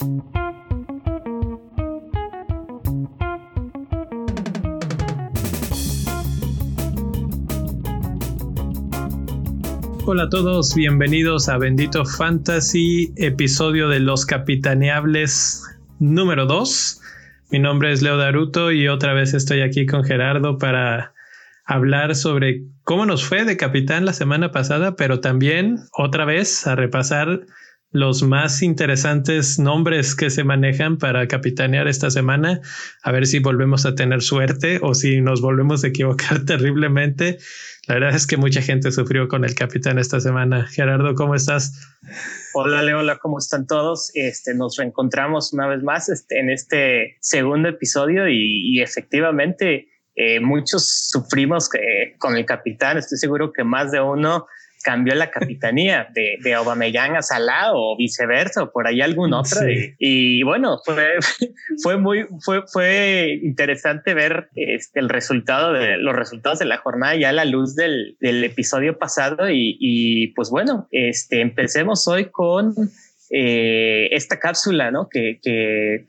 Hola 0.00 0.12
a 10.22 10.28
todos, 10.30 10.74
bienvenidos 10.74 11.50
a 11.50 11.58
Bendito 11.58 12.06
Fantasy, 12.06 13.12
episodio 13.16 13.90
de 13.90 14.00
Los 14.00 14.24
Capitaneables 14.24 15.62
número 15.98 16.46
2. 16.46 17.00
Mi 17.50 17.58
nombre 17.58 17.92
es 17.92 18.00
Leo 18.00 18.16
Daruto 18.16 18.72
y 18.72 18.88
otra 18.88 19.12
vez 19.12 19.34
estoy 19.34 19.60
aquí 19.60 19.84
con 19.84 20.04
Gerardo 20.04 20.56
para 20.56 21.12
hablar 21.66 22.14
sobre 22.14 22.62
cómo 22.84 23.04
nos 23.04 23.22
fue 23.22 23.44
de 23.44 23.58
capitán 23.58 24.06
la 24.06 24.14
semana 24.14 24.50
pasada, 24.50 24.96
pero 24.96 25.20
también 25.20 25.80
otra 25.92 26.24
vez 26.24 26.66
a 26.66 26.74
repasar 26.74 27.42
los 27.92 28.22
más 28.22 28.62
interesantes 28.62 29.58
nombres 29.58 30.14
que 30.14 30.30
se 30.30 30.44
manejan 30.44 30.96
para 30.96 31.26
capitanear 31.26 31.88
esta 31.88 32.10
semana, 32.10 32.60
a 33.02 33.10
ver 33.10 33.26
si 33.26 33.40
volvemos 33.40 33.84
a 33.84 33.96
tener 33.96 34.22
suerte 34.22 34.78
o 34.80 34.94
si 34.94 35.20
nos 35.20 35.40
volvemos 35.40 35.82
a 35.82 35.88
equivocar 35.88 36.44
terriblemente. 36.46 37.38
La 37.88 37.94
verdad 37.94 38.14
es 38.14 38.26
que 38.28 38.36
mucha 38.36 38.62
gente 38.62 38.92
sufrió 38.92 39.26
con 39.26 39.44
el 39.44 39.56
capitán 39.56 39.98
esta 39.98 40.20
semana. 40.20 40.66
Gerardo, 40.66 41.16
¿cómo 41.16 41.34
estás? 41.34 41.96
Hola, 42.54 42.82
Leola, 42.82 43.18
¿cómo 43.18 43.38
están 43.38 43.66
todos? 43.66 44.12
Este, 44.14 44.54
nos 44.54 44.76
reencontramos 44.76 45.52
una 45.52 45.66
vez 45.66 45.82
más 45.82 46.08
este, 46.08 46.38
en 46.38 46.50
este 46.50 47.16
segundo 47.20 47.68
episodio 47.68 48.28
y, 48.28 48.80
efectivamente 48.80 49.88
eh, 50.14 50.38
muchos 50.38 51.08
sufrimos 51.08 51.68
eh, 51.74 52.14
con 52.18 52.36
el 52.36 52.44
capitán. 52.44 52.98
Estoy 52.98 53.18
seguro 53.18 53.52
que 53.52 53.64
más 53.64 53.90
de 53.90 54.00
uno 54.00 54.46
cambió 54.82 55.14
la 55.14 55.30
capitanía 55.30 56.08
de, 56.14 56.38
de 56.42 56.54
Aubameyang 56.54 57.16
a 57.16 57.22
Salah 57.22 57.72
o 57.72 57.96
viceversa 57.96 58.62
o 58.62 58.72
por 58.72 58.86
ahí 58.86 59.00
algún 59.00 59.32
otro. 59.32 59.60
Y, 59.98 60.42
bueno, 60.42 60.78
fue, 60.84 61.14
fue 61.82 61.96
muy, 61.96 62.26
fue, 62.40 62.62
fue 62.66 63.38
interesante 63.42 64.14
ver 64.14 64.48
este, 64.54 65.00
el 65.00 65.08
resultado 65.08 65.72
de 65.72 65.98
los 65.98 66.14
resultados 66.14 66.58
de 66.58 66.64
la 66.64 66.78
jornada 66.78 67.14
ya 67.16 67.30
a 67.30 67.32
la 67.32 67.44
luz 67.44 67.74
del, 67.74 68.16
del 68.20 68.44
episodio 68.44 68.98
pasado. 68.98 69.46
Y, 69.50 70.32
pues 70.36 70.50
bueno, 70.50 70.88
este, 70.90 71.40
empecemos 71.40 72.06
hoy 72.08 72.26
con 72.26 72.74
eh, 73.30 74.08
esta 74.12 74.38
cápsula, 74.38 74.90
¿no? 74.90 75.08
Que, 75.08 75.38
que, 75.42 76.06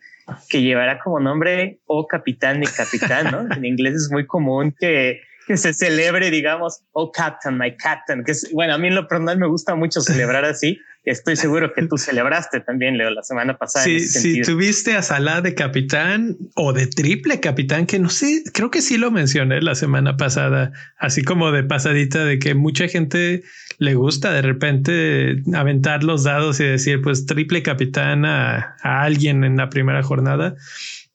que 0.50 0.62
llevará 0.62 1.00
como 1.00 1.20
nombre 1.20 1.80
o 1.86 2.08
capitán 2.08 2.64
y 2.64 2.68
capitán, 2.68 3.32
¿no? 3.32 3.54
en 3.56 3.66
inglés 3.66 3.96
es 3.96 4.10
muy 4.12 4.26
común 4.26 4.74
que 4.80 5.22
que 5.48 5.58
se 5.58 5.74
celebre, 5.74 6.32
digamos, 6.32 6.82
oh 6.92 7.12
Captain, 7.12 7.58
my 7.58 7.76
Captain, 7.76 8.24
que 8.24 8.32
es, 8.32 8.50
bueno, 8.54 8.76
a 8.76 8.78
mí 8.78 8.88
en 8.88 8.96
lo 8.96 9.08
personal 9.08 9.38
me 9.38 9.48
gusta 9.48 9.76
mucho 9.76 10.02
celebrar 10.02 10.46
así. 10.46 10.80
Estoy 11.04 11.36
seguro 11.36 11.74
que 11.74 11.82
tú 11.88 11.98
celebraste 11.98 12.60
también, 12.60 12.96
Leo, 12.96 13.10
la 13.10 13.24
semana 13.24 13.58
pasada. 13.58 13.84
Sí, 13.84 14.02
si 14.02 14.42
tuviste 14.42 14.96
a 14.96 15.02
Salah 15.02 15.42
de 15.42 15.56
capitán 15.56 16.38
o 16.56 16.74
de 16.74 16.86
triple 16.86 17.40
capitán, 17.40 17.88
que 17.88 17.98
no 17.98 18.10
sé, 18.10 18.44
creo 18.54 18.70
que 18.70 18.84
sí 18.84 19.00
lo 19.00 19.10
mencioné 19.10 19.62
la 19.62 19.74
semana 19.74 20.16
pasada, 20.16 20.74
así 21.00 21.24
como 21.24 21.52
de 21.52 21.64
pasadita 21.64 22.24
de 22.24 22.38
que 22.38 22.54
mucha 22.54 22.88
gente 22.88 23.42
le 23.80 23.96
gusta 23.96 24.32
de 24.32 24.44
repente 24.44 25.42
aventar 25.56 26.04
los 26.04 26.24
dados 26.24 26.60
y 26.60 26.66
decir, 26.66 27.02
pues 27.02 27.26
triple 27.26 27.64
capitán 27.64 28.24
a, 28.26 28.76
a 28.84 29.02
alguien 29.02 29.44
en 29.44 29.58
la 29.58 29.70
primera 29.70 30.04
jornada. 30.04 30.56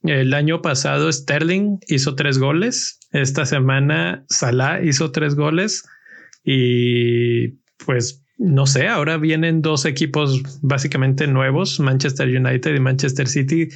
El 0.06 0.34
año 0.34 0.62
pasado 0.62 1.10
Sterling 1.10 1.78
hizo 1.88 2.14
tres 2.14 2.38
goles. 2.38 2.98
Esta 3.12 3.46
semana 3.46 4.24
Salah 4.28 4.82
hizo 4.82 5.12
tres 5.12 5.34
goles. 5.34 5.84
Y 6.44 7.58
pues 7.84 8.24
no 8.38 8.66
sé, 8.66 8.88
ahora 8.88 9.16
vienen 9.16 9.62
dos 9.62 9.84
equipos 9.86 10.42
básicamente 10.62 11.26
nuevos, 11.26 11.80
Manchester 11.80 12.28
United 12.28 12.74
y 12.74 12.80
Manchester 12.80 13.26
City. 13.26 13.68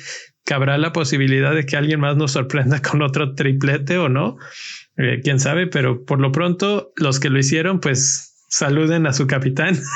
¿Cabrá 0.44 0.76
la 0.78 0.92
posibilidad 0.92 1.54
de 1.54 1.64
que 1.64 1.76
alguien 1.76 2.00
más 2.00 2.16
nos 2.16 2.32
sorprenda 2.32 2.80
con 2.90 3.02
otro 3.02 3.34
triplete 3.34 3.98
o 3.98 4.08
no? 4.08 4.36
Eh, 4.96 5.20
quién 5.22 5.40
sabe, 5.40 5.66
pero 5.66 6.04
por 6.04 6.20
lo 6.20 6.30
pronto 6.32 6.92
los 6.96 7.20
que 7.20 7.30
lo 7.30 7.38
hicieron, 7.38 7.80
pues 7.80 8.44
saluden 8.48 9.06
a 9.06 9.12
su 9.12 9.26
capitán. 9.26 9.78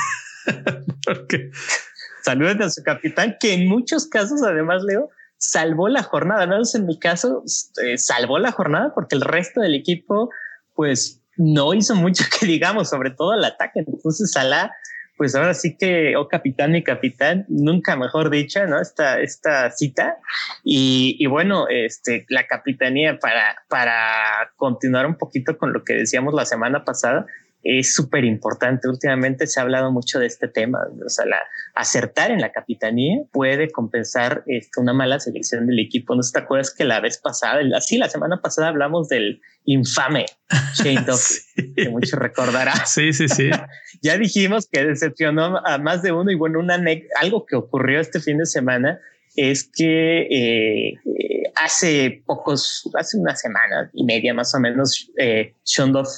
Saluden 2.23 2.61
a 2.63 2.69
su 2.71 2.81
capitán, 2.81 3.35
que 3.39 3.53
en 3.53 3.67
muchos 3.67 4.07
casos, 4.07 4.41
además, 4.41 4.81
Leo, 4.83 5.09
salvó 5.37 5.89
la 5.89 6.03
jornada, 6.03 6.45
no 6.45 6.57
en 6.73 6.85
mi 6.85 6.99
caso, 6.99 7.43
eh, 7.83 7.97
salvó 7.97 8.39
la 8.39 8.51
jornada 8.51 8.93
porque 8.93 9.15
el 9.15 9.21
resto 9.21 9.61
del 9.61 9.75
equipo, 9.75 10.29
pues 10.73 11.21
no 11.37 11.73
hizo 11.73 11.95
mucho 11.95 12.23
que 12.39 12.45
digamos, 12.45 12.89
sobre 12.89 13.11
todo 13.11 13.33
el 13.33 13.43
ataque. 13.43 13.83
Entonces, 13.85 14.31
Salah, 14.31 14.71
pues 15.17 15.35
ahora 15.35 15.53
sí 15.53 15.77
que, 15.77 16.15
oh 16.17 16.27
capitán 16.27 16.75
y 16.75 16.83
capitán, 16.83 17.45
nunca 17.47 17.95
mejor 17.95 18.29
dicho, 18.29 18.65
¿no? 18.65 18.81
Esta, 18.81 19.19
esta 19.21 19.71
cita. 19.71 20.17
Y, 20.63 21.15
y 21.19 21.25
bueno, 21.27 21.67
este, 21.69 22.25
la 22.29 22.47
capitanía 22.47 23.19
para, 23.19 23.55
para 23.69 24.51
continuar 24.57 25.05
un 25.05 25.15
poquito 25.15 25.57
con 25.57 25.71
lo 25.71 25.83
que 25.83 25.93
decíamos 25.93 26.33
la 26.33 26.45
semana 26.45 26.83
pasada, 26.83 27.25
es 27.65 27.95
súper 27.95 28.23
importante. 28.23 28.87
Últimamente 28.87 29.47
se 29.47 29.59
ha 29.59 29.63
hablado 29.63 29.91
mucho 29.91 30.19
de 30.19 30.27
este 30.27 30.47
tema. 30.47 30.79
O 31.03 31.09
sea, 31.09 31.25
la, 31.25 31.39
acertar 31.73 32.29
en 32.29 32.39
la 32.39 32.51
capitanía 32.51 33.23
puede 33.31 33.71
compensar 33.71 34.43
este, 34.45 34.79
una 34.79 34.93
mala 34.93 35.19
selección 35.19 35.65
del 35.65 35.79
equipo. 35.79 36.15
¿No 36.15 36.21
te 36.21 36.39
acuerdas 36.39 36.71
que 36.71 36.85
la 36.85 36.99
vez 36.99 37.17
pasada, 37.17 37.61
así 37.75 37.97
la 37.97 38.07
semana 38.07 38.39
pasada 38.39 38.67
hablamos 38.67 39.09
del 39.09 39.41
infame 39.65 40.27
Shane 40.75 41.05
Duffy, 41.07 41.73
que 41.75 41.89
muchos 41.89 42.19
recordarán. 42.19 42.85
Sí, 42.85 43.13
sí, 43.13 43.27
sí. 43.27 43.49
ya 44.03 44.15
dijimos 44.19 44.67
que 44.71 44.85
decepcionó 44.85 45.57
a 45.65 45.79
más 45.79 46.03
de 46.03 46.11
uno 46.11 46.29
y 46.29 46.35
bueno, 46.35 46.59
una 46.59 46.79
algo 47.19 47.47
que 47.47 47.55
ocurrió 47.55 47.99
este 47.99 48.19
fin 48.19 48.37
de 48.37 48.45
semana 48.45 48.99
es 49.35 49.69
que 49.73 50.27
eh, 50.29 50.93
hace 51.55 52.23
pocos, 52.25 52.89
hace 52.95 53.17
una 53.17 53.35
semana 53.35 53.89
y 53.93 54.03
media 54.03 54.33
más 54.33 54.53
o 54.55 54.59
menos, 54.59 55.11
eh, 55.17 55.53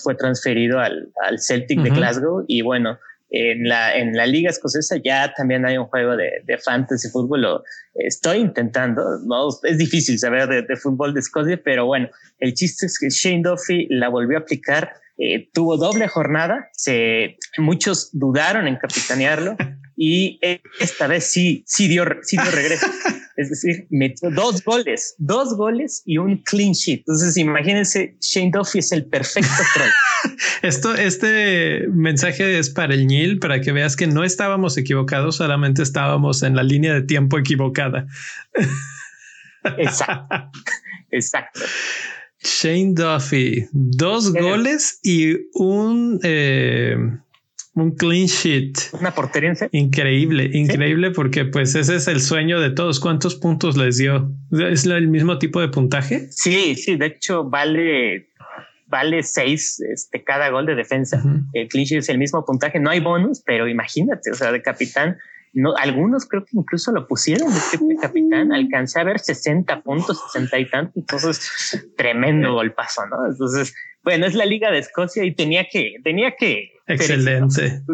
fue 0.03 0.15
transferido 0.15 0.79
al, 0.79 1.09
al 1.27 1.39
Celtic 1.39 1.81
de 1.81 1.89
Glasgow 1.89 2.43
y 2.47 2.61
bueno, 2.61 2.97
en 3.29 3.67
la, 3.67 3.95
en 3.95 4.15
la 4.15 4.25
liga 4.25 4.49
escocesa 4.49 4.95
ya 5.03 5.33
también 5.35 5.65
hay 5.65 5.77
un 5.77 5.85
juego 5.85 6.15
de, 6.15 6.31
de 6.45 6.57
fantasy 6.57 7.09
fútbol. 7.09 7.41
Lo 7.41 7.63
estoy 7.95 8.37
intentando, 8.37 9.03
no 9.25 9.49
es 9.63 9.77
difícil 9.77 10.17
saber 10.17 10.47
de, 10.47 10.61
de, 10.61 10.75
fútbol 10.77 11.13
de 11.13 11.19
Escocia, 11.19 11.59
pero 11.63 11.85
bueno, 11.85 12.09
el 12.39 12.53
chiste 12.53 12.85
es 12.85 12.97
que 12.97 13.09
Shane 13.09 13.41
Duffy 13.43 13.87
la 13.89 14.09
volvió 14.09 14.37
a 14.37 14.41
aplicar. 14.41 14.93
Eh, 15.17 15.49
tuvo 15.51 15.77
doble 15.77 16.07
jornada, 16.07 16.69
se, 16.73 17.37
muchos 17.57 18.11
dudaron 18.13 18.67
en 18.67 18.75
capitanearlo 18.75 19.57
y 19.99 20.39
esta 20.79 21.07
vez 21.07 21.25
sí, 21.25 21.63
sí 21.65 21.87
dio, 21.87 22.05
sí 22.21 22.37
dio 22.37 22.51
regreso. 22.51 22.87
Es 23.37 23.51
decir, 23.51 23.85
metió 23.91 24.31
dos 24.31 24.63
goles, 24.63 25.13
dos 25.19 25.55
goles 25.55 26.01
y 26.07 26.17
un 26.17 26.37
clean 26.37 26.71
sheet. 26.71 27.01
Entonces, 27.01 27.37
imagínense, 27.37 28.17
Shane 28.19 28.49
Duffy 28.51 28.79
es 28.79 28.91
el 28.91 29.05
perfecto 29.05 29.61
troll. 29.75 30.35
Esto, 30.63 30.95
este 30.95 31.85
mensaje 31.93 32.57
es 32.57 32.71
para 32.71 32.95
el 32.95 33.05
Nil, 33.05 33.37
para 33.37 33.61
que 33.61 33.71
veas 33.71 33.95
que 33.95 34.07
no 34.07 34.23
estábamos 34.23 34.75
equivocados, 34.75 35.35
solamente 35.35 35.83
estábamos 35.83 36.41
en 36.41 36.55
la 36.55 36.63
línea 36.63 36.95
de 36.95 37.03
tiempo 37.03 37.37
equivocada. 37.37 38.07
Exacto. 39.77 40.49
Exacto. 41.11 41.59
Shane 42.41 42.93
Duffy, 42.95 43.67
dos 43.71 44.33
goles 44.33 44.99
y 45.03 45.35
un 45.53 46.19
eh, 46.23 46.97
un 47.77 47.91
clean 47.91 48.25
sheet. 48.25 48.73
Una 48.99 49.11
portería 49.11 49.53
Increíble, 49.71 50.49
increíble 50.51 51.11
porque 51.11 51.45
pues 51.45 51.75
ese 51.75 51.95
es 51.95 52.07
el 52.07 52.21
sueño 52.21 52.59
de 52.59 52.71
todos. 52.71 52.99
¿Cuántos 52.99 53.35
puntos 53.35 53.77
les 53.77 53.97
dio? 53.97 54.31
¿Es 54.51 54.85
el 54.85 55.07
mismo 55.07 55.37
tipo 55.37 55.61
de 55.61 55.67
puntaje? 55.69 56.27
Sí, 56.31 56.75
sí, 56.75 56.95
de 56.95 57.05
hecho 57.05 57.43
vale 57.43 58.29
vale 58.87 59.21
seis 59.21 59.79
este, 59.93 60.23
cada 60.23 60.49
gol 60.49 60.65
de 60.65 60.73
defensa. 60.73 61.21
El 61.53 61.67
clean 61.67 61.85
sheet 61.85 61.99
es 61.99 62.09
el 62.09 62.17
mismo 62.17 62.43
puntaje, 62.45 62.79
no 62.79 62.89
hay 62.89 62.99
bonus, 62.99 63.43
pero 63.45 63.67
imagínate, 63.67 64.31
o 64.31 64.33
sea, 64.33 64.51
de 64.51 64.61
capitán, 64.61 65.17
no, 65.53 65.75
algunos 65.75 66.25
creo 66.25 66.45
que 66.45 66.51
incluso 66.53 66.91
lo 66.91 67.07
pusieron 67.07 67.49
de 67.49 67.95
capitán, 68.01 68.53
alcancé 68.53 68.99
a 68.99 69.03
ver 69.03 69.19
60 69.19 69.81
puntos, 69.81 70.23
60 70.31 70.59
y 70.59 70.69
tanto, 70.69 70.93
entonces 70.95 71.85
tremendo 71.97 72.53
golpazo, 72.53 73.05
¿no? 73.07 73.29
Entonces, 73.29 73.75
bueno, 74.03 74.25
es 74.25 74.35
la 74.35 74.45
Liga 74.45 74.71
de 74.71 74.79
Escocia 74.79 75.23
y 75.23 75.35
tenía 75.35 75.67
que, 75.69 75.95
tenía 76.03 76.35
que. 76.37 76.71
Excelente. 76.87 77.81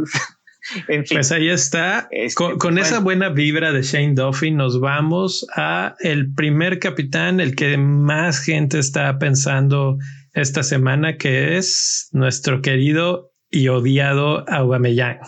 En 0.87 1.05
fin, 1.05 1.17
pues 1.17 1.31
ahí 1.31 1.49
está. 1.49 2.07
Este, 2.09 2.57
con, 2.57 2.77
esa 2.77 2.99
buena 2.99 3.29
vibra 3.29 3.73
de 3.73 3.81
Shane 3.81 4.13
Duffy 4.13 4.51
nos 4.51 4.79
vamos 4.79 5.45
a 5.55 5.95
el 5.99 6.33
primer 6.33 6.79
capitán, 6.79 7.39
el 7.39 7.55
que 7.55 7.77
más 7.77 8.39
gente 8.39 8.79
está 8.79 9.19
pensando 9.19 9.97
esta 10.33 10.63
semana, 10.63 11.17
que 11.17 11.57
es 11.57 12.07
nuestro 12.13 12.61
querido 12.61 13.33
y 13.49 13.67
odiado 13.67 14.49
Aubameyang. 14.49 15.19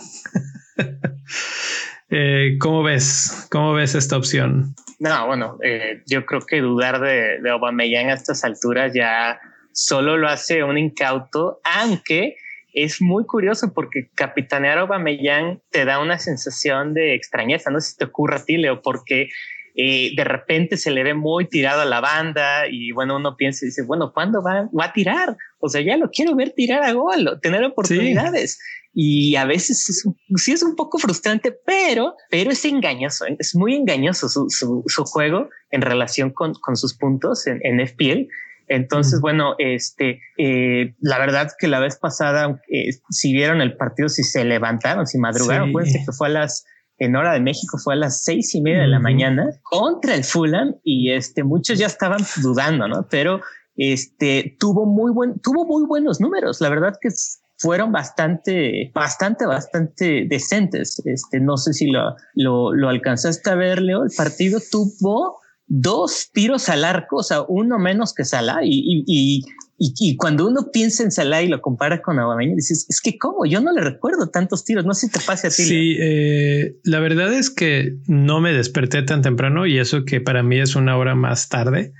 eh, 2.10 2.56
¿Cómo 2.58 2.82
ves? 2.82 3.46
¿Cómo 3.50 3.74
ves 3.74 3.94
esta 3.94 4.16
opción? 4.16 4.74
No, 4.98 5.26
bueno, 5.26 5.58
eh, 5.62 6.02
yo 6.06 6.24
creo 6.24 6.40
que 6.40 6.62
dudar 6.62 7.00
de, 7.00 7.42
de 7.42 7.50
Aubameyang 7.50 8.08
a 8.08 8.14
estas 8.14 8.42
alturas 8.42 8.92
ya 8.94 9.38
solo 9.72 10.16
lo 10.16 10.28
hace 10.28 10.64
un 10.64 10.78
incauto, 10.78 11.60
aunque 11.62 12.36
es 12.76 13.00
muy 13.00 13.24
curioso 13.24 13.72
porque 13.74 14.10
capitanear 14.14 14.76
a 14.76 14.82
Aubameyang 14.82 15.60
te 15.70 15.86
da 15.86 15.98
una 15.98 16.18
sensación 16.18 16.92
de 16.92 17.14
extrañeza. 17.14 17.70
No 17.70 17.80
sé 17.80 17.92
si 17.92 17.96
te 17.96 18.04
ocurre 18.04 18.36
a 18.36 18.44
ti, 18.44 18.58
Leo, 18.58 18.82
porque 18.82 19.30
eh, 19.74 20.12
de 20.14 20.24
repente 20.24 20.76
se 20.76 20.90
le 20.90 21.02
ve 21.02 21.14
muy 21.14 21.46
tirado 21.48 21.80
a 21.80 21.86
la 21.86 22.02
banda 22.02 22.68
y 22.70 22.92
bueno, 22.92 23.16
uno 23.16 23.34
piensa 23.34 23.64
y 23.64 23.68
dice, 23.68 23.82
bueno, 23.82 24.12
¿cuándo 24.12 24.42
va, 24.42 24.68
va 24.78 24.84
a 24.84 24.92
tirar? 24.92 25.38
O 25.58 25.70
sea, 25.70 25.80
ya 25.80 25.96
lo 25.96 26.10
quiero 26.10 26.36
ver 26.36 26.50
tirar 26.50 26.82
a 26.82 26.92
gol, 26.92 27.38
tener 27.40 27.64
oportunidades. 27.64 28.60
Y 28.92 29.36
a 29.36 29.46
veces 29.46 29.88
es, 29.88 30.08
sí 30.36 30.52
es 30.52 30.62
un 30.62 30.76
poco 30.76 30.98
frustrante, 30.98 31.52
pero, 31.64 32.14
pero 32.30 32.50
es 32.50 32.62
engañoso, 32.66 33.24
es 33.38 33.54
muy 33.54 33.74
engañoso 33.74 34.28
su, 34.28 34.50
su, 34.50 34.82
su 34.86 35.04
juego 35.04 35.48
en 35.70 35.80
relación 35.80 36.30
con, 36.30 36.52
con 36.54 36.76
sus 36.76 36.94
puntos 36.94 37.46
en, 37.46 37.58
en 37.62 37.86
FPL. 37.86 38.28
Entonces, 38.68 39.20
bueno, 39.20 39.54
este, 39.58 40.20
eh, 40.38 40.94
la 41.00 41.18
verdad 41.18 41.50
que 41.58 41.68
la 41.68 41.80
vez 41.80 41.96
pasada, 41.96 42.60
eh, 42.68 42.90
si 43.10 43.32
vieron 43.32 43.60
el 43.60 43.76
partido, 43.76 44.08
si 44.08 44.22
se 44.22 44.44
levantaron, 44.44 45.06
si 45.06 45.18
madrugaron, 45.18 45.72
sí. 45.84 46.04
que 46.04 46.12
fue 46.12 46.28
a 46.28 46.30
las, 46.30 46.64
en 46.98 47.14
hora 47.16 47.32
de 47.32 47.40
México, 47.40 47.78
fue 47.78 47.94
a 47.94 47.96
las 47.96 48.24
seis 48.24 48.54
y 48.54 48.60
media 48.60 48.80
de 48.80 48.88
la 48.88 48.98
mañana 48.98 49.50
contra 49.62 50.14
el 50.14 50.24
Fulham 50.24 50.76
y 50.82 51.12
este, 51.12 51.44
muchos 51.44 51.78
ya 51.78 51.86
estaban 51.86 52.20
dudando, 52.42 52.88
¿no? 52.88 53.06
Pero 53.08 53.40
este, 53.76 54.56
tuvo 54.58 54.86
muy 54.86 55.12
buen, 55.12 55.38
tuvo 55.40 55.64
muy 55.66 55.86
buenos 55.86 56.20
números. 56.20 56.60
La 56.60 56.68
verdad 56.68 56.94
que 57.00 57.10
fueron 57.58 57.92
bastante, 57.92 58.90
bastante, 58.94 59.46
bastante 59.46 60.26
decentes. 60.28 61.00
Este, 61.04 61.40
no 61.40 61.56
sé 61.56 61.72
si 61.72 61.90
lo, 61.90 62.16
lo, 62.34 62.72
lo 62.72 62.88
alcanzaste 62.88 63.50
a 63.50 63.54
ver, 63.54 63.80
Leo. 63.80 64.02
El 64.02 64.10
partido 64.16 64.60
tuvo 64.70 65.40
dos 65.66 66.30
tiros 66.32 66.68
al 66.68 66.84
arco, 66.84 67.16
o 67.16 67.22
sea, 67.22 67.42
uno 67.42 67.78
menos 67.78 68.14
que 68.14 68.24
Salah. 68.24 68.60
Y, 68.62 69.04
y, 69.06 69.42
y, 69.78 69.92
y, 69.98 70.16
cuando 70.16 70.46
uno 70.46 70.70
piensa 70.72 71.02
en 71.02 71.10
Salah 71.10 71.42
y 71.42 71.48
lo 71.48 71.60
compara 71.60 72.00
con 72.00 72.18
Aubameyang, 72.18 72.56
dices, 72.56 72.86
es 72.88 73.00
que 73.00 73.18
cómo, 73.18 73.46
yo 73.46 73.60
no 73.60 73.72
le 73.72 73.80
recuerdo 73.80 74.28
tantos 74.28 74.64
tiros, 74.64 74.84
no 74.84 74.94
sé 74.94 75.06
si 75.06 75.12
te 75.12 75.20
pase 75.20 75.48
a 75.48 75.50
ti. 75.50 75.62
Sí, 75.64 75.96
eh, 75.98 76.76
la 76.84 77.00
verdad 77.00 77.32
es 77.32 77.50
que 77.50 77.96
no 78.06 78.40
me 78.40 78.52
desperté 78.52 79.02
tan 79.02 79.22
temprano 79.22 79.66
y 79.66 79.78
eso 79.78 80.04
que 80.04 80.20
para 80.20 80.42
mí 80.42 80.58
es 80.58 80.76
una 80.76 80.96
hora 80.96 81.14
más 81.14 81.48
tarde, 81.48 81.92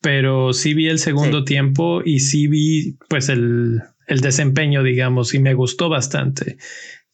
pero 0.00 0.52
sí 0.52 0.74
vi 0.74 0.88
el 0.88 0.98
segundo 0.98 1.40
sí. 1.40 1.46
tiempo 1.46 2.02
y 2.04 2.20
sí 2.20 2.46
vi 2.48 2.96
pues 3.08 3.28
el, 3.28 3.82
el 4.06 4.20
desempeño, 4.20 4.82
digamos, 4.82 5.34
y 5.34 5.38
me 5.38 5.54
gustó 5.54 5.88
bastante. 5.88 6.58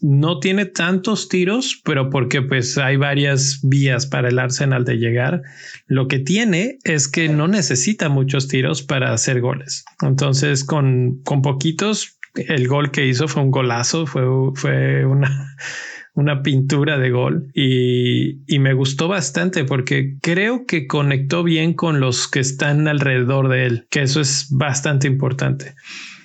No 0.03 0.41
tiene 0.41 0.67
tantos 0.67 1.29
tiros, 1.29 1.81
pero 1.85 2.11
porque 2.11 2.43
pues 2.43 2.77
hay 2.77 2.97
varias 2.97 3.61
vías 3.63 4.07
para 4.07 4.29
el 4.29 4.39
Arsenal 4.39 4.85
de 4.85 4.97
llegar. 4.97 5.43
Lo 5.87 6.09
que 6.09 6.19
tiene 6.19 6.79
es 6.85 7.09
que 7.09 7.29
no 7.29 7.49
necesita 7.49 8.09
muchos 8.09 8.49
tiros 8.49 8.83
para 8.83 9.13
hacer 9.13 9.41
goles. 9.41 9.85
Entonces, 10.03 10.65
con, 10.65 11.23
con 11.23 11.41
poquitos, 11.41 12.19
el 12.35 12.69
gol 12.69 12.91
que 12.91 13.07
hizo 13.07 13.29
fue 13.29 13.43
un 13.43 13.51
golazo, 13.51 14.07
fue, 14.07 14.25
fue 14.55 15.05
una, 15.07 15.55
una 16.15 16.43
pintura 16.43 16.99
de 16.99 17.11
gol 17.11 17.51
y, 17.55 18.43
y, 18.53 18.59
me 18.59 18.75
gustó 18.75 19.09
bastante 19.09 19.65
porque 19.65 20.17
creo 20.21 20.67
que 20.67 20.87
conectó 20.87 21.43
bien 21.43 21.75
con 21.75 22.01
los 22.01 22.29
que 22.29 22.41
están 22.41 22.89
alrededor 22.89 23.49
de 23.49 23.67
él, 23.67 23.87
que 23.91 24.03
eso 24.03 24.21
es 24.21 24.49
bastante 24.51 25.07
importante. 25.07 25.75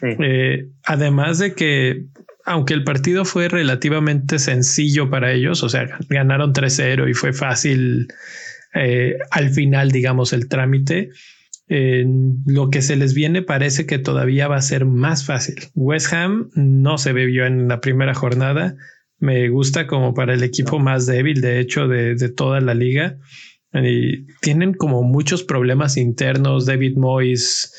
Sí. 0.02 0.08
Eh, 0.20 0.70
además 0.84 1.40
de 1.40 1.54
que, 1.54 2.06
aunque 2.48 2.74
el 2.74 2.86
partido 2.86 3.26
fue 3.26 3.50
relativamente 3.50 4.40
sencillo 4.40 5.10
para 5.10 5.34
ellos, 5.34 5.64
o 5.64 5.70
sea, 5.70 6.00
ganaron 6.08 6.54
3-0 6.54 7.10
y 7.10 7.14
fue 7.14 7.34
fácil 7.34 8.08
eh, 8.74 9.18
al 9.32 9.50
final, 9.50 9.92
digamos, 9.92 10.32
el 10.32 10.48
trámite. 10.48 11.10
Eh, 11.68 12.06
lo 12.46 12.70
que 12.70 12.82
se 12.82 12.96
les 12.96 13.14
viene 13.14 13.42
parece 13.42 13.86
que 13.86 14.00
todavía 14.00 14.48
va 14.48 14.56
a 14.56 14.62
ser 14.62 14.86
más 14.86 15.26
fácil. 15.26 15.56
West 15.76 16.14
Ham 16.14 16.50
no 16.56 16.98
se 16.98 17.12
bebió 17.12 17.46
en 17.46 17.68
la 17.68 17.82
primera 17.82 18.14
jornada. 18.14 18.78
Me 19.20 19.50
gusta 19.50 19.86
como 19.86 20.14
para 20.14 20.34
el 20.34 20.42
equipo 20.42 20.80
más 20.80 21.06
débil, 21.06 21.42
de 21.42 21.60
hecho, 21.60 21.90
de, 21.90 22.16
de 22.16 22.30
toda 22.30 22.62
la 22.62 22.74
liga. 22.74 23.18
Y 23.74 24.26
tienen 24.40 24.74
como 24.74 25.04
muchos 25.04 25.44
problemas 25.44 25.98
internos. 25.98 26.66
David 26.66 26.96
Moyes 26.96 27.74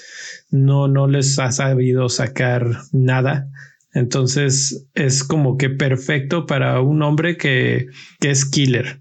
no, 0.51 0.89
no 0.89 1.07
les 1.07 1.39
ha 1.39 1.53
sabido 1.53 2.11
sacar 2.11 2.67
nada. 2.93 3.49
Entonces 3.93 4.89
es 4.95 5.25
como 5.25 5.57
que 5.57 5.71
perfecto 5.71 6.47
para 6.47 6.81
un 6.81 7.03
hombre 7.03 7.37
que, 7.37 7.87
es 8.21 8.45
killer 8.45 9.01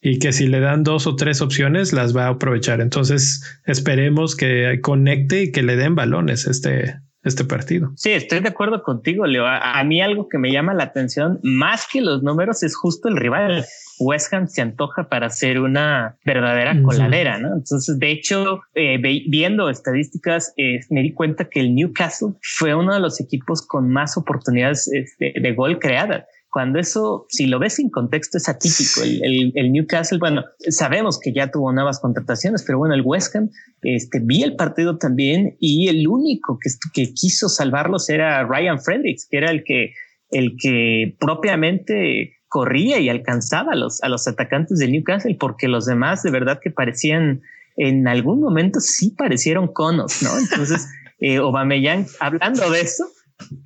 y 0.00 0.18
que 0.18 0.32
si 0.32 0.46
le 0.46 0.60
dan 0.60 0.84
dos 0.84 1.06
o 1.06 1.16
tres 1.16 1.40
opciones 1.40 1.92
las 1.92 2.16
va 2.16 2.26
a 2.26 2.30
aprovechar. 2.30 2.80
Entonces 2.80 3.42
esperemos 3.64 4.36
que 4.36 4.80
conecte 4.82 5.44
y 5.44 5.52
que 5.52 5.62
le 5.62 5.76
den 5.76 5.94
balones 5.94 6.46
este, 6.46 6.96
este 7.24 7.44
partido. 7.44 7.92
Sí, 7.96 8.10
estoy 8.12 8.40
de 8.40 8.48
acuerdo 8.48 8.82
contigo, 8.82 9.26
Leo. 9.26 9.44
A, 9.46 9.82
mí 9.84 10.00
algo 10.00 10.28
que 10.28 10.38
me 10.38 10.52
llama 10.52 10.72
la 10.72 10.84
atención 10.84 11.40
más 11.42 11.86
que 11.90 12.00
los 12.00 12.22
números 12.22 12.62
es 12.62 12.76
justo 12.76 13.08
el 13.08 13.16
rival. 13.16 13.64
West 13.98 14.32
Ham 14.32 14.46
se 14.48 14.62
antoja 14.62 15.08
para 15.08 15.30
ser 15.30 15.60
una 15.60 16.16
verdadera 16.24 16.80
coladera, 16.82 17.38
¿no? 17.38 17.54
Entonces, 17.54 17.98
de 17.98 18.10
hecho, 18.10 18.60
eh, 18.74 18.98
viendo 18.98 19.68
estadísticas, 19.70 20.52
eh, 20.56 20.80
me 20.90 21.02
di 21.02 21.12
cuenta 21.12 21.48
que 21.48 21.60
el 21.60 21.74
Newcastle 21.74 22.34
fue 22.42 22.74
uno 22.74 22.94
de 22.94 23.00
los 23.00 23.20
equipos 23.20 23.66
con 23.66 23.90
más 23.90 24.16
oportunidades 24.16 24.88
este, 24.92 25.34
de 25.40 25.54
gol 25.54 25.78
creadas 25.78 26.24
cuando 26.50 26.78
eso, 26.78 27.26
si 27.28 27.46
lo 27.46 27.58
ves 27.58 27.78
en 27.78 27.90
contexto, 27.90 28.38
es 28.38 28.48
atípico. 28.48 29.02
El, 29.02 29.22
el, 29.22 29.52
el, 29.54 29.72
Newcastle, 29.72 30.18
bueno, 30.18 30.44
sabemos 30.70 31.20
que 31.20 31.32
ya 31.32 31.50
tuvo 31.50 31.72
nuevas 31.72 32.00
contrataciones, 32.00 32.64
pero 32.66 32.78
bueno, 32.78 32.94
el 32.94 33.02
West 33.04 33.36
Ham, 33.36 33.50
este, 33.82 34.20
vi 34.22 34.42
el 34.42 34.56
partido 34.56 34.96
también 34.96 35.56
y 35.60 35.88
el 35.88 36.08
único 36.08 36.58
que, 36.58 36.70
que 36.94 37.12
quiso 37.12 37.48
salvarlos 37.48 38.08
era 38.08 38.44
Ryan 38.44 38.80
Fredericks, 38.80 39.28
que 39.30 39.36
era 39.36 39.50
el 39.50 39.62
que, 39.62 39.92
el 40.30 40.56
que 40.58 41.16
propiamente 41.20 42.37
corría 42.48 42.98
y 42.98 43.08
alcanzaba 43.08 43.72
a 43.72 43.76
los, 43.76 44.02
a 44.02 44.08
los 44.08 44.26
atacantes 44.26 44.78
del 44.78 44.92
Newcastle, 44.92 45.36
porque 45.38 45.68
los 45.68 45.86
demás 45.86 46.22
de 46.22 46.30
verdad 46.30 46.60
que 46.62 46.70
parecían, 46.70 47.42
en 47.76 48.08
algún 48.08 48.40
momento 48.40 48.80
sí 48.80 49.14
parecieron 49.16 49.68
conos, 49.68 50.22
¿no? 50.22 50.36
Entonces, 50.38 50.88
eh, 51.20 51.36
Aubameyang, 51.36 52.06
hablando 52.20 52.70
de 52.70 52.80
eso, 52.80 53.08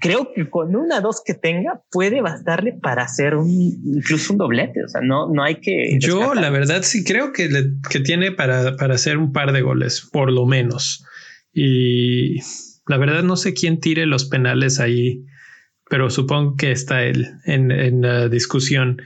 creo 0.00 0.32
que 0.34 0.49
con 0.50 0.76
una 0.76 1.00
dos 1.00 1.23
que 1.25 1.34
tenga 1.34 1.82
puede 1.90 2.20
bastarle 2.20 2.73
para 2.73 3.05
hacer 3.05 3.37
un 3.37 3.49
incluso 3.50 4.32
un 4.32 4.38
doblete. 4.38 4.84
O 4.84 4.88
sea, 4.88 5.00
no, 5.00 5.32
no 5.32 5.43
hay 5.43 5.56
que. 5.56 5.99
Yo, 5.99 6.19
descartar. 6.19 6.43
la 6.43 6.50
verdad, 6.50 6.82
sí 6.82 7.05
creo 7.05 7.32
que, 7.32 7.49
le, 7.49 7.64
que 7.88 8.00
tiene 8.00 8.32
para, 8.32 8.76
para 8.76 8.94
hacer 8.94 9.17
un 9.19 9.32
par 9.32 9.52
de 9.52 9.62
goles, 9.62 10.08
por 10.12 10.31
lo 10.31 10.46
menos. 10.46 11.05
Y 11.52 12.40
la 12.87 12.96
verdad, 12.99 13.23
no 13.23 13.37
sé 13.37 13.55
quién 13.55 13.81
tire 13.81 14.06
los 14.06 14.25
penales 14.25 14.81
ahí, 14.81 15.25
pero 15.92 16.08
supongo 16.08 16.56
que 16.56 16.72
está 16.72 17.02
él 17.02 17.28
en, 17.44 17.70
en 17.70 18.00
la 18.00 18.30
discusión. 18.30 19.02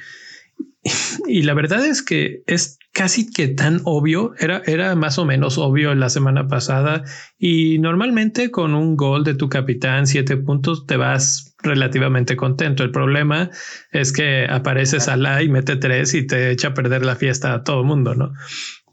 Y 1.26 1.42
la 1.42 1.52
verdad 1.52 1.84
es 1.84 2.00
que 2.00 2.44
es 2.46 2.78
casi 2.92 3.28
que 3.28 3.48
tan 3.48 3.80
obvio, 3.82 4.34
era, 4.38 4.62
era 4.66 4.94
más 4.94 5.18
o 5.18 5.24
menos 5.24 5.58
obvio 5.58 5.92
la 5.96 6.08
semana 6.11 6.46
pasada 6.46 7.02
y 7.40 7.80
normalmente 7.80 8.52
con 8.52 8.72
un 8.72 8.94
gol 8.94 9.25
de 9.25 9.34
tu 9.34 9.49
capitán, 9.49 10.06
siete 10.06 10.37
puntos, 10.37 10.87
te 10.87 10.96
vas 10.96 11.56
relativamente 11.61 12.37
contento. 12.37 12.84
El 12.84 12.92
problema 12.92 13.50
es 13.90 14.12
que 14.12 14.46
aparece 14.49 15.00
Salah 15.00 15.42
y 15.42 15.49
mete 15.49 15.75
tres 15.75 16.14
y 16.14 16.25
te 16.25 16.52
echa 16.52 16.68
a 16.68 16.75
perder 16.75 17.04
la 17.04 17.16
fiesta 17.16 17.52
a 17.52 17.64
todo 17.64 17.80
el 17.80 17.87
mundo, 17.87 18.14
¿no? 18.14 18.32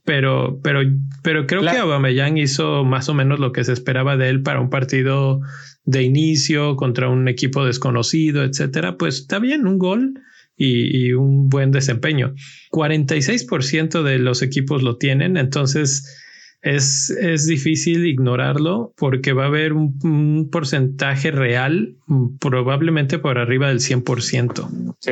Pero, 0.04 0.60
pero, 0.64 0.80
pero 1.22 1.46
creo 1.46 1.62
claro. 1.62 1.78
que 1.78 1.82
Aubameyang 1.84 2.40
hizo 2.40 2.84
más 2.86 3.08
o 3.08 3.14
menos 3.14 3.40
lo 3.40 3.52
que 3.52 3.64
se 3.64 3.72
esperaba 3.72 4.18
de 4.18 4.30
él 4.30 4.42
para 4.42 4.60
un 4.60 4.72
partido 4.72 5.42
de 5.86 6.04
inicio 6.04 6.76
contra 6.76 7.10
un 7.10 7.28
equipo 7.28 7.66
desconocido, 7.66 8.44
etcétera. 8.44 8.98
Pues 8.98 9.20
está 9.20 9.40
bien, 9.40 9.68
un 9.68 9.78
gol 9.78 10.14
y, 10.56 11.12
un 11.14 11.50
buen 11.50 11.72
desempeño. 11.72 12.34
46% 12.72 14.04
de 14.04 14.20
los 14.20 14.42
equipos 14.42 14.84
lo 14.84 14.98
tienen, 14.98 15.38
entonces 15.38 16.20
es, 16.62 17.10
es 17.10 17.48
difícil 17.48 18.06
ignorarlo 18.06 18.94
porque 18.98 19.34
va 19.34 19.44
a 19.44 19.48
haber 19.48 19.74
un, 19.74 20.50
porcentaje 20.52 21.32
real 21.32 21.96
probablemente 22.40 23.20
por 23.20 23.38
arriba 23.38 23.68
del 23.68 23.80
100%. 23.80 24.96
Sí, 25.00 25.12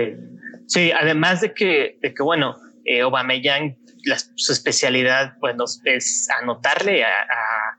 sí 0.68 0.92
además 0.92 1.42
de 1.42 1.54
que, 1.54 1.98
de 2.02 2.14
que 2.14 2.24
bueno, 2.24 2.56
eh, 2.86 3.02
Aubameyang, 3.02 3.78
la, 4.06 4.18
su 4.36 4.52
especialidad, 4.52 5.34
bueno, 5.40 5.66
es 5.86 6.28
anotarle 6.42 7.04
a, 7.04 7.71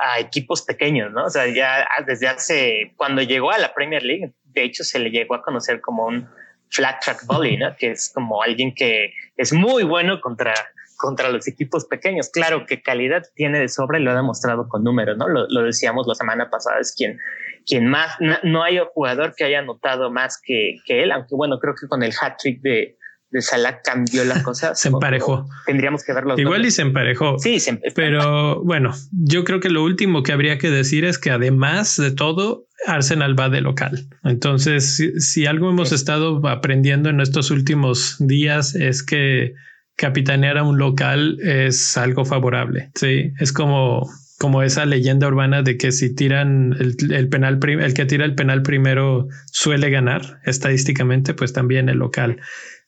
a, 0.00 0.18
equipos 0.18 0.62
pequeños, 0.62 1.12
¿no? 1.12 1.24
O 1.24 1.30
sea, 1.30 1.46
ya 1.46 1.86
desde 2.06 2.28
hace, 2.28 2.92
cuando 2.96 3.22
llegó 3.22 3.50
a 3.50 3.58
la 3.58 3.74
Premier 3.74 4.02
League, 4.02 4.32
de 4.44 4.64
hecho 4.64 4.84
se 4.84 4.98
le 4.98 5.10
llegó 5.10 5.34
a 5.34 5.42
conocer 5.42 5.80
como 5.80 6.06
un 6.06 6.28
flat 6.68 7.02
track 7.02 7.26
volley, 7.26 7.56
¿no? 7.56 7.74
Que 7.76 7.92
es 7.92 8.10
como 8.14 8.42
alguien 8.42 8.74
que 8.74 9.12
es 9.36 9.52
muy 9.52 9.84
bueno 9.84 10.20
contra, 10.20 10.54
contra 10.96 11.30
los 11.30 11.46
equipos 11.48 11.84
pequeños. 11.86 12.30
Claro 12.30 12.66
que 12.66 12.82
calidad 12.82 13.22
tiene 13.34 13.58
de 13.58 13.68
sobra 13.68 13.98
y 13.98 14.02
lo 14.02 14.12
ha 14.12 14.14
demostrado 14.14 14.68
con 14.68 14.84
números, 14.84 15.16
¿no? 15.16 15.28
Lo, 15.28 15.46
lo 15.48 15.62
decíamos 15.62 16.06
la 16.06 16.14
semana 16.14 16.50
pasada, 16.50 16.78
es 16.80 16.94
quien, 16.96 17.18
quien 17.66 17.86
más, 17.86 18.16
no, 18.20 18.36
no, 18.42 18.62
hay 18.62 18.80
jugador 18.94 19.34
que 19.36 19.44
haya 19.44 19.58
anotado 19.60 20.10
más 20.10 20.40
que, 20.42 20.76
que 20.86 21.02
él, 21.02 21.12
aunque 21.12 21.34
bueno, 21.34 21.58
creo 21.58 21.74
que 21.74 21.88
con 21.88 22.02
el 22.02 22.12
hat 22.20 22.36
trick 22.38 22.60
de 22.60 22.96
Salah 23.38 23.80
cambió 23.82 24.24
la 24.24 24.42
cosa. 24.42 24.74
se 24.74 24.88
emparejó. 24.88 25.48
Tendríamos 25.66 26.04
que 26.04 26.12
verlo. 26.12 26.38
Igual 26.38 26.64
y 26.64 26.70
se 26.70 26.82
emparejó. 26.82 27.38
Sí, 27.38 27.58
pero 27.94 28.62
bueno, 28.64 28.92
yo 29.12 29.44
creo 29.44 29.60
que 29.60 29.70
lo 29.70 29.84
último 29.84 30.22
que 30.22 30.32
habría 30.32 30.58
que 30.58 30.70
decir 30.70 31.04
es 31.04 31.18
que 31.18 31.30
además 31.30 31.96
de 31.96 32.10
todo, 32.10 32.66
Arsenal 32.86 33.38
va 33.38 33.48
de 33.48 33.60
local. 33.60 34.08
Entonces, 34.24 35.02
si, 35.18 35.46
algo 35.46 35.70
hemos 35.70 35.92
estado 35.92 36.46
aprendiendo 36.48 37.10
en 37.10 37.20
estos 37.20 37.50
últimos 37.50 38.16
días 38.18 38.74
es 38.74 39.02
que 39.02 39.54
capitanear 39.96 40.58
a 40.58 40.62
un 40.62 40.78
local 40.78 41.38
es 41.42 41.96
algo 41.96 42.24
favorable. 42.24 42.90
Sí, 42.94 43.32
es 43.38 43.52
como 43.52 44.08
como 44.40 44.62
esa 44.62 44.86
leyenda 44.86 45.28
urbana 45.28 45.60
de 45.62 45.76
que 45.76 45.92
si 45.92 46.14
tiran 46.14 46.74
el, 46.80 47.28
penal, 47.28 47.60
el 47.62 47.92
que 47.92 48.06
tira 48.06 48.24
el 48.24 48.34
penal 48.34 48.62
primero 48.62 49.28
suele 49.52 49.90
ganar 49.90 50.40
estadísticamente, 50.46 51.34
pues 51.34 51.52
también 51.52 51.90
el 51.90 51.98
local, 51.98 52.40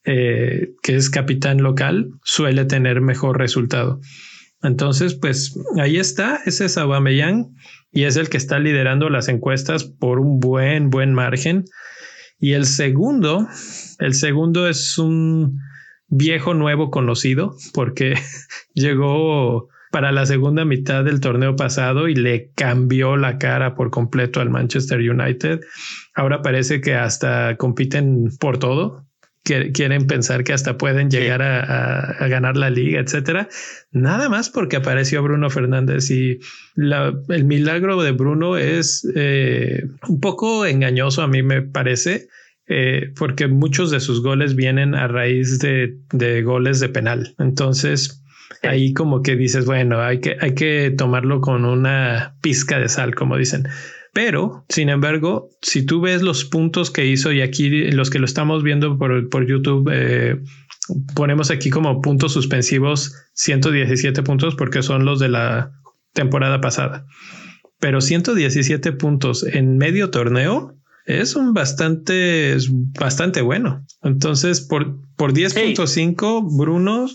eh, 0.05 0.75
que 0.83 0.97
es 0.97 1.11
capitán 1.11 1.63
local, 1.63 2.11
suele 2.25 2.65
tener 2.65 3.01
mejor 3.01 3.39
resultado. 3.39 4.01
Entonces, 4.63 5.15
pues 5.15 5.59
ahí 5.79 5.97
está, 5.97 6.41
ese 6.47 6.67
es 6.67 6.79
Aubameyang 6.79 7.55
y 7.91 8.05
es 8.05 8.17
el 8.17 8.29
que 8.29 8.37
está 8.37 8.59
liderando 8.59 9.11
las 9.11 9.29
encuestas 9.29 9.85
por 9.85 10.21
un 10.21 10.41
buen, 10.41 10.91
buen 10.91 11.15
margen. 11.15 11.65
Y 12.39 12.53
el 12.53 12.67
segundo, 12.67 13.47
el 13.99 14.15
segundo 14.15 14.69
es 14.69 14.99
un 14.99 15.59
viejo 16.09 16.55
nuevo 16.55 16.91
conocido 16.91 17.57
porque 17.73 18.15
llegó 18.75 19.69
para 19.93 20.11
la 20.11 20.27
segunda 20.27 20.65
mitad 20.65 21.05
del 21.05 21.21
torneo 21.21 21.55
pasado 21.55 22.09
y 22.09 22.15
le 22.15 22.51
cambió 22.55 23.17
la 23.17 23.39
cara 23.39 23.75
por 23.75 23.91
completo 23.91 24.41
al 24.41 24.51
Manchester 24.51 24.99
United. 24.99 25.61
Ahora 26.15 26.41
parece 26.41 26.81
que 26.81 26.95
hasta 26.95 27.57
compiten 27.57 28.31
por 28.41 28.59
todo. 28.59 29.07
Quieren 29.45 30.07
pensar 30.07 30.45
que 30.45 30.53
hasta 30.53 30.79
pueden 30.79 31.11
llegar 31.11 31.43
a, 31.43 32.29
ganar 32.29 32.57
la 32.57 32.71
liga, 32.71 33.01
etcétera. 33.01 33.49
Nada 33.91 34.29
más 34.29 34.51
porque 34.51 34.77
apareció 34.77 35.23
Bruno 35.23 35.51
Fernández 35.51 36.11
y 36.11 36.39
el 36.77 37.45
milagro 37.45 38.01
de 38.03 38.13
Bruno 38.13 38.57
es 38.57 39.05
eh, 39.17 39.85
un 40.09 40.21
poco 40.21 40.65
engañoso 40.65 41.23
a 41.23 41.27
mí 41.27 41.43
me 41.43 41.63
parece. 41.63 42.29
Eh, 42.69 43.13
porque 43.19 43.49
muchos 43.49 43.91
de 43.91 43.99
sus 43.99 44.23
goles 44.23 44.55
vienen 44.55 44.95
a 44.95 45.09
raíz 45.09 45.59
de, 45.59 45.99
de 46.13 46.43
goles 46.43 46.79
de 46.79 46.89
penal. 46.89 47.35
Entonces, 47.39 48.23
ahí 48.63 48.93
como 48.93 49.23
que 49.23 49.37
dices, 49.37 49.67
bueno, 49.67 50.01
hay 50.01 50.21
que, 50.21 50.37
hay 50.41 50.55
que 50.55 50.95
tomarlo 50.97 51.41
con 51.41 51.65
una 51.65 52.37
pizca 52.41 52.79
de 52.79 52.89
sal, 52.89 53.15
como 53.15 53.37
dicen. 53.37 53.69
Pero, 54.13 54.65
sin 54.69 54.91
embargo, 54.91 55.49
si 55.63 55.87
tú 55.87 56.01
ves 56.01 56.23
los 56.23 56.45
puntos 56.45 56.91
que 56.91 57.07
hizo 57.07 57.33
y 57.33 57.41
aquí 57.41 57.91
los 57.93 58.11
que 58.11 58.19
lo 58.19 58.27
estamos 58.27 58.63
viendo 58.63 58.99
por, 58.99 59.29
por 59.31 59.47
YouTube, 59.47 59.91
eh, 59.93 60.39
ponemos 61.15 61.51
aquí 61.51 61.71
como 61.71 62.03
puntos 62.03 62.33
suspensivos 62.33 63.15
117 63.35 64.23
puntos 64.23 64.55
porque 64.55 64.83
son 64.83 65.05
los 65.07 65.19
de 65.19 65.31
la 65.31 65.73
temporada 66.13 66.61
pasada. 66.61 67.07
Pero 67.81 68.01
117 68.01 68.93
puntos 68.93 69.45
en 69.45 69.79
medio 69.79 70.11
torneo 70.11 70.77
es 71.07 71.35
un 71.35 71.55
bastante, 71.55 72.57
bastante 73.01 73.41
bueno. 73.41 73.85
Entonces, 74.03 74.61
por, 74.61 74.99
por 75.17 75.33
10.5, 75.33 76.57
Bruno 76.57 77.09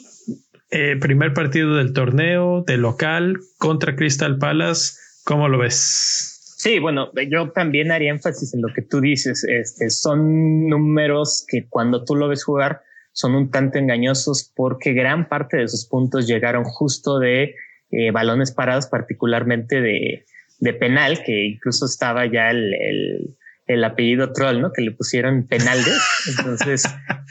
eh, 0.70 0.98
primer 1.00 1.34
partido 1.34 1.76
del 1.76 1.94
torneo, 1.94 2.64
de 2.68 2.78
local, 2.78 3.40
contra 3.58 3.96
Crystal 3.96 4.38
Palace. 4.38 4.96
¿Cómo 5.24 5.48
lo 5.48 5.60
ves? 5.60 6.37
Sí, 6.68 6.80
bueno, 6.80 7.10
yo 7.30 7.50
también 7.52 7.94
haría 7.94 8.12
énfasis 8.12 8.54
en 8.54 8.62
lo 8.62 8.68
que 8.74 8.82
tú 8.82 9.00
dices. 9.00 9.46
Este, 9.46 9.90
son 9.90 10.68
números 10.68 11.46
que 11.48 11.66
cuando 11.70 12.04
tú 12.04 12.14
lo 12.14 12.28
ves 12.28 12.44
jugar 12.44 12.82
son 13.14 13.36
un 13.36 13.52
tanto 13.52 13.80
engañosos 13.80 14.52
porque 14.54 14.92
gran 14.92 15.30
parte 15.30 15.56
de 15.56 15.70
sus 15.70 15.88
puntos 15.88 16.28
llegaron 16.28 16.66
justo 16.66 17.20
de 17.20 17.56
eh, 17.92 18.12
balones 18.12 18.52
parados, 18.52 18.88
particularmente 18.88 19.80
de, 19.80 20.26
de, 20.60 20.74
penal, 20.74 21.24
que 21.24 21.46
incluso 21.54 21.86
estaba 21.86 22.26
ya 22.26 22.52
el, 22.52 22.74
el 22.74 23.38
el 23.68 23.84
apellido 23.84 24.32
troll, 24.32 24.62
¿no? 24.62 24.72
Que 24.72 24.82
le 24.82 24.92
pusieron 24.92 25.46
Penaldes. 25.46 26.02
Entonces, 26.30 26.84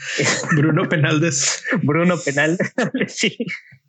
Bruno 0.55 0.87
Penaldes. 0.87 1.63
Bruno 1.81 2.15
Penaldes. 2.23 2.73
sí. 3.07 3.35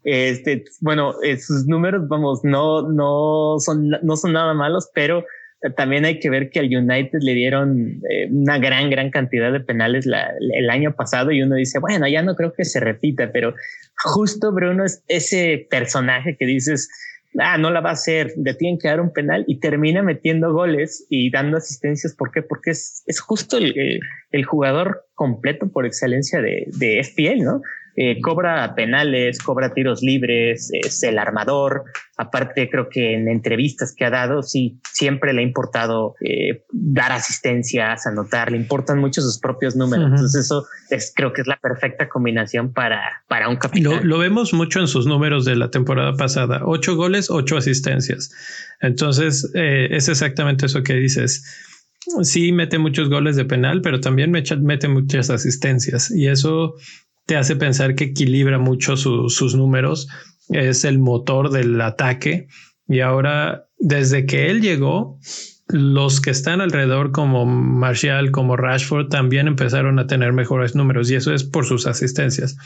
Este, 0.03 0.65
bueno, 0.81 1.15
eh, 1.23 1.39
sus 1.39 1.67
números, 1.67 2.09
vamos, 2.09 2.41
no, 2.43 2.91
no 2.91 3.57
son, 3.59 3.91
no 4.03 4.17
son 4.17 4.33
nada 4.33 4.55
malos, 4.55 4.91
pero 4.95 5.25
también 5.77 6.05
hay 6.05 6.21
que 6.21 6.31
ver 6.31 6.51
que 6.51 6.61
al 6.61 6.67
United 6.67 7.19
le 7.21 7.35
dieron 7.35 8.01
eh, 8.09 8.29
una 8.31 8.59
gran, 8.59 8.91
gran 8.91 9.11
cantidad 9.11 9.53
de 9.53 9.61
penales 9.61 10.07
el 10.07 10.71
año 10.71 10.95
pasado 10.95 11.33
y 11.33 11.43
uno 11.43 11.57
dice, 11.57 11.81
bueno, 11.81 12.07
ya 12.07 12.23
no 12.23 12.37
creo 12.37 12.53
que 12.53 12.65
se 12.65 12.79
repita, 12.79 13.33
pero 13.33 13.55
justo 14.05 14.53
Bruno 14.53 14.85
es 14.85 15.03
ese 15.09 15.67
personaje 15.69 16.37
que 16.37 16.47
dices, 16.47 16.89
ah, 17.39 17.59
no 17.59 17.71
la 17.71 17.81
va 17.81 17.91
a 17.91 17.95
hacer, 17.95 18.33
le 18.37 18.55
tienen 18.55 18.79
que 18.79 18.89
dar 18.89 19.01
un 19.01 19.13
penal 19.13 19.45
y 19.49 19.59
termina 19.59 20.03
metiendo 20.03 20.53
goles 20.53 21.07
y 21.11 21.31
dando 21.31 21.57
asistencias. 21.57 22.15
¿Por 22.15 22.31
qué? 22.31 22.43
Porque 22.43 22.71
es, 22.71 23.03
es 23.07 23.21
justo 23.21 23.59
el, 23.59 24.01
el, 24.31 24.45
jugador 24.45 25.07
completo 25.15 25.69
por 25.69 25.87
excelencia 25.87 26.41
de, 26.41 26.69
de 26.79 27.03
FPL, 27.03 27.43
¿no? 27.43 27.63
Eh, 28.01 28.21
cobra 28.21 28.77
penales, 28.77 29.41
cobra 29.41 29.75
tiros 29.75 30.03
libres, 30.03 30.71
es 30.73 31.03
el 31.03 31.19
armador. 31.19 31.83
Aparte, 32.17 32.71
creo 32.71 32.89
que 32.89 33.15
en 33.15 33.27
entrevistas 33.27 33.93
que 33.93 34.05
ha 34.05 34.11
dado, 34.11 34.45
sí, 34.45 34.79
siempre 34.93 35.33
le 35.33 35.41
ha 35.41 35.43
importado 35.43 36.15
eh, 36.21 36.63
dar 36.71 37.11
asistencias, 37.11 38.07
anotar, 38.07 38.53
le 38.53 38.57
importan 38.57 39.01
mucho 39.01 39.21
sus 39.21 39.41
propios 39.41 39.75
números. 39.75 40.11
Entonces, 40.11 40.45
eso 40.45 40.65
es, 40.91 41.13
creo 41.13 41.33
que 41.33 41.41
es 41.41 41.49
la 41.49 41.57
perfecta 41.57 42.09
combinación 42.09 42.73
para, 42.73 43.01
para 43.27 43.49
un 43.49 43.57
capitán. 43.57 44.09
Lo, 44.09 44.19
vemos 44.19 44.55
mucho 44.55 44.79
en 44.79 44.87
sus 44.87 45.09
números 45.09 45.45
de 45.45 45.57
la 45.57 45.73
temporada 45.73 46.13
pasada: 46.13 46.61
ocho 46.67 46.95
goles, 46.95 47.31
ocho 47.31 47.57
asistencias. 47.57 48.31
Entonces, 48.81 49.51
eh, 49.57 49.89
es 49.91 50.09
exactamente 50.09 50.67
eso 50.67 50.85
que 50.85 50.95
dices 50.95 51.65
sí 52.23 52.53
mete 52.53 52.79
muchos 52.79 53.11
goles 53.11 53.35
de 53.37 53.45
penal, 53.45 53.83
pero 53.83 54.01
también 54.01 54.31
mete 54.31 54.89
muchas 54.89 55.31
asistencias 55.31 56.11
y 56.11 56.29
eso 56.29 56.75
te 57.29 57.37
hace 57.37 57.57
pensar 57.57 57.95
que 57.95 58.05
equilibra 58.05 58.59
mucho 58.59 58.97
sus 58.97 59.55
números, 59.55 60.09
es 60.49 60.87
el 60.87 60.99
motor 60.99 61.51
del 61.51 61.79
ataque 61.79 62.49
y 62.89 63.01
ahora 63.01 63.67
desde 63.79 64.25
que 64.25 64.47
él 64.47 64.63
llegó, 64.63 65.21
los 65.69 66.23
que 66.23 66.31
están 66.31 66.63
alrededor 66.63 67.13
como 67.13 67.45
Marshall, 67.45 68.31
como 68.31 68.57
Rashford, 68.57 69.09
también 69.09 69.47
empezaron 69.47 69.99
a 69.99 70.07
tener 70.07 70.33
mejores 70.33 70.75
números 70.75 71.11
y 71.11 71.17
eso 71.17 71.35
es 71.35 71.45
por 71.45 71.67
sus 71.67 71.87
asistencias. 71.87 72.57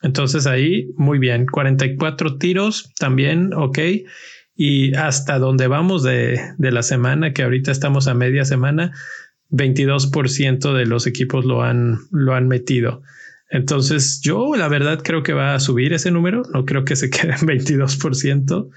Entonces 0.00 0.46
ahí, 0.46 0.88
muy 0.96 1.18
bien, 1.18 1.44
44 1.44 2.38
tiros 2.38 2.94
también, 2.98 3.52
ok. 3.52 3.78
Y 4.54 4.94
hasta 4.94 5.38
donde 5.38 5.66
vamos 5.66 6.02
de, 6.02 6.40
de 6.56 6.72
la 6.72 6.82
semana, 6.82 7.34
que 7.34 7.42
ahorita 7.42 7.70
estamos 7.70 8.08
a 8.08 8.14
media 8.14 8.46
semana, 8.46 8.92
22% 9.50 10.72
de 10.72 10.86
los 10.86 11.06
equipos 11.06 11.44
lo 11.44 11.62
han, 11.62 11.98
lo 12.10 12.34
han 12.34 12.48
metido. 12.48 13.02
Entonces, 13.50 14.20
yo 14.22 14.56
la 14.56 14.68
verdad 14.68 15.00
creo 15.02 15.22
que 15.22 15.32
va 15.32 15.54
a 15.54 15.60
subir 15.60 15.92
ese 15.92 16.10
número. 16.10 16.42
No 16.52 16.64
creo 16.64 16.84
que 16.84 16.96
se 16.96 17.10
quede 17.10 17.32
en 17.32 17.46
22%. 17.46 18.68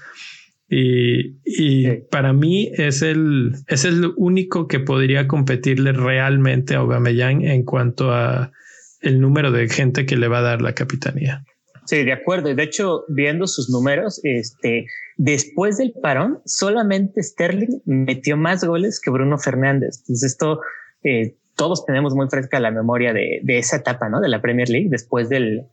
Y, 0.72 1.40
y 1.44 1.96
para 2.10 2.32
mí 2.32 2.70
es 2.74 3.02
el, 3.02 3.54
es 3.66 3.84
el 3.84 4.12
único 4.16 4.68
que 4.68 4.78
podría 4.78 5.26
competirle 5.26 5.92
realmente 5.92 6.76
a 6.76 6.78
Aubameyang 6.78 7.42
en 7.42 7.64
cuanto 7.64 8.12
a 8.12 8.52
el 9.00 9.20
número 9.20 9.50
de 9.50 9.68
gente 9.68 10.06
que 10.06 10.16
le 10.16 10.28
va 10.28 10.38
a 10.38 10.42
dar 10.42 10.62
la 10.62 10.74
capitanía. 10.74 11.44
Sí, 11.86 12.04
de 12.04 12.12
acuerdo. 12.12 12.54
De 12.54 12.62
hecho, 12.62 13.04
viendo 13.08 13.48
sus 13.48 13.68
números, 13.68 14.20
este, 14.22 14.86
después 15.16 15.76
del 15.78 15.92
parón, 16.00 16.40
solamente 16.44 17.20
Sterling 17.20 17.80
metió 17.84 18.36
más 18.36 18.62
goles 18.62 19.00
que 19.00 19.10
Bruno 19.10 19.38
Fernández. 19.38 19.98
Entonces, 20.02 20.32
esto 20.32 20.60
eh, 21.02 21.36
todos 21.56 21.84
tenemos 21.84 22.14
muy 22.14 22.28
fresca 22.28 22.60
la 22.60 22.70
memoria 22.70 23.12
de, 23.12 23.40
esa 23.46 23.76
etapa, 23.76 24.08
¿no? 24.08 24.20
De 24.20 24.28
la 24.28 24.40
Premier 24.40 24.68
League 24.68 24.88
después 24.90 25.28
del, 25.28 25.66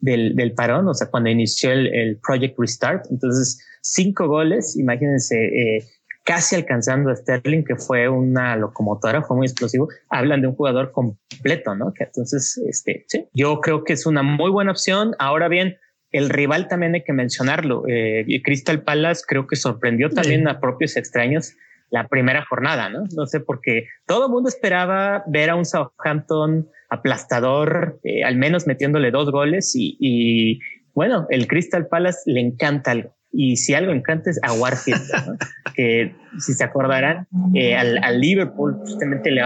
del, 0.00 0.52
parón, 0.54 0.88
o 0.88 0.94
sea, 0.94 1.08
cuando 1.08 1.30
inició 1.30 1.72
el, 1.72 2.18
Project 2.26 2.58
Restart. 2.58 3.06
Entonces, 3.10 3.64
cinco 3.80 4.28
goles, 4.28 4.76
imagínense, 4.76 5.36
eh, 5.36 5.84
casi 6.24 6.54
alcanzando 6.54 7.10
a 7.10 7.16
Sterling, 7.16 7.64
que 7.64 7.76
fue 7.76 8.08
una 8.08 8.56
locomotora, 8.56 9.22
fue 9.22 9.36
muy 9.36 9.46
explosivo. 9.46 9.88
Hablan 10.08 10.42
de 10.42 10.48
un 10.48 10.54
jugador 10.54 10.92
completo, 10.92 11.74
¿no? 11.74 11.92
Que 11.92 12.04
entonces, 12.04 12.58
este, 12.68 13.04
sí, 13.08 13.26
yo 13.32 13.60
creo 13.60 13.84
que 13.84 13.92
es 13.94 14.06
una 14.06 14.22
muy 14.22 14.50
buena 14.50 14.70
opción. 14.70 15.14
Ahora 15.18 15.48
bien, 15.48 15.76
el 16.12 16.28
rival 16.28 16.68
también 16.68 16.94
hay 16.94 17.02
que 17.02 17.12
mencionarlo. 17.12 17.84
Eh, 17.88 18.24
Crystal 18.44 18.82
Palace 18.82 19.22
creo 19.26 19.46
que 19.46 19.56
sorprendió 19.56 20.10
también 20.10 20.46
a 20.46 20.60
propios 20.60 20.96
extraños 20.96 21.54
la 21.92 22.08
primera 22.08 22.44
jornada, 22.48 22.88
¿no? 22.88 23.04
No 23.14 23.26
sé, 23.26 23.40
porque 23.40 23.86
todo 24.06 24.26
el 24.26 24.32
mundo 24.32 24.48
esperaba 24.48 25.22
ver 25.26 25.50
a 25.50 25.56
un 25.56 25.66
Southampton 25.66 26.66
aplastador, 26.88 28.00
eh, 28.02 28.24
al 28.24 28.36
menos 28.36 28.66
metiéndole 28.66 29.10
dos 29.10 29.30
goles 29.30 29.72
y, 29.74 30.58
bueno, 30.94 31.26
el 31.28 31.46
Crystal 31.46 31.86
Palace 31.86 32.20
le 32.26 32.40
encanta 32.40 32.92
algo. 32.92 33.14
Y 33.30 33.56
si 33.56 33.74
algo 33.74 33.92
encanta 33.92 34.30
es 34.30 34.38
aguar 34.42 34.76
fiesta. 34.76 35.36
que 35.74 36.14
si 36.38 36.54
se 36.54 36.64
acordarán, 36.64 37.26
eh, 37.54 37.76
al, 37.76 38.20
Liverpool 38.20 38.74
justamente 38.80 39.30
le, 39.30 39.42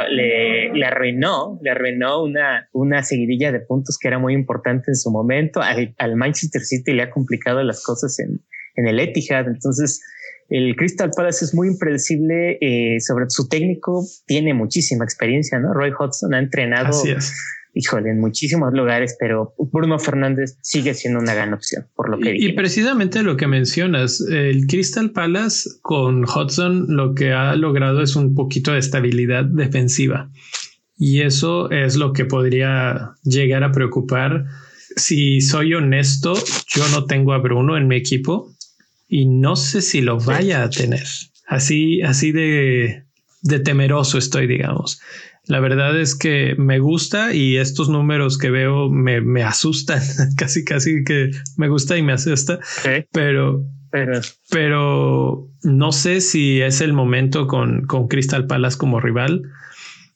le, 0.73 0.85
arruinó, 0.85 1.59
le 1.63 1.71
arruinó 1.71 2.23
una, 2.23 2.69
una 2.73 3.03
seguidilla 3.03 3.53
de 3.53 3.61
puntos 3.61 3.97
que 4.01 4.09
era 4.09 4.19
muy 4.19 4.35
importante 4.35 4.91
en 4.91 4.97
su 4.97 5.11
momento. 5.11 5.61
Al, 5.63 5.95
al 5.99 6.17
Manchester 6.17 6.63
City 6.63 6.93
le 6.93 7.03
ha 7.03 7.11
complicado 7.11 7.63
las 7.63 7.83
cosas 7.85 8.19
en, 8.21 8.41
en 8.77 8.87
el 8.87 9.01
Etihad. 9.01 9.47
Entonces, 9.47 10.01
el 10.49 10.77
Crystal 10.77 11.11
Palace 11.17 11.45
es 11.45 11.55
muy 11.55 11.69
impredecible 11.69 12.59
eh, 12.61 13.01
sobre 13.01 13.27
su 13.29 13.49
técnico, 13.49 14.05
tiene 14.27 14.55
muchísima 14.55 15.05
experiencia, 15.05 15.59
¿no? 15.59 15.73
Roy 15.73 15.91
Hodgson 15.99 16.35
ha 16.35 16.39
entrenado, 16.39 17.03
híjole, 17.75 18.11
en 18.11 18.21
muchísimos 18.21 18.73
lugares, 18.73 19.17
pero 19.19 19.55
Bruno 19.59 19.99
Fernández 19.99 20.57
sigue 20.63 20.95
siendo 20.95 21.21
una 21.21 21.35
gran 21.35 21.53
opción, 21.53 21.87
por 21.95 22.09
lo 22.09 22.19
que 22.19 22.37
Y, 22.37 22.47
y 22.47 22.53
precisamente 22.53 23.23
lo 23.23 23.37
que 23.37 23.47
mencionas, 23.47 24.21
el 24.21 24.67
Crystal 24.67 25.11
Palace 25.11 25.69
con 25.83 26.25
Hodgson 26.25 26.87
lo 26.89 27.15
que 27.15 27.33
ha 27.33 27.57
logrado 27.57 28.03
es 28.03 28.15
un 28.15 28.35
poquito 28.35 28.73
de 28.73 28.79
estabilidad 28.79 29.45
defensiva. 29.45 30.31
Y 30.99 31.23
eso 31.23 31.71
es 31.71 31.97
lo 31.97 32.13
que 32.13 32.25
podría 32.25 33.13
llegar 33.23 33.65
a 33.65 33.73
preocupar. 33.73 34.47
Si 34.97 35.43
soy 35.43 35.75
honesto, 35.75 36.33
yo 36.69 36.89
no 36.93 37.05
tengo 37.05 37.35
a 37.35 37.39
Bruno 37.39 37.77
en 37.77 37.87
mi 37.87 37.97
equipo 37.97 38.56
y 39.09 39.27
no 39.27 39.57
sé 39.57 39.83
si 39.83 40.01
lo 40.01 40.19
vaya 40.19 40.65
a 40.65 40.71
tener. 40.71 41.07
Así, 41.47 42.03
así 42.03 42.33
de, 42.33 43.05
de 43.43 43.61
temeroso 43.61 44.19
estoy, 44.19 44.47
digamos. 44.47 45.01
La 45.45 45.61
verdad 45.61 45.99
es 45.99 46.17
que 46.17 46.57
me 46.59 46.81
gusta 46.81 47.33
y 47.33 47.57
estos 47.57 47.89
números 47.89 48.37
que 48.37 48.51
veo 48.51 48.91
me, 48.91 49.21
me 49.21 49.45
asustan, 49.45 50.03
casi, 50.37 50.65
casi 50.65 51.05
que 51.05 51.31
me 51.57 51.69
gusta 51.69 51.97
y 51.97 52.03
me 52.03 52.13
asusta, 52.13 52.59
pero, 53.13 53.65
pero, 53.91 54.21
pero 54.51 55.49
no 55.63 55.93
sé 55.93 56.21
si 56.21 56.61
es 56.61 56.81
el 56.81 56.93
momento 56.93 57.47
con, 57.47 57.87
con 57.87 58.09
Crystal 58.09 58.47
Palace 58.47 58.77
como 58.77 59.01
rival. 59.01 59.43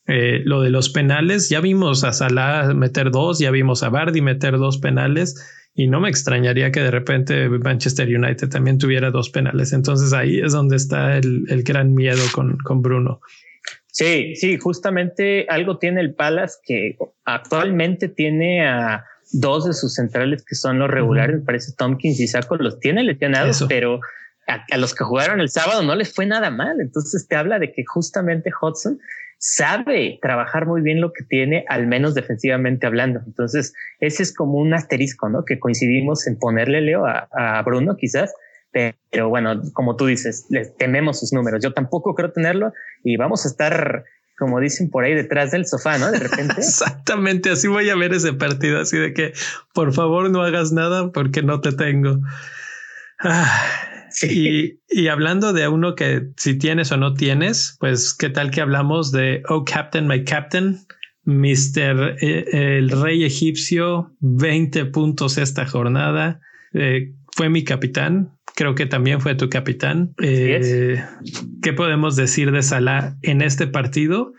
Eh, 0.06 0.42
lo 0.44 0.60
de 0.60 0.70
los 0.70 0.88
penales, 0.88 1.48
ya 1.50 1.60
vimos 1.60 2.02
a 2.02 2.12
Salah 2.12 2.74
meter 2.74 3.12
dos, 3.12 3.38
ya 3.38 3.52
vimos 3.52 3.84
a 3.84 3.90
Bardi 3.90 4.20
meter 4.20 4.58
dos 4.58 4.78
penales 4.78 5.36
y 5.74 5.86
no 5.86 6.00
me 6.00 6.08
extrañaría 6.08 6.72
que 6.72 6.80
de 6.80 6.90
repente 6.90 7.48
Manchester 7.48 8.08
United 8.08 8.48
también 8.48 8.78
tuviera 8.78 9.10
dos 9.10 9.30
penales. 9.30 9.72
Entonces 9.72 10.12
ahí 10.12 10.40
es 10.40 10.52
donde 10.52 10.76
está 10.76 11.16
el, 11.16 11.44
el 11.48 11.62
gran 11.62 11.94
miedo 11.94 12.22
con, 12.32 12.58
con 12.58 12.82
Bruno. 12.82 13.20
Sí, 13.86 14.34
sí, 14.36 14.56
justamente 14.58 15.46
algo 15.48 15.78
tiene 15.78 16.00
el 16.00 16.14
Palace 16.14 16.58
que 16.64 16.96
actualmente 17.24 18.08
tiene 18.08 18.66
a 18.66 19.04
dos 19.32 19.66
de 19.66 19.74
sus 19.74 19.94
centrales 19.94 20.44
que 20.44 20.54
son 20.54 20.78
los 20.78 20.90
regulares, 20.90 21.40
me 21.40 21.44
parece 21.44 21.72
Tompkins 21.76 22.20
y 22.20 22.26
Saco, 22.26 22.56
los 22.56 22.78
tiene 22.80 23.02
lesionados, 23.02 23.64
pero 23.68 24.00
a, 24.46 24.64
a, 24.70 24.76
los 24.76 24.94
que 24.94 25.04
jugaron 25.04 25.40
el 25.40 25.50
sábado 25.50 25.82
no 25.82 25.94
les 25.94 26.12
fue 26.12 26.26
nada 26.26 26.50
mal. 26.50 26.80
Entonces 26.80 27.26
te 27.28 27.36
habla 27.36 27.58
de 27.58 27.72
que 27.72 27.84
justamente 27.84 28.50
Hudson 28.60 29.00
sabe 29.40 30.18
trabajar 30.20 30.66
muy 30.66 30.82
bien 30.82 31.00
lo 31.00 31.14
que 31.14 31.24
tiene, 31.24 31.64
al 31.68 31.86
menos 31.86 32.14
defensivamente 32.14 32.86
hablando. 32.86 33.20
Entonces, 33.26 33.72
ese 33.98 34.22
es 34.22 34.34
como 34.34 34.58
un 34.58 34.74
asterisco, 34.74 35.30
¿no? 35.30 35.46
Que 35.46 35.58
coincidimos 35.58 36.26
en 36.26 36.38
ponerle, 36.38 36.82
Leo, 36.82 37.06
a, 37.06 37.62
Bruno 37.64 37.96
quizás, 37.96 38.34
pero 38.70 39.30
bueno, 39.30 39.62
como 39.72 39.96
tú 39.96 40.06
dices, 40.06 40.46
les 40.50 40.76
tememos 40.76 41.20
sus 41.20 41.32
números. 41.32 41.62
Yo 41.64 41.72
tampoco 41.72 42.14
creo 42.14 42.32
tenerlo 42.32 42.74
y 43.02 43.16
vamos 43.16 43.46
a 43.46 43.48
estar, 43.48 44.04
como 44.38 44.60
dicen 44.60 44.90
por 44.90 45.04
ahí, 45.04 45.14
detrás 45.14 45.52
del 45.52 45.66
sofá, 45.66 45.96
¿no? 45.96 46.12
De 46.12 46.18
repente. 46.18 46.54
Exactamente, 46.58 47.50
así 47.50 47.66
voy 47.66 47.88
a 47.88 47.96
ver 47.96 48.12
ese 48.12 48.34
partido, 48.34 48.78
así 48.78 48.98
de 48.98 49.14
que, 49.14 49.32
por 49.72 49.94
favor, 49.94 50.28
no 50.30 50.42
hagas 50.42 50.70
nada 50.70 51.12
porque 51.12 51.42
no 51.42 51.62
te 51.62 51.72
tengo. 51.72 52.18
Ah. 53.20 53.89
Y, 54.22 54.80
y, 54.88 55.08
hablando 55.08 55.52
de 55.52 55.68
uno 55.68 55.94
que 55.94 56.22
si 56.36 56.58
tienes 56.58 56.92
o 56.92 56.96
no 56.96 57.14
tienes, 57.14 57.76
pues 57.80 58.14
qué 58.14 58.30
tal 58.30 58.50
que 58.50 58.60
hablamos 58.60 59.12
de 59.12 59.42
Oh 59.48 59.64
Captain, 59.64 60.06
my 60.06 60.24
Captain, 60.24 60.78
Mr. 61.24 62.16
Eh, 62.20 62.78
el 62.78 62.90
Rey 62.90 63.24
Egipcio, 63.24 64.14
20 64.20 64.86
puntos 64.86 65.38
esta 65.38 65.66
jornada. 65.66 66.40
Eh, 66.74 67.12
fue 67.32 67.48
mi 67.48 67.64
capitán. 67.64 68.36
Creo 68.56 68.74
que 68.74 68.86
también 68.86 69.20
fue 69.20 69.34
tu 69.34 69.48
capitán. 69.48 70.12
Eh, 70.22 71.02
¿Qué 71.62 71.72
podemos 71.72 72.16
decir 72.16 72.52
de 72.52 72.62
Salah 72.62 73.16
en 73.22 73.42
este 73.42 73.66
partido? 73.66 74.32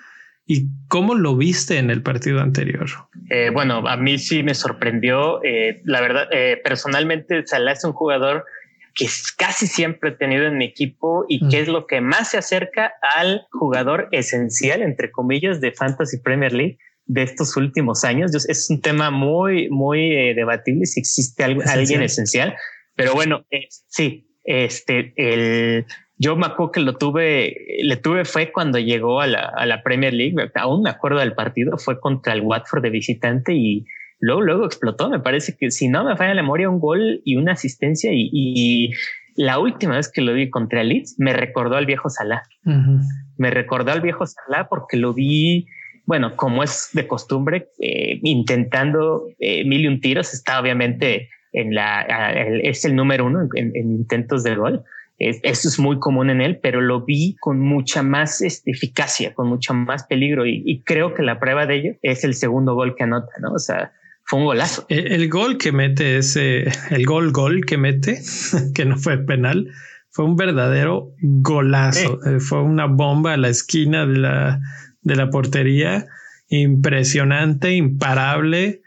¿Y 0.46 0.68
cómo 0.88 1.16
lo 1.16 1.38
viste 1.38 1.78
en 1.78 1.90
el 1.90 2.02
partido 2.02 2.42
anterior? 2.42 2.88
Eh, 3.30 3.52
bueno, 3.54 3.88
a 3.88 3.96
mí 3.96 4.18
sí 4.18 4.44
me 4.44 4.54
sorprendió. 4.54 5.42
Eh, 5.44 5.82
la 5.86 6.02
verdad, 6.02 6.28
eh, 6.32 6.60
personalmente, 6.64 7.46
Salah 7.46 7.72
es 7.72 7.84
un 7.86 7.94
jugador 7.94 8.46
que 8.94 9.08
casi 9.38 9.68
siempre 9.68 10.10
he 10.10 10.14
tenido 10.14 10.46
en 10.46 10.58
mi 10.58 10.66
equipo 10.66 11.26
y 11.28 11.48
que 11.50 11.62
es 11.62 11.68
lo 11.68 11.88
que 11.88 12.02
más 12.02 12.32
se 12.32 12.38
acerca 12.38 12.94
al 13.16 13.48
jugador 13.52 14.10
esencial, 14.12 14.82
entre 14.82 15.12
comillas, 15.12 15.62
de 15.62 15.72
Fantasy 15.72 16.22
Premier 16.22 16.54
League 16.54 16.78
de 17.06 17.24
estos 17.24 17.58
últimos 17.58 18.04
años. 18.04 18.34
Es 18.48 18.70
un 18.70 18.82
tema 18.82 19.12
muy, 19.12 19.70
muy 19.70 20.12
eh, 20.12 20.34
debatible 20.36 20.86
si 20.86 21.00
existe 21.00 21.44
algo, 21.44 21.62
alguien 21.66 22.02
esencial, 22.02 22.56
pero 22.96 23.14
bueno, 23.14 23.46
eh, 23.50 23.68
sí, 23.88 24.28
este, 24.44 25.14
el, 25.16 25.86
yo 26.18 26.36
me 26.36 26.46
acuerdo 26.46 26.72
que 26.72 26.80
lo 26.82 26.98
tuve, 26.98 27.56
le 27.82 27.98
tuve 27.98 28.26
fue 28.26 28.52
cuando 28.52 28.78
llegó 28.78 29.22
a 29.22 29.28
la, 29.28 29.52
a 29.56 29.66
la 29.66 29.82
Premier 29.82 30.14
League, 30.14 30.36
aún 30.56 30.84
me 30.84 30.90
acuerdo 30.90 31.20
del 31.20 31.34
partido, 31.34 31.78
fue 31.78 32.00
contra 32.00 32.34
el 32.34 32.42
Watford 32.42 32.84
de 32.84 32.90
visitante 32.90 33.54
y 33.54 33.86
luego, 34.22 34.42
luego 34.42 34.66
explotó. 34.66 35.10
Me 35.10 35.20
parece 35.20 35.58
que 35.58 35.72
si 35.72 35.90
no 35.90 36.06
me 36.06 36.16
falla 36.16 36.34
la 36.34 36.42
memoria, 36.42 36.70
un 36.70 36.80
gol 36.80 37.22
y 37.26 37.36
una 37.36 37.54
asistencia. 37.54 38.12
Y, 38.14 38.30
y 38.32 38.92
la 39.36 39.60
última 39.60 39.96
vez 39.96 40.10
que 40.10 40.22
lo 40.22 40.34
vi 40.34 40.50
contra 40.50 40.82
el 40.82 40.90
Leeds 40.90 41.16
me 41.18 41.34
recordó 41.34 41.76
al 41.76 41.86
viejo 41.86 42.10
Salah. 42.10 42.44
Uh 42.66 42.72
-huh. 42.72 43.02
Me 43.38 43.50
recordó 43.50 43.92
al 43.92 44.02
viejo 44.02 44.26
Salah 44.26 44.68
porque 44.70 44.98
lo 44.98 45.14
vi, 45.14 45.68
bueno, 46.06 46.36
como 46.36 46.64
es 46.64 46.90
de 46.94 47.08
costumbre, 47.08 47.68
eh, 47.80 48.20
intentando 48.24 49.26
eh, 49.40 49.66
mil 49.66 49.82
y 49.82 49.88
un 49.88 50.00
tiros. 50.00 50.34
Está 50.34 50.62
obviamente 50.62 51.30
en 51.54 51.74
la, 51.74 52.02
el, 52.32 52.62
es 52.62 52.86
el 52.86 52.96
número 52.96 53.26
uno 53.26 53.48
en, 53.56 53.76
en 53.76 53.92
intentos 53.92 54.44
de 54.44 54.56
gol. 54.56 54.84
Es, 55.20 55.40
eso 55.44 55.68
es 55.68 55.78
muy 55.78 56.00
común 56.00 56.30
en 56.32 56.42
él, 56.42 56.60
pero 56.64 56.82
lo 56.82 57.06
vi 57.06 57.36
con 57.40 57.60
mucha 57.60 58.02
más 58.02 58.42
este, 58.42 58.72
eficacia, 58.72 59.36
con 59.36 59.48
mucho 59.48 59.74
más 59.74 60.06
peligro 60.08 60.48
y, 60.48 60.64
y, 60.66 60.82
creo 60.82 61.14
que 61.14 61.22
la 61.22 61.40
prueba 61.40 61.68
de 61.68 61.76
ello 61.76 61.96
es 62.02 62.24
el 62.24 62.34
segundo 62.34 62.74
gol 62.74 62.96
que 62.96 63.04
anota, 63.04 63.32
¿no? 63.40 63.52
O 63.54 63.60
sea, 63.60 63.92
fue 64.32 64.40
un 64.40 64.46
golazo. 64.46 64.86
El, 64.88 65.12
el, 65.12 65.30
gol 65.30 65.58
que 65.58 65.74
mete 65.74 66.18
ese, 66.18 66.64
el 66.90 67.06
gol 67.06 67.34
gol 67.34 67.66
que 67.66 67.78
mete, 67.78 68.22
que 68.74 68.86
no 68.86 68.98
fue 68.98 69.18
penal, 69.18 69.68
fue 70.10 70.24
un 70.24 70.38
verdadero 70.38 71.12
golazo. 71.20 72.18
Sí. 72.24 72.40
Fue 72.40 72.64
una 72.64 72.86
bomba 72.86 73.34
a 73.34 73.38
la 73.38 73.50
esquina 73.50 74.06
de 74.06 74.18
la, 74.18 74.62
de 75.02 75.16
la 75.18 75.30
portería, 75.30 76.08
impresionante, 76.48 77.76
imparable. 77.76 78.84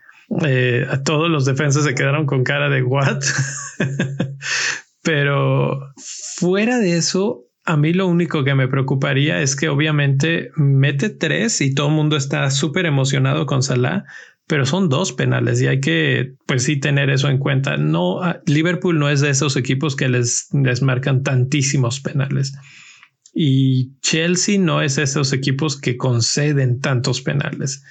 Eh, 0.47 0.87
a 0.89 1.03
todos 1.03 1.29
los 1.29 1.45
defensas 1.45 1.85
se 1.85 1.95
quedaron 1.95 2.25
con 2.25 2.43
cara 2.43 2.71
de 2.71 2.83
what. 2.83 3.23
Pero 5.03 5.93
fuera 6.39 6.79
de 6.79 6.97
eso, 6.97 7.45
a 7.67 7.77
mí 7.77 7.93
lo 7.93 8.07
único 8.07 8.45
que 8.45 8.55
me 8.55 8.67
preocuparía 8.67 9.43
es 9.43 9.57
que 9.57 9.69
obviamente 9.69 10.53
mete 10.57 11.11
tres 11.11 11.61
y 11.61 11.75
todo 11.75 11.89
el 11.89 11.95
mundo 11.95 12.17
está 12.17 12.51
súper 12.51 12.87
emocionado 12.87 13.45
con 13.45 13.63
Salah, 13.63 14.07
pero 14.47 14.67
son 14.67 14.89
dos 14.89 15.13
penales 15.13 15.61
y 15.63 15.67
hay 15.67 15.81
que, 15.81 16.35
pues 16.47 16.65
sí, 16.65 16.79
tener 16.79 17.11
eso 17.11 17.29
en 17.29 17.39
cuenta. 17.39 17.77
No, 17.77 18.21
Liverpool 18.47 18.99
no 18.99 19.09
es 19.09 19.21
de 19.21 19.31
esos 19.31 19.57
equipos 19.57 19.97
que 19.97 20.09
les, 20.09 20.49
les 20.53 20.83
marcan 20.83 21.23
tantísimos 21.23 22.01
penales. 22.01 22.55
Y 23.33 23.99
Chelsea 24.01 24.59
no 24.59 24.81
es 24.83 24.97
de 24.97 25.05
esos 25.05 25.33
equipos 25.33 25.81
que 25.81 25.97
conceden 25.97 26.81
tantos 26.81 27.21
penales. 27.23 27.83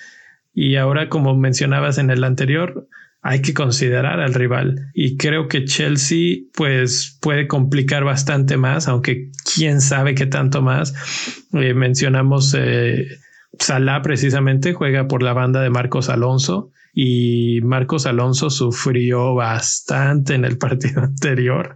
Y 0.54 0.76
ahora, 0.76 1.10
como 1.10 1.36
mencionabas 1.36 1.98
en 1.98 2.12
el 2.12 2.24
anterior, 2.24 2.88
hay 3.24 3.42
que 3.42 3.54
considerar 3.54 4.20
al 4.20 4.34
rival 4.34 4.92
y 4.94 5.16
creo 5.16 5.48
que 5.48 5.64
Chelsea 5.64 6.40
pues 6.54 7.18
puede 7.22 7.48
complicar 7.48 8.04
bastante 8.04 8.58
más, 8.58 8.90
aunque 8.90 9.32
quién 9.56 9.80
sabe 9.80 10.14
qué 10.14 10.26
tanto 10.26 10.62
más. 10.62 10.94
Eh, 11.54 11.74
mencionamos 11.74 12.54
eh, 12.58 13.08
Salah 13.60 14.02
precisamente 14.02 14.74
juega 14.74 15.08
por 15.08 15.24
la 15.24 15.34
banda 15.34 15.62
de 15.62 15.70
Marcos 15.70 16.10
Alonso 16.10 16.72
y 16.94 17.60
Marcos 17.64 18.06
Alonso 18.06 18.50
sufrió 18.50 19.36
bastante 19.36 20.36
en 20.36 20.46
el 20.46 20.58
partido 20.60 21.02
anterior. 21.02 21.76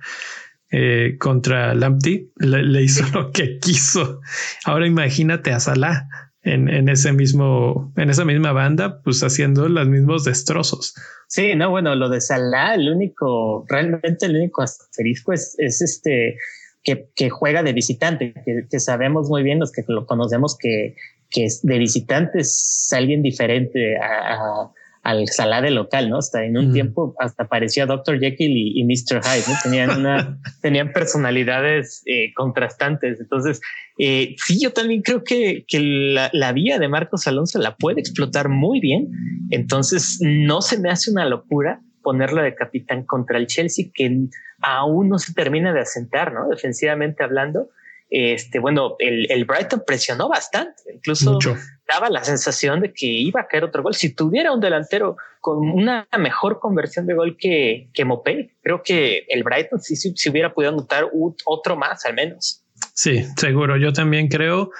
Eh, 0.69 1.15
contra 1.17 1.73
Lamptey 1.73 2.29
le, 2.35 2.83
hizo 2.83 3.05
lo 3.13 3.31
que 3.31 3.57
quiso. 3.59 4.19
Ahora 4.65 4.85
imagínate 4.85 5.53
a 5.53 5.61
Salah 5.61 6.09
en, 6.41 6.67
en, 6.67 6.89
ese 6.89 7.13
mismo, 7.13 7.93
en 7.95 8.09
esa 8.09 8.25
misma 8.25 8.51
banda, 8.51 9.01
pues 9.01 9.23
haciendo 9.23 9.69
los 9.69 9.87
mismos 9.87 10.25
destrozos. 10.25 10.93
Sí, 11.29 11.55
no, 11.55 11.69
bueno, 11.69 11.95
lo 11.95 12.09
de 12.09 12.19
Salah, 12.19 12.75
el 12.75 12.89
único, 12.89 13.65
realmente 13.69 14.25
el 14.25 14.35
único 14.35 14.61
asterisco 14.61 15.31
es, 15.31 15.55
es 15.57 15.81
este 15.81 16.37
que, 16.83 17.09
que, 17.15 17.29
juega 17.29 17.63
de 17.63 17.73
visitante, 17.73 18.33
que, 18.45 18.65
que, 18.69 18.79
sabemos 18.79 19.29
muy 19.29 19.43
bien 19.43 19.59
los 19.59 19.71
que 19.71 19.83
lo 19.87 20.05
conocemos 20.05 20.57
que, 20.57 20.95
que 21.29 21.47
de 21.63 21.77
visitante 21.77 22.39
es 22.39 22.89
alguien 22.95 23.21
diferente 23.21 23.97
a, 23.97 24.33
a, 24.33 24.71
al 25.07 25.27
Salah 25.27 25.61
de 25.61 25.71
local, 25.71 26.09
¿no? 26.09 26.17
Hasta 26.17 26.43
en 26.43 26.57
un 26.57 26.73
tiempo 26.73 27.15
hasta 27.19 27.47
parecía 27.47 27.85
Dr. 27.85 28.19
Jekyll 28.19 28.51
y, 28.51 28.83
Mr. 28.83 29.21
Hyde, 29.23 29.43
¿no? 29.47 29.53
Tenían 29.63 29.97
una, 29.97 30.37
tenían 30.61 30.91
personalidades 30.91 32.03
eh, 32.05 32.33
contrastantes. 32.35 33.19
Entonces, 33.21 33.61
eh, 33.97 34.35
sí, 34.45 34.59
yo 34.61 34.73
también 34.73 35.01
creo 35.01 35.23
que, 35.23 35.63
que 35.65 35.79
la, 35.79 36.29
la, 36.33 36.51
vía 36.51 36.77
de 36.77 36.89
Marcos 36.89 37.25
Alonso 37.25 37.57
la 37.57 37.77
puede 37.77 38.01
explotar 38.01 38.49
muy 38.49 38.81
bien. 38.81 39.07
Entonces, 39.49 40.19
no 40.21 40.61
se 40.61 40.77
me 40.77 40.89
hace 40.89 41.09
una 41.09 41.25
locura 41.25 41.81
ponerlo 42.03 42.41
de 42.41 42.55
capitán 42.55 43.05
contra 43.05 43.37
el 43.37 43.47
Chelsea, 43.47 43.85
que 43.93 44.27
aún 44.61 45.09
no 45.09 45.19
se 45.19 45.33
termina 45.33 45.73
de 45.73 45.81
asentar, 45.81 46.33
¿no? 46.33 46.49
Defensivamente 46.49 47.23
hablando. 47.23 47.69
Este, 48.09 48.59
bueno, 48.59 48.95
el, 48.99 49.29
el 49.29 49.45
Brighton 49.45 49.83
presionó 49.85 50.29
bastante, 50.29 50.93
incluso 50.93 51.39
daba 51.87 52.09
la 52.09 52.23
sensación 52.23 52.81
de 52.81 52.93
que 52.93 53.05
iba 53.05 53.41
a 53.41 53.47
caer 53.47 53.65
otro 53.65 53.83
gol. 53.83 53.95
Si 53.95 54.15
tuviera 54.15 54.51
un 54.53 54.61
delantero 54.61 55.17
con 55.41 55.57
una 55.57 56.07
mejor 56.17 56.59
conversión 56.59 57.05
de 57.05 57.13
gol 57.15 57.37
que, 57.37 57.89
que 57.93 58.05
Mopé, 58.05 58.55
creo 58.61 58.81
que 58.83 59.25
el 59.27 59.43
Brighton 59.43 59.81
sí, 59.81 59.95
sí, 59.95 60.29
hubiera 60.29 60.53
podido 60.53 60.73
anotar 60.73 61.05
otro 61.45 61.75
más 61.75 62.05
al 62.05 62.13
menos. 62.13 62.63
Sí, 62.93 63.25
seguro. 63.35 63.77
Yo 63.77 63.93
también 63.93 64.27
creo. 64.27 64.71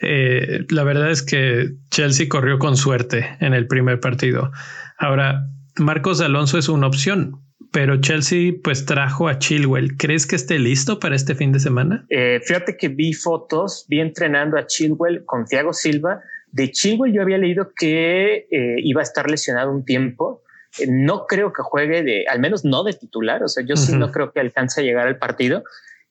Eh, 0.00 0.64
la 0.68 0.84
verdad 0.84 1.10
es 1.10 1.22
que 1.22 1.70
Chelsea 1.90 2.28
corrió 2.28 2.58
con 2.58 2.76
suerte 2.76 3.36
en 3.40 3.54
el 3.54 3.66
primer 3.66 3.98
partido. 4.00 4.52
Ahora, 4.96 5.48
Marcos 5.76 6.20
Alonso 6.20 6.58
es 6.58 6.68
una 6.68 6.86
opción, 6.86 7.40
pero 7.70 8.00
Chelsea 8.00 8.52
pues 8.62 8.86
trajo 8.86 9.28
a 9.28 9.38
Chilwell. 9.38 9.96
¿Crees 9.96 10.26
que 10.26 10.36
esté 10.36 10.58
listo 10.58 11.00
para 11.00 11.16
este 11.16 11.34
fin 11.34 11.52
de 11.52 11.60
semana? 11.60 12.06
Eh, 12.08 12.40
fíjate 12.44 12.76
que 12.76 12.88
vi 12.88 13.12
fotos, 13.12 13.84
vi 13.88 14.00
entrenando 14.00 14.56
a 14.58 14.66
Chilwell 14.66 15.24
con 15.24 15.44
Thiago 15.44 15.72
Silva. 15.72 16.22
De 16.50 16.70
Chilwell 16.70 17.12
yo 17.12 17.22
había 17.22 17.38
leído 17.38 17.72
que 17.76 18.46
eh, 18.50 18.76
iba 18.78 19.00
a 19.00 19.04
estar 19.04 19.30
lesionado 19.30 19.70
un 19.70 19.84
tiempo. 19.84 20.42
Eh, 20.78 20.86
no 20.88 21.26
creo 21.26 21.52
que 21.52 21.62
juegue 21.62 22.02
de, 22.02 22.24
al 22.28 22.40
menos 22.40 22.64
no 22.64 22.84
de 22.84 22.94
titular. 22.94 23.42
O 23.42 23.48
sea, 23.48 23.64
yo 23.66 23.76
sí 23.76 23.94
no 23.94 24.12
creo 24.12 24.32
que 24.32 24.40
alcance 24.40 24.80
a 24.80 24.84
llegar 24.84 25.06
al 25.06 25.18
partido. 25.18 25.64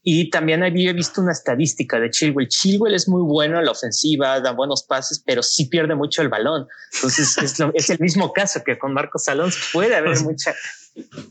Y 0.09 0.29
también 0.29 0.63
había 0.63 0.93
visto 0.93 1.19
una 1.19 1.33
estadística 1.33 1.99
de 1.99 2.09
Chilwell. 2.09 2.47
Chilwell 2.47 2.93
es 2.93 3.09
muy 3.09 3.21
bueno 3.23 3.59
en 3.59 3.65
la 3.65 3.71
ofensiva, 3.71 4.39
da 4.39 4.53
buenos 4.53 4.83
pases, 4.83 5.21
pero 5.25 5.43
sí 5.43 5.65
pierde 5.65 5.95
mucho 5.95 6.21
el 6.21 6.29
balón. 6.29 6.65
Entonces 6.93 7.37
es, 7.73 7.89
el 7.89 7.99
mismo 7.99 8.31
caso 8.31 8.63
que 8.63 8.77
con 8.79 8.93
Marcos 8.93 9.27
Alonso. 9.27 9.59
Puede 9.73 9.97
haber 9.97 10.17
mucha. 10.21 10.55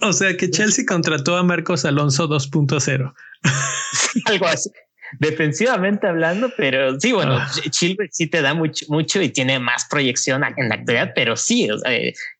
O 0.03 0.13
sea 0.13 0.37
que 0.37 0.51
Chelsea 0.51 0.85
contrató 0.87 1.39
a 1.39 1.43
Marcos 1.43 1.87
Alonso 1.87 2.29
2.0. 2.29 3.15
Algo 4.27 4.47
así. 4.47 4.71
Defensivamente 5.21 6.07
hablando, 6.07 6.53
pero 6.55 7.01
sí, 7.01 7.13
bueno, 7.13 7.39
ah. 7.39 7.51
Chilwell 7.71 8.11
sí 8.13 8.27
te 8.27 8.43
da 8.43 8.53
mucho, 8.53 8.85
mucho 8.91 9.23
y 9.23 9.31
tiene 9.31 9.59
más 9.59 9.87
proyección 9.89 10.45
en 10.55 10.69
la 10.69 10.75
actualidad, 10.75 11.13
pero 11.15 11.35
sí, 11.37 11.67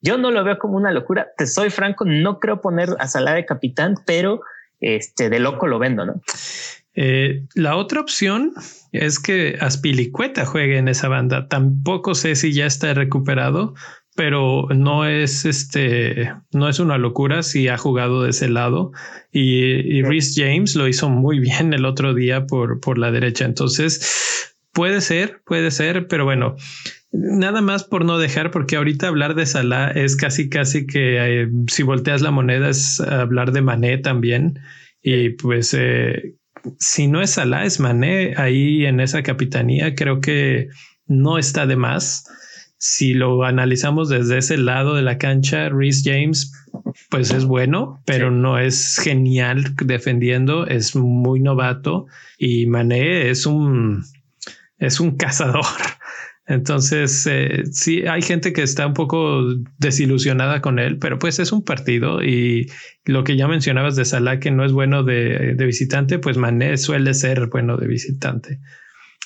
yo 0.01 0.19
no 0.19 0.29
lo 0.29 0.43
veo 0.43 0.59
como 0.59 0.77
una 0.77 0.91
locura. 0.91 1.29
Te 1.35 1.47
soy 1.47 1.71
franco, 1.71 2.05
no 2.05 2.39
creo 2.39 2.61
poner 2.61 2.89
a 2.99 3.07
Salah 3.07 3.33
de 3.33 3.47
capitán, 3.47 3.95
pero 4.05 4.41
este, 4.79 5.29
de 5.29 5.39
loco 5.39 5.67
lo 5.67 5.79
vendo, 5.79 6.05
¿no? 6.05 6.21
Eh, 6.99 7.45
la 7.53 7.75
otra 7.75 8.01
opción 8.01 8.53
es 8.91 9.19
que 9.19 9.57
Aspilicueta 9.61 10.45
juegue 10.45 10.77
en 10.77 10.87
esa 10.87 11.07
banda. 11.07 11.47
Tampoco 11.47 12.15
sé 12.15 12.35
si 12.35 12.53
ya 12.53 12.65
está 12.65 12.93
recuperado, 12.95 13.75
pero 14.15 14.67
no 14.75 15.05
es 15.05 15.45
este, 15.45 16.33
no 16.51 16.67
es 16.67 16.79
una 16.79 16.97
locura 16.97 17.43
si 17.43 17.67
ha 17.67 17.77
jugado 17.77 18.23
de 18.23 18.31
ese 18.31 18.49
lado. 18.49 18.91
Y, 19.31 19.63
y 19.63 20.01
Rhys 20.01 20.33
James 20.35 20.75
lo 20.75 20.87
hizo 20.87 21.07
muy 21.07 21.39
bien 21.39 21.71
el 21.73 21.85
otro 21.85 22.15
día 22.15 22.47
por, 22.47 22.79
por 22.79 22.97
la 22.97 23.11
derecha. 23.11 23.45
Entonces 23.45 24.55
puede 24.73 25.01
ser, 25.01 25.41
puede 25.45 25.69
ser, 25.69 26.07
pero 26.07 26.25
bueno, 26.25 26.55
Nada 27.19 27.61
más 27.61 27.83
por 27.83 28.05
no 28.05 28.19
dejar, 28.19 28.51
porque 28.51 28.75
ahorita 28.75 29.07
hablar 29.07 29.33
de 29.33 29.47
Salah 29.47 29.89
es 29.89 30.15
casi, 30.15 30.49
casi 30.49 30.85
que 30.85 31.17
eh, 31.17 31.47
si 31.67 31.81
volteas 31.81 32.21
la 32.21 32.29
moneda 32.29 32.69
es 32.69 32.99
hablar 32.99 33.53
de 33.53 33.63
Mané 33.63 33.97
también. 33.97 34.59
Y 35.01 35.29
pues 35.29 35.73
eh, 35.73 36.35
si 36.77 37.07
no 37.07 37.19
es 37.23 37.31
Salah, 37.31 37.65
es 37.65 37.79
Mané 37.79 38.35
ahí 38.37 38.85
en 38.85 38.99
esa 38.99 39.23
capitanía. 39.23 39.95
Creo 39.95 40.21
que 40.21 40.67
no 41.07 41.39
está 41.39 41.65
de 41.65 41.75
más. 41.75 42.23
Si 42.77 43.15
lo 43.15 43.43
analizamos 43.43 44.09
desde 44.09 44.37
ese 44.37 44.57
lado 44.59 44.93
de 44.93 45.01
la 45.01 45.17
cancha, 45.17 45.69
Rhys 45.69 46.03
James, 46.05 46.53
pues 47.09 47.31
es 47.31 47.45
bueno, 47.45 47.99
pero 48.05 48.29
no 48.29 48.59
es 48.59 48.99
genial 49.03 49.73
defendiendo, 49.83 50.67
es 50.67 50.95
muy 50.95 51.39
novato 51.39 52.05
y 52.37 52.67
Mané 52.67 53.31
es 53.31 53.47
un, 53.47 54.03
es 54.77 54.99
un 54.99 55.17
cazador. 55.17 55.65
Entonces, 56.47 57.27
eh, 57.29 57.63
sí, 57.71 58.07
hay 58.07 58.21
gente 58.21 58.53
que 58.53 58.63
está 58.63 58.87
un 58.87 58.93
poco 58.93 59.43
desilusionada 59.77 60.61
con 60.61 60.79
él, 60.79 60.97
pero 60.97 61.19
pues 61.19 61.39
es 61.39 61.51
un 61.51 61.61
partido 61.61 62.23
y 62.23 62.71
lo 63.03 63.25
que 63.25 63.35
ya 63.35 63.49
mencionabas 63.49 63.97
de 63.97 64.05
Salah, 64.05 64.39
que 64.39 64.49
no 64.49 64.63
es 64.63 64.71
bueno 64.71 65.03
de, 65.03 65.55
de 65.55 65.65
visitante, 65.65 66.19
pues 66.19 66.37
Mané 66.37 66.77
suele 66.77 67.13
ser 67.13 67.47
bueno 67.47 67.75
de 67.75 67.87
visitante. 67.87 68.59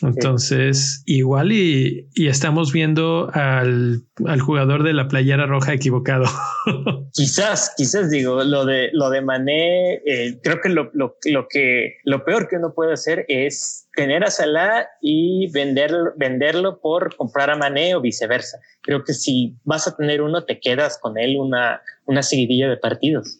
Entonces, 0.01 1.03
igual 1.05 1.51
y, 1.51 2.07
estamos 2.15 2.73
viendo 2.73 3.29
al, 3.33 4.03
jugador 4.39 4.83
de 4.83 4.93
la 4.93 5.07
playera 5.07 5.45
roja 5.45 5.73
equivocado. 5.73 6.25
quizás, 7.13 7.73
quizás 7.77 8.09
digo, 8.09 8.43
lo 8.43 8.65
de 8.65 8.89
lo 8.93 9.09
de 9.09 9.21
Mané, 9.21 10.01
eh, 10.05 10.39
creo 10.41 10.59
que 10.61 10.69
lo, 10.69 10.89
lo, 10.93 11.17
que 11.49 11.97
lo 12.03 12.25
peor 12.25 12.47
que 12.47 12.57
uno 12.57 12.73
puede 12.73 12.93
hacer 12.93 13.25
es 13.27 13.80
tener 13.95 14.23
a 14.23 14.31
Salah 14.31 14.87
y 15.01 15.51
venderlo, 15.51 16.13
venderlo 16.17 16.79
por 16.79 17.15
comprar 17.15 17.49
a 17.49 17.55
Mané 17.55 17.95
o 17.95 18.01
viceversa. 18.01 18.59
Creo 18.81 19.03
que 19.03 19.13
si 19.13 19.55
vas 19.63 19.87
a 19.87 19.95
tener 19.95 20.21
uno, 20.21 20.43
te 20.45 20.59
quedas 20.59 20.97
con 21.01 21.17
él 21.17 21.37
una, 21.37 21.81
una 22.05 22.23
seguidilla 22.23 22.69
de 22.69 22.77
partidos. 22.77 23.39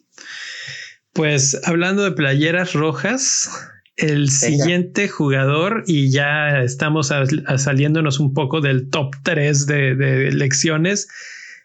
Pues 1.12 1.60
hablando 1.64 2.04
de 2.04 2.12
playeras 2.12 2.72
rojas, 2.72 3.50
el 3.96 4.30
siguiente 4.30 5.08
jugador 5.08 5.84
y 5.86 6.10
ya 6.10 6.62
estamos 6.62 7.12
saliéndonos 7.56 8.18
un 8.18 8.32
poco 8.32 8.60
del 8.60 8.88
top 8.88 9.14
3 9.22 9.66
de, 9.66 10.28
elecciones 10.28 11.08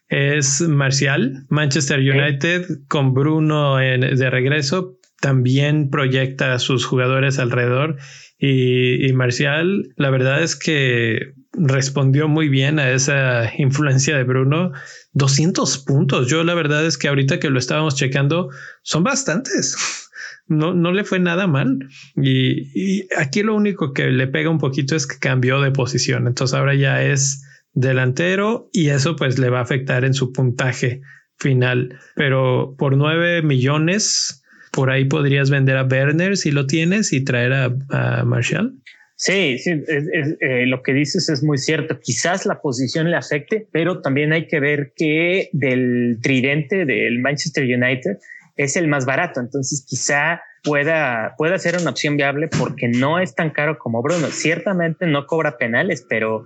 es 0.10 0.62
Marcial, 0.62 1.46
Manchester 1.50 2.00
United 2.00 2.66
con 2.88 3.14
Bruno 3.14 3.78
de 3.78 4.30
regreso 4.30 4.98
también 5.20 5.90
proyecta 5.90 6.54
a 6.54 6.60
sus 6.60 6.86
jugadores 6.86 7.40
alrededor 7.40 7.98
y, 8.40 9.12
Marcial 9.14 9.94
la 9.96 10.10
verdad 10.10 10.44
es 10.44 10.56
que 10.56 11.34
respondió 11.54 12.28
muy 12.28 12.50
bien 12.50 12.78
a 12.80 12.92
esa 12.92 13.52
influencia 13.58 14.16
de 14.16 14.24
Bruno 14.24 14.72
200 15.14 15.80
puntos 15.80 16.28
yo 16.28 16.44
la 16.44 16.54
verdad 16.54 16.86
es 16.86 16.98
que 16.98 17.08
ahorita 17.08 17.40
que 17.40 17.50
lo 17.50 17.58
estábamos 17.58 17.96
checando 17.96 18.50
son 18.84 19.04
bastantes 19.04 19.76
no, 20.48 20.74
no 20.74 20.92
le 20.92 21.04
fue 21.04 21.20
nada 21.20 21.48
mal. 21.48 21.88
Y, 22.16 23.08
aquí 23.16 23.44
lo 23.44 23.56
único 23.56 23.94
que 23.94 24.08
le 24.08 24.28
pega 24.28 24.50
un 24.50 24.60
poquito 24.60 24.96
es 24.96 25.06
que 25.08 25.20
cambió 25.20 25.62
de 25.62 25.72
posición. 25.72 26.28
Entonces 26.28 26.58
ahora 26.58 26.76
ya 26.76 27.04
es 27.04 27.44
delantero 27.74 28.70
y 28.74 28.90
eso 28.90 29.16
pues 29.16 29.38
le 29.38 29.50
va 29.50 29.60
a 29.60 29.64
afectar 29.64 30.06
en 30.06 30.14
su 30.14 30.32
puntaje 30.32 31.02
final. 31.38 32.00
Pero 32.16 32.76
por 32.78 32.98
nueve 32.98 33.42
millones, 33.42 34.44
por 34.78 34.92
ahí 34.92 35.06
podrías 35.06 35.50
vender 35.50 35.76
a 35.76 35.86
Werner 35.86 36.38
si 36.38 36.52
lo 36.52 36.68
tienes 36.68 37.12
y 37.12 37.24
traer 37.24 37.52
a, 37.52 38.24
Marshall. 38.24 38.80
Sí, 39.16 39.58
sí, 39.58 39.72
eh, 39.72 40.68
lo 40.68 40.84
que 40.84 40.94
dices 40.94 41.30
es 41.30 41.42
muy 41.44 41.58
cierto. 41.58 42.00
Quizás 42.00 42.46
la 42.46 42.62
posición 42.62 43.10
le 43.10 43.18
afecte, 43.18 43.68
pero 43.72 44.02
también 44.02 44.34
hay 44.34 44.46
que 44.46 44.60
ver 44.60 44.94
que 44.96 45.50
del 45.52 46.20
tridente 46.22 46.86
del 46.86 47.18
Manchester 47.18 47.64
United, 47.64 48.20
es 48.56 48.78
el 48.78 48.88
más 48.88 49.08
barato. 49.08 49.40
Entonces 49.40 49.84
quizá 49.90 50.44
pueda, 50.64 51.34
pueda 51.40 51.58
ser 51.58 51.78
una 51.82 51.90
opción 51.90 52.16
viable 52.16 52.48
porque 52.48 52.88
no 52.88 53.20
es 53.20 53.34
tan 53.34 53.50
caro 53.50 53.80
como 53.80 54.04
Bruno. 54.04 54.28
Ciertamente 54.28 55.08
no 55.08 55.26
cobra 55.26 55.58
penales, 55.58 56.06
pero 56.08 56.44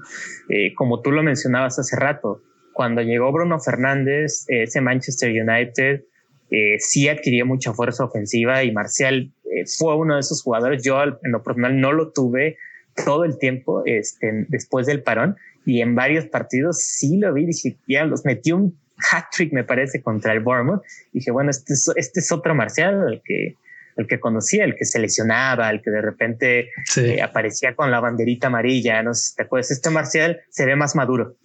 eh, 0.47 0.73
como 0.75 1.01
tú 1.01 1.11
lo 1.11 1.21
mencionabas 1.21 1.79
hace 1.79 1.97
rato, 1.97 2.41
cuando 2.71 3.01
llegó 3.01 3.29
Bruno 3.33 3.59
Fernández, 3.59 4.45
ese 4.47 4.79
Manchester 4.79 5.31
United 5.31 6.05
eh, 6.51 6.75
sí 6.79 7.07
adquirió 7.07 7.45
mucha 7.45 7.73
fuerza 7.73 8.03
ofensiva 8.03 8.63
y 8.63 8.71
Marcial 8.71 9.31
eh, 9.45 9.63
fue 9.77 9.95
uno 9.95 10.15
de 10.15 10.19
esos 10.19 10.43
jugadores. 10.43 10.83
Yo 10.83 11.01
en 11.01 11.31
lo 11.31 11.41
personal 11.41 11.79
no 11.79 11.93
lo 11.93 12.11
tuve 12.11 12.57
todo 13.05 13.23
el 13.23 13.37
tiempo 13.39 13.83
este, 13.85 14.45
después 14.49 14.85
del 14.85 15.01
parón 15.01 15.37
y 15.65 15.81
en 15.81 15.95
varios 15.95 16.25
partidos 16.25 16.83
sí 16.83 17.17
lo 17.17 17.33
vi, 17.33 17.45
dije, 17.45 17.77
ya 17.87 18.05
los 18.05 18.25
metió 18.25 18.57
un 18.57 18.77
hat-trick, 19.11 19.53
me 19.53 19.63
parece, 19.63 20.01
contra 20.01 20.33
el 20.33 20.41
Bournemouth. 20.41 20.83
dije, 21.13 21.31
bueno, 21.31 21.49
este 21.49 21.73
es, 21.73 21.89
este 21.95 22.19
es 22.19 22.31
otro 22.31 22.53
Marcial, 22.53 23.21
que, 23.23 23.55
el 24.01 24.07
que 24.07 24.19
conocía, 24.19 24.65
el 24.65 24.75
que 24.75 24.85
se 24.85 24.99
lesionaba, 24.99 25.69
el 25.69 25.81
que 25.81 25.91
de 25.91 26.01
repente 26.01 26.69
eh, 26.97 27.21
aparecía 27.21 27.75
con 27.75 27.91
la 27.91 27.99
banderita 27.99 28.47
amarilla, 28.47 29.01
no 29.03 29.13
sé 29.13 29.29
si 29.29 29.35
te 29.35 29.43
acuerdas, 29.43 29.71
este 29.71 29.89
Marcial 29.89 30.39
se 30.49 30.65
ve 30.65 30.75
más 30.75 30.95
maduro. 30.95 31.37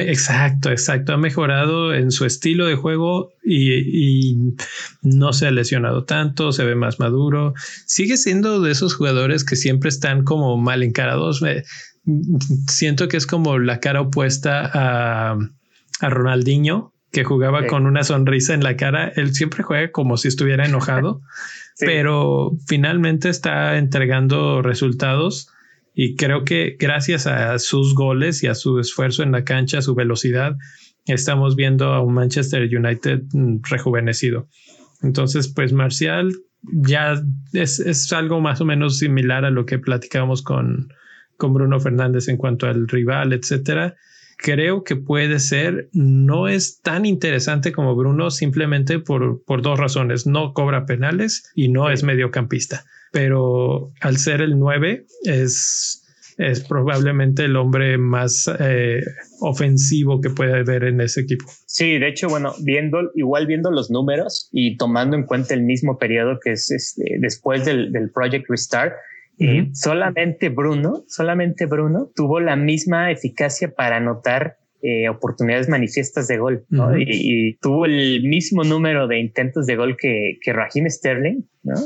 Exacto, 0.00 0.70
exacto, 0.70 1.12
ha 1.12 1.16
mejorado 1.16 1.94
en 1.94 2.10
su 2.10 2.24
estilo 2.24 2.66
de 2.66 2.76
juego 2.76 3.32
y, 3.42 3.72
y, 3.72 4.56
no 5.02 5.32
se 5.32 5.46
ha 5.46 5.50
lesionado 5.50 6.04
tanto, 6.04 6.52
se 6.52 6.64
ve 6.64 6.74
más 6.74 7.00
maduro, 7.00 7.54
sigue 7.86 8.16
siendo 8.16 8.60
de 8.60 8.70
esos 8.72 8.94
jugadores 8.94 9.44
que 9.44 9.56
siempre 9.56 9.88
están 9.88 10.24
como 10.24 10.56
mal 10.56 10.82
encarados. 10.82 11.42
siento 12.68 13.08
que 13.08 13.16
es 13.16 13.26
como 13.26 13.58
la 13.58 13.80
cara 13.80 14.00
opuesta 14.00 14.70
a, 14.72 15.36
a 16.00 16.08
Ronaldinho, 16.08 16.91
que 17.12 17.24
jugaba 17.24 17.66
con 17.66 17.86
una 17.86 18.04
sonrisa 18.04 18.54
en 18.54 18.64
la 18.64 18.76
cara. 18.76 19.12
Él 19.16 19.34
siempre 19.34 19.62
juega 19.62 19.92
como 19.92 20.16
si 20.16 20.28
estuviera 20.28 20.64
enojado, 20.64 21.20
pero 21.78 22.56
finalmente 22.66 23.28
está 23.28 23.76
entregando 23.76 24.62
resultados 24.62 25.48
y 25.94 26.16
creo 26.16 26.44
que 26.44 26.76
gracias 26.78 27.26
a 27.26 27.58
sus 27.58 27.94
goles 27.94 28.42
y 28.42 28.46
a 28.46 28.54
su 28.54 28.78
esfuerzo 28.80 29.22
en 29.22 29.32
la 29.32 29.44
cancha, 29.44 29.78
a 29.78 29.82
su 29.82 29.94
velocidad, 29.94 30.56
estamos 31.06 31.54
viendo 31.54 31.92
a 31.92 32.00
un 32.00 32.14
Manchester 32.14 32.62
United 32.62 33.22
mm, 33.32 33.58
rejuvenecido. 33.68 34.48
Entonces, 35.02 35.48
pues 35.48 35.72
Marcial 35.72 36.32
ya 36.62 37.20
es, 37.52 38.12
algo 38.12 38.40
más 38.40 38.60
o 38.60 38.64
menos 38.64 38.98
similar 38.98 39.44
a 39.44 39.50
lo 39.50 39.66
que 39.66 39.78
platicábamos 39.78 40.42
con, 40.42 40.92
con 41.36 41.52
Bruno 41.52 41.78
Fernández 41.78 42.28
en 42.28 42.38
cuanto 42.38 42.66
al 42.66 42.88
rival, 42.88 43.32
etcétera. 43.34 43.96
Creo 44.42 44.82
que 44.82 44.96
puede 44.96 45.38
ser, 45.38 45.88
no 45.92 46.48
es 46.48 46.80
tan 46.80 47.06
interesante 47.06 47.70
como 47.70 47.94
Bruno 47.94 48.30
simplemente 48.30 48.98
por, 48.98 49.44
por 49.44 49.62
dos 49.62 49.78
razones. 49.78 50.26
No 50.26 50.52
cobra 50.52 50.84
penales 50.84 51.50
y 51.54 51.68
no 51.68 51.90
es 51.90 52.02
mediocampista, 52.02 52.84
pero 53.12 53.92
al 54.00 54.16
ser 54.16 54.40
el 54.40 54.58
9 54.58 55.06
es 55.24 56.02
es 56.38 56.60
probablemente 56.60 57.44
el 57.44 57.56
hombre 57.56 57.98
más 57.98 58.50
eh, 58.58 59.00
ofensivo 59.40 60.20
que 60.20 60.30
puede 60.30 60.60
haber 60.60 60.84
en 60.84 61.00
ese 61.00 61.20
equipo. 61.20 61.44
Sí, 61.66 61.98
de 61.98 62.08
hecho, 62.08 62.28
bueno, 62.28 62.54
viendo, 62.62 63.10
igual 63.14 63.46
viendo 63.46 63.70
los 63.70 63.90
números 63.90 64.48
y 64.52 64.76
tomando 64.76 65.16
en 65.16 65.24
cuenta 65.24 65.54
el 65.54 65.62
mismo 65.62 65.98
periodo 65.98 66.38
que 66.42 66.52
es 66.52 66.70
este, 66.70 67.16
después 67.20 67.64
del, 67.64 67.92
del 67.92 68.10
Project 68.10 68.46
Restart, 68.48 68.94
solamente 69.72 70.48
Bruno, 70.48 71.04
solamente 71.08 71.66
Bruno 71.66 72.10
tuvo 72.14 72.40
la 72.40 72.56
misma 72.56 73.10
eficacia 73.10 73.72
para 73.74 73.96
anotar 73.96 74.56
eh, 74.82 75.08
oportunidades 75.08 75.68
manifiestas 75.68 76.28
de 76.28 76.38
gol 76.38 76.64
y, 76.98 77.54
tuvo 77.58 77.86
el 77.86 78.22
mismo 78.24 78.64
número 78.64 79.06
de 79.06 79.20
intentos 79.20 79.66
de 79.66 79.76
gol 79.76 79.96
que, 79.96 80.38
que 80.40 80.52
Raheem 80.52 80.88
Sterling, 80.88 81.44
¿no? 81.62 81.76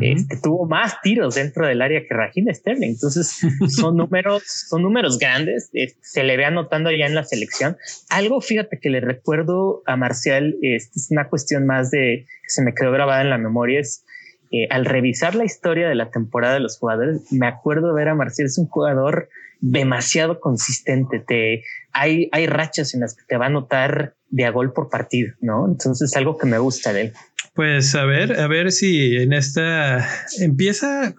este, 0.00 0.36
tuvo 0.42 0.66
más 0.66 1.00
tiros 1.02 1.34
dentro 1.34 1.66
del 1.66 1.82
área 1.82 2.00
que 2.00 2.14
Raheem 2.14 2.52
Sterling. 2.52 2.90
Entonces 2.90 3.40
son 3.68 3.96
números, 3.96 4.42
son 4.68 4.82
números 4.82 5.18
grandes. 5.18 5.70
Se 6.00 6.22
le 6.22 6.36
ve 6.36 6.44
anotando 6.44 6.90
ya 6.90 7.06
en 7.06 7.14
la 7.14 7.24
selección. 7.24 7.76
Algo, 8.10 8.40
fíjate 8.40 8.78
que 8.80 8.90
le 8.90 9.00
recuerdo 9.00 9.82
a 9.86 9.96
Marcial, 9.96 10.56
este, 10.62 10.98
es 10.98 11.08
una 11.10 11.28
cuestión 11.28 11.66
más 11.66 11.90
de 11.90 12.26
que 12.42 12.48
se 12.48 12.62
me 12.62 12.74
quedó 12.74 12.92
grabada 12.92 13.22
en 13.22 13.30
la 13.30 13.38
memoria. 13.38 13.80
Es 13.80 14.04
eh, 14.52 14.68
al 14.70 14.84
revisar 14.84 15.34
la 15.34 15.44
historia 15.44 15.88
de 15.88 15.94
la 15.94 16.10
temporada 16.10 16.54
de 16.54 16.60
los 16.60 16.78
jugadores, 16.78 17.32
me 17.32 17.46
acuerdo 17.46 17.94
ver 17.94 18.08
a 18.08 18.14
Marcial, 18.14 18.46
es 18.46 18.58
un 18.58 18.66
jugador 18.66 19.30
demasiado 19.60 20.40
consistente. 20.40 21.20
Te, 21.20 21.64
hay, 21.92 22.28
hay 22.32 22.46
rachas 22.46 22.92
en 22.92 23.00
las 23.00 23.14
que 23.14 23.22
te 23.26 23.38
va 23.38 23.46
a 23.46 23.48
anotar 23.48 24.14
de 24.28 24.44
a 24.44 24.50
gol 24.50 24.72
por 24.72 24.90
partido, 24.90 25.32
¿no? 25.40 25.66
Entonces 25.66 26.10
es 26.10 26.16
algo 26.16 26.36
que 26.36 26.46
me 26.46 26.58
gusta 26.58 26.92
de 26.92 27.00
él. 27.00 27.12
Pues 27.54 27.94
a 27.94 28.04
ver, 28.04 28.38
a 28.40 28.46
ver 28.46 28.72
si 28.72 29.16
en 29.16 29.32
esta 29.32 30.06
empieza. 30.40 31.14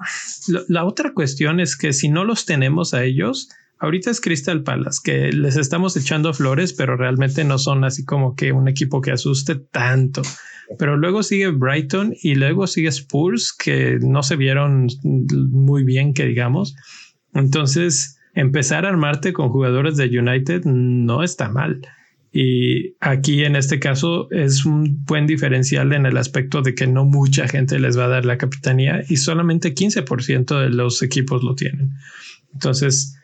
La 0.68 0.86
otra 0.86 1.14
cuestión 1.14 1.60
es 1.60 1.78
que 1.78 1.94
si 1.94 2.10
no 2.10 2.26
los 2.26 2.46
tenemos 2.46 2.94
a 2.94 3.04
ellos, 3.04 3.50
ahorita 3.84 4.12
es 4.12 4.22
Crystal 4.22 4.64
Palace, 4.64 5.02
que 5.04 5.34
les 5.34 5.58
estamos 5.58 5.98
echando 5.98 6.34
flores, 6.34 6.72
pero 6.72 6.96
realmente 6.96 7.44
no 7.44 7.58
son 7.58 7.84
así 7.84 8.06
como 8.06 8.34
que 8.34 8.54
un 8.54 8.70
equipo 8.70 9.02
que 9.02 9.12
asuste 9.12 9.56
tanto. 9.56 10.22
Pero 10.80 10.96
luego 10.96 11.22
sigue 11.22 11.50
Brighton 11.50 12.16
y 12.24 12.36
luego 12.36 12.66
sigue 12.66 12.88
Spurs, 12.88 13.52
que 13.52 14.00
no 14.00 14.24
se 14.24 14.38
vieron 14.38 14.88
muy 15.04 15.84
bien, 15.84 16.14
que 16.14 16.26
digamos. 16.26 16.76
Entonces, 17.34 18.18
empezar 18.34 18.86
a 18.86 18.90
armarte 18.90 19.34
con 19.34 19.50
jugadores 19.50 19.98
de 19.98 20.18
United 20.18 20.64
no 20.64 21.22
está 21.22 21.50
mal. 21.50 21.86
Y 22.32 22.96
aquí 23.02 23.44
en 23.44 23.58
este 23.58 23.82
caso 23.82 24.32
es 24.32 24.64
un 24.64 25.04
buen 25.04 25.28
diferencial 25.28 25.92
en 25.92 26.06
el 26.06 26.16
aspecto 26.16 26.62
de 26.62 26.74
que 26.74 26.88
no 26.88 27.04
mucha 27.04 27.50
gente 27.50 27.78
les 27.80 28.00
va 28.00 28.06
a 28.06 28.10
dar 28.10 28.26
la 28.26 28.38
capitanía 28.38 29.04
y 29.10 29.18
solamente 29.18 29.76
15% 29.76 30.58
de 30.58 30.70
los 30.70 31.04
equipos 31.04 31.44
lo 31.44 31.54
tienen. 31.54 31.92
Entonces, 32.54 33.20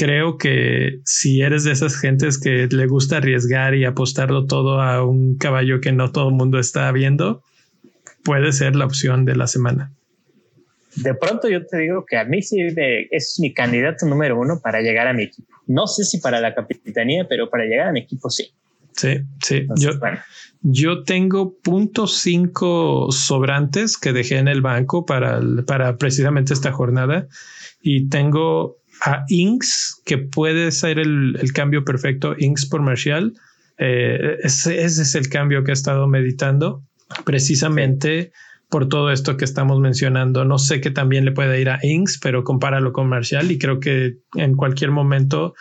creo 0.00 0.38
que 0.38 1.00
si 1.04 1.42
eres 1.42 1.64
de 1.64 1.72
esas 1.72 1.94
gentes 1.94 2.40
que 2.40 2.66
le 2.70 2.86
gusta 2.86 3.18
arriesgar 3.18 3.74
y 3.74 3.84
apostarlo 3.84 4.46
todo 4.46 4.80
a 4.80 5.04
un 5.04 5.36
caballo 5.36 5.82
que 5.82 5.92
no 5.92 6.10
todo 6.10 6.30
el 6.30 6.34
mundo 6.36 6.58
está 6.58 6.90
viendo, 6.90 7.42
puede 8.24 8.50
ser 8.52 8.76
la 8.76 8.86
opción 8.86 9.26
de 9.26 9.36
la 9.36 9.46
semana. 9.46 9.92
De 10.96 11.12
pronto 11.12 11.50
yo 11.50 11.66
te 11.66 11.76
digo 11.80 12.06
que 12.08 12.16
a 12.16 12.24
mí 12.24 12.40
sí 12.40 12.56
es 13.10 13.36
mi 13.40 13.52
candidato 13.52 14.06
número 14.06 14.40
uno 14.40 14.58
para 14.62 14.80
llegar 14.80 15.06
a 15.06 15.12
mi 15.12 15.24
equipo. 15.24 15.54
No 15.66 15.86
sé 15.86 16.04
si 16.04 16.16
para 16.16 16.40
la 16.40 16.54
capitanía, 16.54 17.26
pero 17.28 17.50
para 17.50 17.66
llegar 17.66 17.88
a 17.88 17.92
mi 17.92 18.00
equipo 18.00 18.30
sí. 18.30 18.50
Sí, 18.92 19.18
sí. 19.44 19.66
yo, 19.76 19.90
yo 20.62 21.04
tengo 21.04 21.58
punto 21.58 22.06
cinco 22.06 23.12
sobrantes 23.12 23.98
que 23.98 24.14
dejé 24.14 24.38
en 24.38 24.48
el 24.48 24.62
banco 24.62 25.04
para, 25.04 25.40
para 25.66 25.98
precisamente 25.98 26.54
esta 26.54 26.72
jornada 26.72 27.28
y 27.82 28.08
tengo 28.08 28.79
a 29.00 29.24
Inks 29.28 30.00
que 30.04 30.18
puede 30.18 30.70
ser 30.72 30.98
el, 30.98 31.38
cambio 31.54 31.84
perfecto, 31.84 32.34
Inks 32.38 32.66
por 32.66 32.82
Marshall. 32.82 33.34
Eh, 33.78 34.38
ese, 34.42 34.82
es 34.82 35.14
el 35.14 35.28
cambio 35.28 35.64
que 35.64 35.70
he 35.70 35.74
estado 35.74 36.06
meditando 36.06 36.82
precisamente 37.24 38.32
por 38.68 38.88
todo 38.88 39.10
esto 39.10 39.36
que 39.36 39.44
estamos 39.44 39.80
mencionando. 39.80 40.44
No 40.44 40.58
sé 40.58 40.80
que 40.80 40.90
también 40.90 41.24
le 41.24 41.32
puede 41.32 41.60
ir 41.60 41.70
a 41.70 41.80
Inks, 41.82 42.18
pero 42.22 42.44
compáralo 42.44 42.92
con 42.92 43.08
Marshall 43.08 43.50
y 43.50 43.58
creo 43.58 43.80
que 43.80 44.18
en 44.34 44.54
cualquier 44.54 44.90
momento 44.90 45.54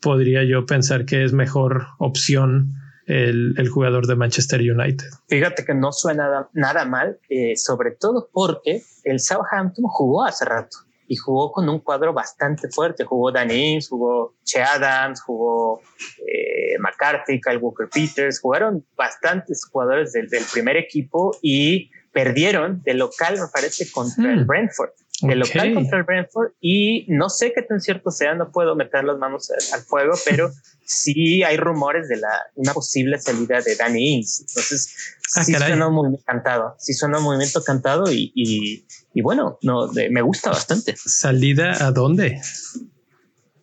podría 0.00 0.44
yo 0.44 0.64
pensar 0.66 1.04
que 1.04 1.24
es 1.24 1.32
mejor 1.32 1.86
opción 1.98 2.72
el, 3.06 3.68
jugador 3.68 4.06
de 4.06 4.16
Manchester 4.16 4.60
United. 4.60 5.06
Fíjate 5.28 5.64
que 5.64 5.74
no 5.74 5.92
suena 5.92 6.48
nada, 6.54 6.84
mal, 6.84 7.18
eh, 7.28 7.56
sobre 7.56 7.92
todo 7.92 8.28
porque 8.32 8.82
el 9.04 9.20
Southampton 9.20 9.84
jugó 9.86 10.24
hace 10.24 10.44
rato 10.44 10.85
y 11.08 11.16
jugó 11.16 11.52
con 11.52 11.68
un 11.68 11.80
cuadro 11.80 12.12
bastante 12.12 12.68
fuerte. 12.68 13.04
Jugó 13.04 13.32
Ings, 13.38 13.88
jugó 13.88 14.34
Che 14.44 14.62
Adams, 14.62 15.20
jugó 15.22 15.80
eh, 16.26 16.78
McCarthy, 16.78 17.40
Kyle 17.40 17.58
Walker 17.58 17.88
Peters, 17.88 18.40
jugaron 18.40 18.84
bastantes 18.96 19.64
jugadores 19.70 20.12
del, 20.12 20.28
del 20.28 20.44
primer 20.52 20.76
equipo 20.76 21.36
y 21.42 21.90
perdieron 22.16 22.82
de 22.82 22.94
local, 22.94 23.34
me 23.38 23.46
parece, 23.52 23.90
contra 23.92 24.32
el 24.32 24.44
hmm. 24.44 24.46
Brentford. 24.46 24.90
De 25.22 25.34
local 25.34 25.72
contra 25.72 25.98
el 25.98 26.04
Brentford 26.04 26.52
y 26.60 27.06
no 27.08 27.30
sé 27.30 27.52
qué 27.54 27.62
tan 27.62 27.80
cierto 27.80 28.10
sea, 28.10 28.34
no 28.34 28.50
puedo 28.50 28.76
meter 28.76 29.04
las 29.04 29.16
manos 29.16 29.50
al, 29.50 29.80
fuego, 29.80 30.12
pero 30.26 30.50
sí 30.86 31.42
hay 31.42 31.56
rumores 31.56 32.08
de 32.08 32.16
la, 32.16 32.28
una 32.54 32.72
posible 32.72 33.18
salida 33.18 33.60
de 33.60 33.74
Danny 33.76 34.14
Ings. 34.14 34.40
Entonces, 34.48 34.94
ah, 35.34 35.44
sí 35.44 35.52
suena 35.54 35.88
un 35.88 35.94
movimiento 35.94 36.24
cantado, 36.24 36.76
sí 36.78 36.94
suena 36.94 37.18
un 37.18 37.24
movimiento 37.24 37.62
cantado 37.62 38.10
y, 38.10 38.32
y, 38.34 39.22
bueno, 39.22 39.58
no, 39.62 39.90
me 40.10 40.22
gusta 40.22 40.50
bastante. 40.50 40.94
¿Salida 40.96 41.84
a 41.84 41.90
dónde? 41.90 42.40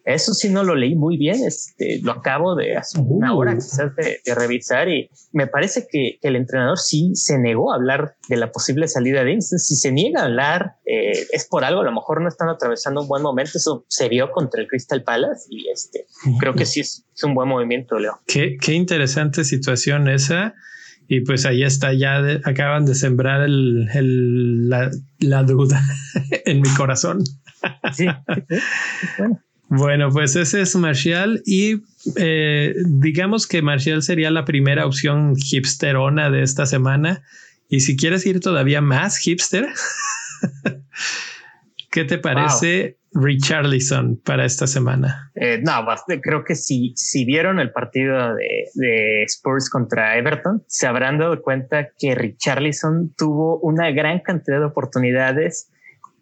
Eso 0.05 0.33
sí 0.33 0.49
no 0.49 0.63
lo 0.63 0.75
leí 0.75 0.95
muy 0.95 1.17
bien, 1.17 1.43
este, 1.45 1.99
lo 2.01 2.11
acabo 2.11 2.55
de 2.55 2.75
hace 2.75 2.99
una 2.99 3.33
hora 3.33 3.53
uh. 3.53 3.55
quizás 3.55 3.95
de, 3.95 4.19
revisar 4.35 4.89
y 4.89 5.09
me 5.31 5.47
parece 5.47 5.87
que, 5.89 6.19
el 6.21 6.35
entrenador 6.35 6.77
sí 6.77 7.11
se 7.15 7.37
negó 7.37 7.71
a 7.71 7.75
hablar 7.75 8.15
de 8.27 8.37
la 8.37 8.51
posible 8.51 8.87
salida 8.87 9.23
de 9.23 9.33
Instant. 9.33 9.61
Si 9.61 9.75
se 9.75 9.91
niega 9.91 10.21
a 10.21 10.25
hablar 10.25 10.75
eh, 10.85 11.25
es 11.31 11.47
por 11.47 11.63
algo, 11.63 11.81
a 11.81 11.83
lo 11.85 11.91
mejor 11.91 12.21
no 12.21 12.27
están 12.27 12.49
atravesando 12.49 13.01
un 13.01 13.07
buen 13.07 13.23
momento, 13.23 13.51
eso 13.55 13.85
se 13.87 14.09
vio 14.09 14.31
contra 14.31 14.61
el 14.61 14.67
Crystal 14.67 15.03
Palace 15.03 15.45
y 15.49 15.69
este, 15.69 16.05
creo 16.39 16.53
que 16.53 16.65
sí 16.65 16.81
es, 16.81 17.05
un 17.23 17.33
buen 17.35 17.47
movimiento, 17.47 17.97
Leo. 17.97 18.19
Qué, 18.27 18.57
qué 18.59 18.73
interesante 18.73 19.43
situación 19.45 20.09
esa. 20.09 20.53
Y 21.07 21.21
pues 21.21 21.45
ahí 21.45 21.63
está, 21.63 21.93
ya 21.93 22.21
acaban 22.43 22.85
de 22.85 22.95
sembrar 22.95 23.41
el, 23.41 24.69
la, 24.69 24.89
la, 25.19 25.43
duda 25.43 25.81
en 26.45 26.61
mi 26.61 26.69
corazón. 26.75 27.23
Sí, 27.93 28.07
bueno. 29.17 29.39
Bueno, 29.69 30.09
pues 30.11 30.35
ese 30.35 30.61
es 30.61 30.75
Marshall 30.75 31.41
y 31.45 31.81
eh, 32.15 32.75
digamos 32.85 33.47
que 33.47 33.61
Marshall 33.61 34.03
sería 34.03 34.29
la 34.29 34.45
primera 34.45 34.85
opción 34.85 35.33
hipsterona 35.35 36.29
de 36.29 36.43
esta 36.43 36.65
semana. 36.65 37.23
Y 37.69 37.79
si 37.79 37.95
quieres 37.95 38.25
ir 38.25 38.39
todavía 38.39 38.81
más 38.81 39.17
hipster, 39.17 39.67
¿qué 41.91 42.03
te 42.03 42.19
parece 42.19 42.99
Richarlison 43.13 44.19
para 44.23 44.45
esta 44.45 44.67
semana? 44.67 45.31
Eh, 45.35 45.59
no, 45.63 45.85
creo 46.21 46.43
que 46.43 46.55
si, 46.55 46.93
si 46.95 47.25
vieron 47.25 47.59
el 47.59 47.71
partido 47.71 48.35
de, 48.35 48.69
de, 48.75 49.23
Spurs 49.23 49.69
contra 49.69 50.17
Everton, 50.17 50.63
se 50.67 50.85
habrán 50.87 51.17
dado 51.17 51.41
cuenta 51.41 51.89
que 51.97 52.15
Richarlison 52.15 53.13
tuvo 53.17 53.59
una 53.59 53.89
gran 53.91 54.19
cantidad 54.19 54.59
de 54.59 54.65
oportunidades 54.65 55.71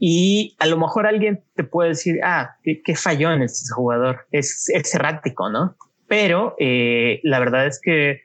y 0.04 0.56
a 0.58 0.66
lo 0.66 0.80
mejor 0.80 1.06
alguien 1.06 1.44
te 1.56 1.64
puede 1.64 1.90
decir, 1.90 2.22
ah, 2.24 2.56
qué, 2.64 2.96
falló 2.96 3.32
en 3.34 3.44
este 3.44 3.72
jugador. 3.72 4.26
Es, 4.32 4.68
es 4.74 4.96
errático, 4.96 5.48
¿no? 5.52 5.78
Pero 6.08 6.56
eh, 6.58 7.20
la 7.22 7.38
verdad 7.38 7.68
es 7.68 7.80
que 7.80 8.22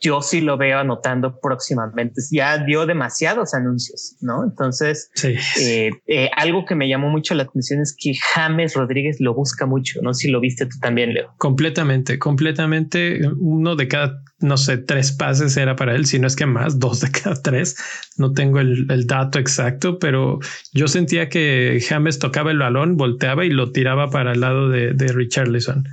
yo 0.00 0.22
sí 0.22 0.40
lo 0.40 0.56
veo 0.56 0.78
anotando 0.78 1.38
próximamente. 1.40 2.20
Ya 2.30 2.58
dio 2.64 2.86
demasiados 2.86 3.54
anuncios, 3.54 4.16
¿no? 4.20 4.44
Entonces, 4.44 5.10
eh, 5.24 5.90
eh, 6.06 6.30
algo 6.36 6.64
que 6.64 6.74
me 6.74 6.88
llamó 6.88 7.10
mucho 7.10 7.34
la 7.34 7.44
atención 7.44 7.80
es 7.80 7.94
que 7.98 8.14
James 8.34 8.74
Rodríguez 8.74 9.16
lo 9.20 9.34
busca 9.34 9.66
mucho, 9.66 10.00
¿no? 10.02 10.14
Si 10.14 10.28
lo 10.28 10.40
viste 10.40 10.66
tú 10.66 10.78
también, 10.80 11.14
Leo. 11.14 11.34
Completamente, 11.38 12.18
completamente. 12.18 13.20
Uno 13.38 13.76
de 13.76 13.88
cada, 13.88 14.22
no 14.38 14.56
sé, 14.56 14.78
tres 14.78 15.12
pases 15.12 15.56
era 15.56 15.76
para 15.76 15.94
él, 15.94 16.06
si 16.06 16.18
no 16.18 16.26
es 16.26 16.36
que 16.36 16.46
más, 16.46 16.78
dos 16.78 17.00
de 17.00 17.10
cada 17.10 17.40
tres. 17.40 17.76
No 18.16 18.32
tengo 18.32 18.60
el, 18.60 18.86
dato 19.06 19.38
exacto, 19.38 19.98
pero 19.98 20.38
yo 20.72 20.88
sentía 20.88 21.28
que 21.28 21.82
James 21.86 22.18
tocaba 22.18 22.50
el 22.50 22.58
balón, 22.58 22.96
volteaba 22.96 23.44
y 23.44 23.50
lo 23.50 23.72
tiraba 23.72 24.10
para 24.10 24.32
el 24.32 24.40
lado 24.40 24.68
de, 24.68 24.92
de 24.92 25.12
Richarlison. 25.12 25.84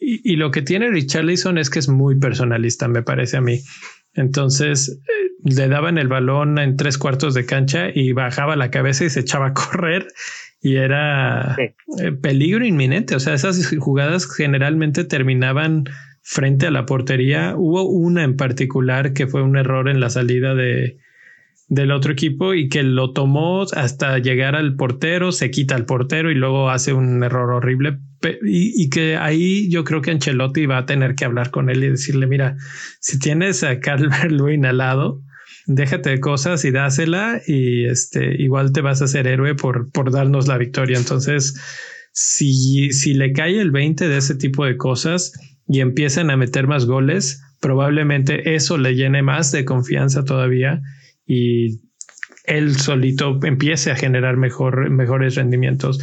Y, 0.00 0.36
lo 0.36 0.50
que 0.50 0.62
tiene 0.62 0.90
Richarlison 0.90 1.58
es 1.58 1.70
que 1.70 1.78
es 1.78 1.88
muy 1.88 2.18
personalista, 2.18 2.88
me 2.88 3.02
parece 3.02 3.36
a 3.36 3.40
mí. 3.40 3.60
Entonces 4.14 5.00
eh, 5.08 5.30
le 5.44 5.68
daban 5.68 5.98
el 5.98 6.08
balón 6.08 6.58
en 6.58 6.76
tres 6.76 6.98
cuartos 6.98 7.34
de 7.34 7.46
cancha 7.46 7.88
y 7.94 8.12
bajaba 8.12 8.56
la 8.56 8.70
cabeza 8.70 9.04
y 9.04 9.10
se 9.10 9.20
echaba 9.20 9.48
a 9.48 9.54
correr 9.54 10.06
y 10.60 10.76
era 10.76 11.56
eh, 11.58 12.12
peligro 12.12 12.64
inminente. 12.64 13.14
O 13.16 13.20
sea, 13.20 13.34
esas 13.34 13.74
jugadas 13.78 14.26
generalmente 14.26 15.04
terminaban 15.04 15.84
frente 16.22 16.66
a 16.66 16.70
la 16.70 16.86
portería. 16.86 17.54
Hubo 17.56 17.82
una 17.88 18.22
en 18.22 18.36
particular 18.36 19.12
que 19.12 19.26
fue 19.26 19.42
un 19.42 19.56
error 19.56 19.88
en 19.88 20.00
la 20.00 20.10
salida 20.10 20.54
de, 20.54 20.98
del 21.72 21.90
otro 21.90 22.12
equipo 22.12 22.52
y 22.52 22.68
que 22.68 22.82
lo 22.82 23.12
tomó 23.12 23.62
hasta 23.62 24.18
llegar 24.18 24.56
al 24.56 24.76
portero, 24.76 25.32
se 25.32 25.50
quita 25.50 25.74
al 25.74 25.86
portero 25.86 26.30
y 26.30 26.34
luego 26.34 26.68
hace 26.68 26.92
un 26.92 27.24
error 27.24 27.50
horrible. 27.50 27.98
Y, 28.44 28.90
que 28.90 29.16
ahí 29.16 29.70
yo 29.70 29.82
creo 29.82 30.02
que 30.02 30.10
Ancelotti 30.10 30.66
va 30.66 30.78
a 30.78 30.86
tener 30.86 31.14
que 31.14 31.24
hablar 31.24 31.50
con 31.50 31.70
él 31.70 31.82
y 31.82 31.88
decirle, 31.88 32.26
mira, 32.26 32.56
si 33.00 33.18
tienes 33.18 33.64
a 33.64 33.80
Calvert 33.80 34.30
Lewin 34.30 34.66
al 34.66 34.76
lado, 34.78 35.22
déjate 35.66 36.10
de 36.10 36.20
cosas 36.20 36.62
y 36.66 36.72
dásela 36.72 37.40
y 37.46 37.86
este 37.86 38.40
igual 38.42 38.72
te 38.72 38.82
vas 38.82 39.00
a 39.00 39.06
hacer 39.06 39.26
héroe 39.26 39.54
por, 39.54 39.90
por 39.92 40.12
darnos 40.12 40.48
la 40.48 40.58
victoria. 40.58 40.98
Entonces, 40.98 41.58
si, 42.12 42.92
si 42.92 43.14
le 43.14 43.32
cae 43.32 43.58
el 43.58 43.70
20 43.70 44.08
de 44.08 44.18
ese 44.18 44.34
tipo 44.34 44.66
de 44.66 44.76
cosas 44.76 45.32
y 45.66 45.80
empiezan 45.80 46.30
a 46.30 46.36
meter 46.36 46.66
más 46.66 46.84
goles, 46.84 47.42
probablemente 47.62 48.54
eso 48.54 48.76
le 48.76 48.94
llene 48.94 49.22
más 49.22 49.52
de 49.52 49.64
confianza 49.64 50.22
todavía 50.22 50.82
y 51.32 51.80
él 52.44 52.76
solito 52.76 53.40
empiece 53.42 53.90
a 53.90 53.96
generar 53.96 54.36
mejor, 54.36 54.90
mejores 54.90 55.36
rendimientos. 55.36 55.98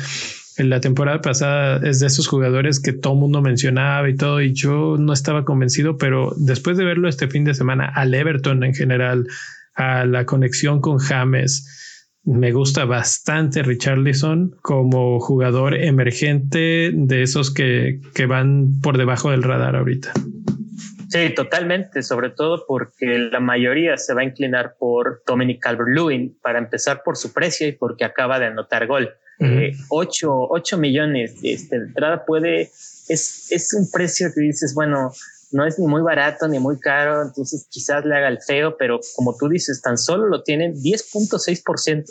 En 0.57 0.69
la 0.69 0.81
temporada 0.81 1.21
pasada 1.21 1.87
es 1.87 1.99
de 1.99 2.07
esos 2.07 2.27
jugadores 2.27 2.79
que 2.79 2.93
todo 2.93 3.13
mundo 3.13 3.41
mencionaba 3.41 4.09
y 4.09 4.15
todo, 4.15 4.41
y 4.41 4.53
yo 4.53 4.97
no 4.97 5.13
estaba 5.13 5.45
convencido, 5.45 5.97
pero 5.97 6.33
después 6.37 6.77
de 6.77 6.85
verlo 6.85 7.07
este 7.07 7.27
fin 7.27 7.43
de 7.45 7.53
semana, 7.53 7.85
al 7.93 8.13
Everton 8.13 8.63
en 8.63 8.73
general, 8.73 9.27
a 9.75 10.05
la 10.05 10.25
conexión 10.25 10.81
con 10.81 10.97
James, 10.97 12.17
me 12.23 12.51
gusta 12.51 12.85
bastante 12.85 13.61
Richarlison 13.61 14.55
como 14.63 15.19
jugador 15.19 15.75
emergente 15.75 16.91
de 16.91 17.21
esos 17.21 17.53
que, 17.53 18.01
que 18.15 18.25
van 18.25 18.79
por 18.81 18.97
debajo 18.97 19.29
del 19.29 19.43
radar 19.43 19.75
ahorita. 19.75 20.11
Sí, 21.09 21.33
totalmente, 21.33 22.03
sobre 22.03 22.29
todo 22.29 22.65
porque 22.67 23.17
la 23.31 23.39
mayoría 23.39 23.97
se 23.97 24.13
va 24.13 24.21
a 24.21 24.25
inclinar 24.25 24.75
por 24.77 25.23
Dominic 25.25 25.59
Calvert-Lewin 25.61 26.37
para 26.41 26.59
empezar 26.59 27.01
por 27.03 27.17
su 27.17 27.33
precio 27.33 27.67
y 27.67 27.71
porque 27.71 28.05
acaba 28.05 28.39
de 28.39 28.45
anotar 28.45 28.85
gol. 28.85 29.09
8, 29.89 30.49
eh, 30.55 30.77
millones 30.77 31.35
este, 31.41 31.79
de 31.79 31.85
entrada 31.85 32.25
puede, 32.25 32.63
es, 32.63 33.47
es 33.51 33.73
un 33.73 33.89
precio 33.89 34.27
que 34.35 34.41
dices, 34.41 34.73
bueno, 34.75 35.11
no 35.51 35.65
es 35.65 35.79
ni 35.79 35.87
muy 35.87 36.01
barato 36.01 36.47
ni 36.47 36.59
muy 36.59 36.79
caro, 36.79 37.23
entonces 37.23 37.67
quizás 37.71 38.05
le 38.05 38.15
haga 38.15 38.27
el 38.27 38.39
feo, 38.41 38.77
pero 38.77 38.99
como 39.15 39.35
tú 39.35 39.47
dices, 39.49 39.81
tan 39.81 39.97
solo 39.97 40.27
lo 40.27 40.43
tienen 40.43 40.75
10.6% 40.75 42.03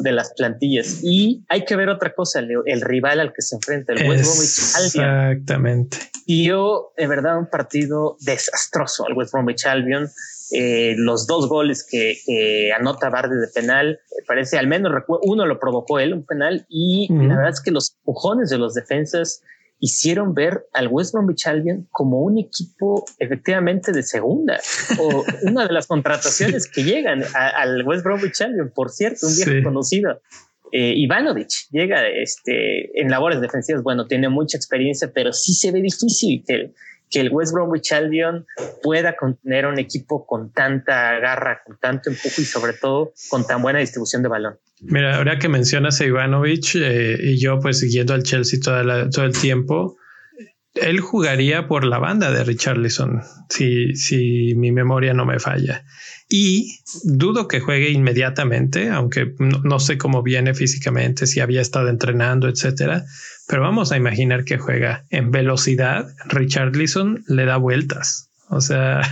de 0.00 0.12
las 0.12 0.32
plantillas. 0.34 1.00
Y 1.02 1.44
hay 1.48 1.64
que 1.64 1.76
ver 1.76 1.88
otra 1.88 2.14
cosa, 2.14 2.40
el 2.40 2.80
rival 2.80 3.20
al 3.20 3.32
que 3.32 3.42
se 3.42 3.56
enfrenta, 3.56 3.92
el 3.92 4.08
West 4.08 4.24
Bromwich 4.24 4.74
Albion. 4.76 5.30
Exactamente. 5.30 5.98
Y 6.26 6.46
yo, 6.46 6.92
de 6.96 7.06
verdad, 7.06 7.38
un 7.38 7.46
partido 7.46 8.16
desastroso 8.20 9.06
al 9.06 9.14
West 9.14 9.32
Bromwich 9.32 9.66
Albion. 9.66 10.08
Eh, 10.52 10.94
los 10.98 11.26
dos 11.26 11.48
goles 11.48 11.86
que, 11.88 12.70
anota 12.78 13.08
Bardi 13.10 13.36
de 13.36 13.48
penal, 13.48 13.98
parece 14.26 14.58
al 14.58 14.68
menos 14.68 14.92
uno 15.22 15.46
lo 15.46 15.58
provocó 15.58 15.98
él, 15.98 16.12
un 16.12 16.24
penal, 16.24 16.66
y 16.68 17.08
la 17.10 17.36
verdad 17.36 17.50
es 17.50 17.60
que 17.60 17.70
los 17.70 17.96
pujones 18.04 18.50
de 18.50 18.58
los 18.58 18.74
defensas 18.74 19.42
hicieron 19.80 20.34
ver 20.34 20.66
al 20.72 20.88
West 20.88 21.12
Bromwich 21.12 21.46
Albion 21.46 21.86
como 21.90 22.22
un 22.22 22.38
equipo 22.38 23.04
efectivamente 23.18 23.92
de 23.92 24.02
segunda 24.02 24.58
o 24.98 25.24
una 25.42 25.66
de 25.66 25.72
las 25.72 25.86
contrataciones 25.86 26.70
que 26.70 26.84
llegan 26.84 27.22
al 27.34 27.86
West 27.86 28.04
Bromwich 28.04 28.40
Albion, 28.40 28.72
por 28.74 28.90
cierto, 28.90 29.26
un 29.26 29.36
viejo 29.36 29.64
conocido. 29.64 30.20
Eh, 30.72 30.94
Ivanovic 30.96 31.50
llega 31.70 32.08
este, 32.08 33.00
en 33.00 33.08
labores 33.08 33.40
defensivas, 33.40 33.82
bueno, 33.82 34.06
tiene 34.06 34.28
mucha 34.28 34.56
experiencia, 34.56 35.12
pero 35.14 35.32
sí 35.32 35.54
se 35.54 35.70
ve 35.70 35.80
difícil 35.80 36.42
que, 36.44 36.72
que 37.14 37.20
el 37.20 37.30
West 37.30 37.52
Bromwich 37.52 37.92
Albion 37.92 38.44
pueda 38.82 39.14
contener 39.14 39.66
un 39.66 39.78
equipo 39.78 40.26
con 40.26 40.52
tanta 40.52 41.16
garra, 41.20 41.62
con 41.64 41.78
tanto 41.78 42.10
empuje 42.10 42.42
y 42.42 42.44
sobre 42.44 42.72
todo 42.72 43.12
con 43.30 43.46
tan 43.46 43.62
buena 43.62 43.78
distribución 43.78 44.24
de 44.24 44.28
balón. 44.28 44.58
Mira, 44.80 45.16
ahora 45.16 45.38
que 45.38 45.48
mencionas 45.48 46.00
a 46.00 46.06
Ivanovic 46.06 46.74
eh, 46.74 47.16
y 47.22 47.38
yo 47.38 47.60
pues 47.60 47.78
siguiendo 47.78 48.14
al 48.14 48.24
Chelsea 48.24 48.58
todo 48.60 49.24
el 49.24 49.38
tiempo, 49.38 49.96
él 50.74 50.98
jugaría 50.98 51.68
por 51.68 51.84
la 51.84 51.98
banda 51.98 52.32
de 52.32 52.42
Richarlison, 52.42 53.22
si, 53.48 53.94
si 53.94 54.54
mi 54.56 54.72
memoria 54.72 55.14
no 55.14 55.24
me 55.24 55.38
falla. 55.38 55.84
Y 56.28 56.80
dudo 57.04 57.46
que 57.46 57.60
juegue 57.60 57.90
inmediatamente, 57.90 58.90
aunque 58.90 59.34
no, 59.38 59.78
sé 59.78 59.98
cómo 59.98 60.24
viene 60.24 60.52
físicamente, 60.52 61.26
si 61.28 61.38
había 61.38 61.60
estado 61.60 61.88
entrenando, 61.88 62.48
etcétera. 62.48 63.04
Pero 63.46 63.62
vamos 63.62 63.92
a 63.92 63.96
imaginar 63.96 64.44
que 64.44 64.58
juega 64.58 65.04
en 65.10 65.30
velocidad. 65.30 66.06
Richarlison 66.26 67.24
le 67.28 67.44
da 67.44 67.56
vueltas. 67.56 68.30
O 68.48 68.60
sea, 68.60 69.02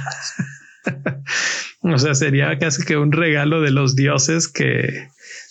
o 1.81 1.99
sea, 1.99 2.15
sería 2.15 2.59
casi 2.59 2.85
que 2.85 2.97
un 2.97 3.13
regalo 3.13 3.61
de 3.61 3.71
los 3.71 3.97
dioses 3.97 4.49
que, 4.49 5.09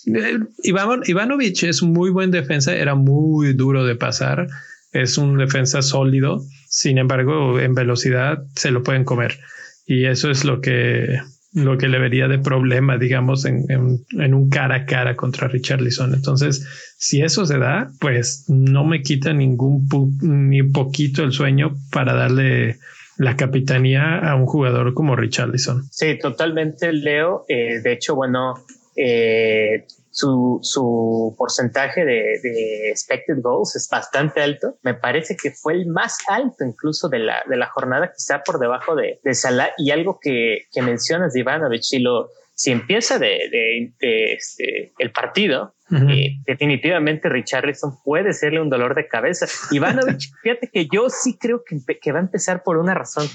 eh, 0.08 0.40
Iván, 0.64 1.02
Ivanovich 1.06 1.64
es 1.64 1.84
muy 1.84 2.10
buen 2.10 2.32
defensa, 2.32 2.76
era 2.76 2.96
muy 2.96 3.54
duro 3.54 3.86
de 3.86 3.96
pasar, 3.96 4.48
es 4.92 5.18
un 5.18 5.38
defensa 5.38 5.82
sólido, 5.82 6.44
sin 6.70 6.98
embargo, 6.98 7.60
en 7.60 7.76
velocidad 7.76 8.44
se 8.56 8.72
lo 8.72 8.84
pueden 8.84 9.04
comer. 9.04 9.40
Y 9.86 10.06
eso 10.06 10.30
es 10.32 10.46
lo 10.46 10.62
que, 10.62 11.20
lo 11.54 11.78
que 11.78 11.90
le 11.90 12.00
vería 12.00 12.28
de 12.28 12.40
problema, 12.40 12.98
digamos, 12.98 13.46
en, 13.46 13.66
en, 13.70 14.34
un 14.34 14.50
cara 14.50 14.76
a 14.76 14.86
cara 14.86 15.16
contra 15.16 15.48
Richarlison. 15.48 16.14
Entonces, 16.14 16.66
si 16.98 17.22
eso 17.22 17.46
se 17.46 17.58
da, 17.58 17.92
pues 18.00 18.46
no 18.48 18.86
me 18.86 19.02
quita 19.02 19.34
ningún 19.34 19.88
ni 20.22 20.64
poquito 20.64 21.24
el 21.24 21.34
sueño 21.34 21.76
para 21.92 22.14
darle 22.14 22.78
la 23.18 23.36
capitanía 23.36 24.20
a 24.20 24.36
un 24.36 24.46
jugador 24.46 24.94
como 24.94 25.16
Richarlison. 25.16 25.84
Sí, 25.92 26.18
totalmente, 26.20 26.92
Leo. 26.94 27.44
Eh, 27.50 27.82
de 27.84 27.94
hecho, 27.94 28.16
bueno, 28.16 28.56
eh, 29.04 29.86
su, 30.12 30.60
su, 30.62 31.34
porcentaje 31.38 32.06
de, 32.06 32.40
de, 32.44 32.90
expected 32.90 33.42
goals 33.42 33.76
es 33.76 33.90
bastante 33.90 34.42
alto. 34.42 34.78
Me 34.84 34.94
parece 34.94 35.36
que 35.36 35.52
fue 35.52 35.74
el 35.74 35.88
más 35.88 36.18
alto 36.28 36.66
incluso 36.66 37.10
de 37.10 37.20
la, 37.20 37.44
de 37.48 37.58
la 37.58 37.68
jornada, 37.68 38.12
quizá 38.16 38.44
por 38.44 38.60
debajo 38.60 38.96
de, 38.96 39.20
de 39.24 39.34
Salah. 39.34 39.72
Y 39.78 39.92
algo 39.92 40.20
que, 40.22 40.66
que 40.72 40.82
mencionas 40.82 41.34
de 41.34 41.40
Ivanovic, 41.40 41.82
si, 41.82 42.00
lo, 42.00 42.30
si 42.54 42.72
empieza 42.72 43.18
de, 43.18 43.40
de 43.52 44.34
este, 44.34 44.92
el 45.00 45.12
partido, 45.12 45.74
eh, 45.92 46.38
definitivamente 46.46 47.28
Richarlison 47.28 48.02
puede 48.04 48.34
serle 48.34 48.62
un 48.62 48.70
dolor 48.70 48.96
de 48.96 49.08
cabeza. 49.08 49.48
Ivanovic, 49.72 50.22
fíjate 50.44 50.70
que 50.72 50.88
yo 50.92 51.10
sí 51.10 51.38
creo 51.38 51.64
que, 51.66 51.78
que 52.00 52.12
va 52.12 52.20
a 52.20 52.24
empezar 52.24 52.64
por 52.64 52.78
una 52.78 52.94
razón 52.94 53.28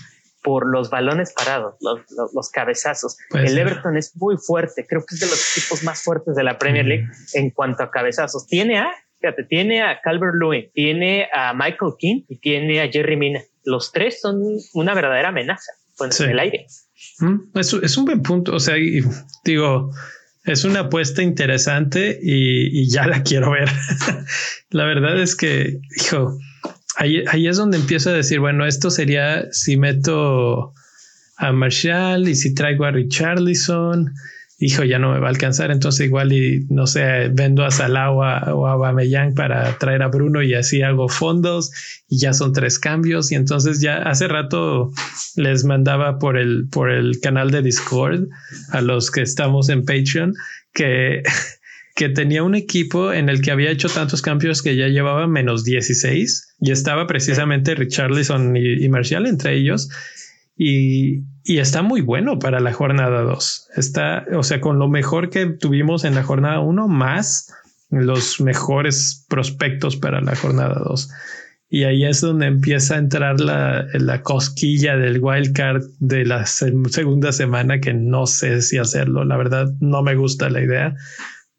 por 0.46 0.64
los 0.64 0.90
balones 0.90 1.32
parados, 1.32 1.74
los, 1.80 2.02
los, 2.32 2.50
cabezazos. 2.50 3.16
el 3.35 3.59
Everton 3.59 3.96
es 3.96 4.14
muy 4.14 4.37
fuerte, 4.37 4.87
creo 4.88 5.04
que 5.04 5.16
es 5.16 5.20
de 5.20 5.26
los 5.26 5.59
equipos 5.59 5.82
más 5.82 6.04
fuertes 6.04 6.37
de 6.37 6.44
la 6.44 6.56
Premier 6.56 6.87
League 6.87 7.09
en 7.35 7.50
cuanto 7.50 7.82
a 7.82 7.90
cabezazos. 7.90 8.46
Tiene 8.46 8.78
a, 8.78 8.92
fíjate, 9.20 9.42
tiene 9.42 9.82
a 9.82 10.00
Calvert 10.00 10.37
Lewin, 10.40 10.70
tiene 10.72 11.26
a 11.35 11.52
Michael 11.52 11.94
King 11.98 12.22
y 12.28 12.38
tiene 12.38 12.80
a 12.80 12.88
Jerry 12.88 13.16
Mina. 13.16 13.40
Los 13.64 13.90
tres 13.90 14.20
son 14.20 14.40
una 14.72 14.94
verdadera 14.94 15.30
amenaza 15.30 15.72
pues, 15.98 16.20
en 16.20 16.30
el 16.30 16.38
aire. 16.38 16.66
Mm, 17.18 17.59
es, 17.59 17.72
es, 17.72 17.96
un 17.96 18.04
buen 18.04 18.22
punto. 18.22 18.54
O 18.54 18.61
sea, 18.61 18.76
digo, 19.44 19.90
es 20.44 20.62
una 20.62 20.80
apuesta 20.82 21.22
interesante 21.22 22.20
y, 22.22 22.82
y 22.82 22.88
ya 22.88 23.09
la 23.09 23.24
quiero 23.24 23.50
ver. 23.50 23.68
la 24.70 24.85
verdad 24.85 25.20
es 25.20 25.35
que, 25.35 25.80
hijo, 25.96 26.38
ahí, 26.96 27.46
es 27.46 27.56
donde 27.56 27.78
empiezo 27.78 28.11
a 28.11 28.14
decir, 28.14 28.40
bueno, 28.40 28.66
esto 28.66 28.90
sería 28.90 29.46
si 29.52 29.76
meto 29.76 30.72
a 31.37 31.52
Marshall 31.52 32.28
y 32.28 32.35
si 32.35 32.54
traigo 32.54 32.85
a 32.85 32.90
Richarlison 32.90 34.12
hijo, 34.59 34.85
ya 34.85 34.98
no 34.98 35.12
me 35.12 35.20
va 35.20 35.26
a 35.26 35.30
alcanzar, 35.30 35.70
entonces 35.70 36.06
igual 36.06 36.32
y 36.32 36.66
no 36.70 36.87
sé, 36.87 37.28
vendo 37.28 37.64
a 37.64 37.70
Salah 37.70 38.11
o 38.11 38.22
a, 38.22 38.54
o 38.54 39.35
para 39.35 39.76
traer 39.78 40.02
a 40.02 40.09
Bruno 40.09 40.42
y 40.42 40.54
así 40.54 40.82
hago 40.82 41.09
fondos 41.09 41.70
y 42.09 42.18
ya 42.18 42.32
son 42.32 42.52
tres 42.52 42.78
cambios. 42.78 43.30
Y 43.32 43.35
entonces 43.35 43.80
ya 43.80 43.99
hace 43.99 44.28
rato 44.28 44.92
les 45.36 45.64
mandaba 45.64 46.18
por 46.18 46.38
el 46.38 46.68
por 46.70 46.90
el 46.90 47.20
canal 47.20 47.51
de 47.51 47.62
Discord 47.62 48.28
a 48.70 48.80
los 48.80 49.11
que 49.11 49.22
estamos 49.22 49.68
en 49.68 49.84
Patreon 49.84 50.32
que 50.72 51.22
que 51.97 52.09
tenía 52.11 52.44
un 52.44 52.55
equipo 52.55 53.12
en 53.12 53.28
el 53.28 53.40
que 53.40 53.51
había 53.51 53.70
hecho 53.70 53.88
tantos 53.88 54.22
cambios 54.22 54.62
que 54.62 54.76
ya 54.76 54.86
llevaba 54.86 55.26
menos 55.26 55.64
16 55.64 56.57
y 56.61 56.70
estaba 56.70 57.07
precisamente 57.07 57.74
Richarlison 57.74 58.57
y, 58.57 58.84
y 58.84 58.88
Marcial 58.88 59.26
entre 59.26 59.57
ellos 59.57 59.88
y, 60.57 61.24
está 61.44 61.82
muy 61.82 62.01
bueno 62.01 62.38
para 62.38 62.61
la 62.61 62.72
jornada 62.72 63.22
2. 63.22 63.68
Está, 63.76 64.24
o 64.34 64.42
sea, 64.42 64.61
con 64.61 64.78
lo 64.78 64.88
mejor 64.88 65.30
que 65.30 65.47
tuvimos 65.47 66.05
en 66.05 66.14
la 66.14 66.22
jornada 66.22 66.61
1, 66.61 66.88
más 66.88 67.53
los 67.90 68.40
mejores 68.40 69.24
prospectos 69.28 69.97
para 69.97 70.20
la 70.20 70.34
jornada 70.34 70.80
2. 70.84 71.11
Y 71.68 71.84
ahí 71.84 72.05
es 72.05 72.20
donde 72.20 72.47
empieza 72.47 72.94
a 72.94 72.99
entrar 72.99 73.40
la, 73.40 73.86
la 73.92 74.22
cosquilla 74.22 74.97
del 74.97 75.20
wildcard 75.20 75.82
de 75.99 76.24
la 76.24 76.47
segunda 76.47 77.32
semana, 77.32 77.80
que 77.80 77.92
no 77.92 78.26
sé 78.26 78.62
si 78.62 78.78
hacerlo. 78.78 79.24
La 79.24 79.36
verdad, 79.36 79.68
no 79.80 80.03
me 80.03 80.14
gusta 80.14 80.49
la 80.49 80.62
idea, 80.62 80.94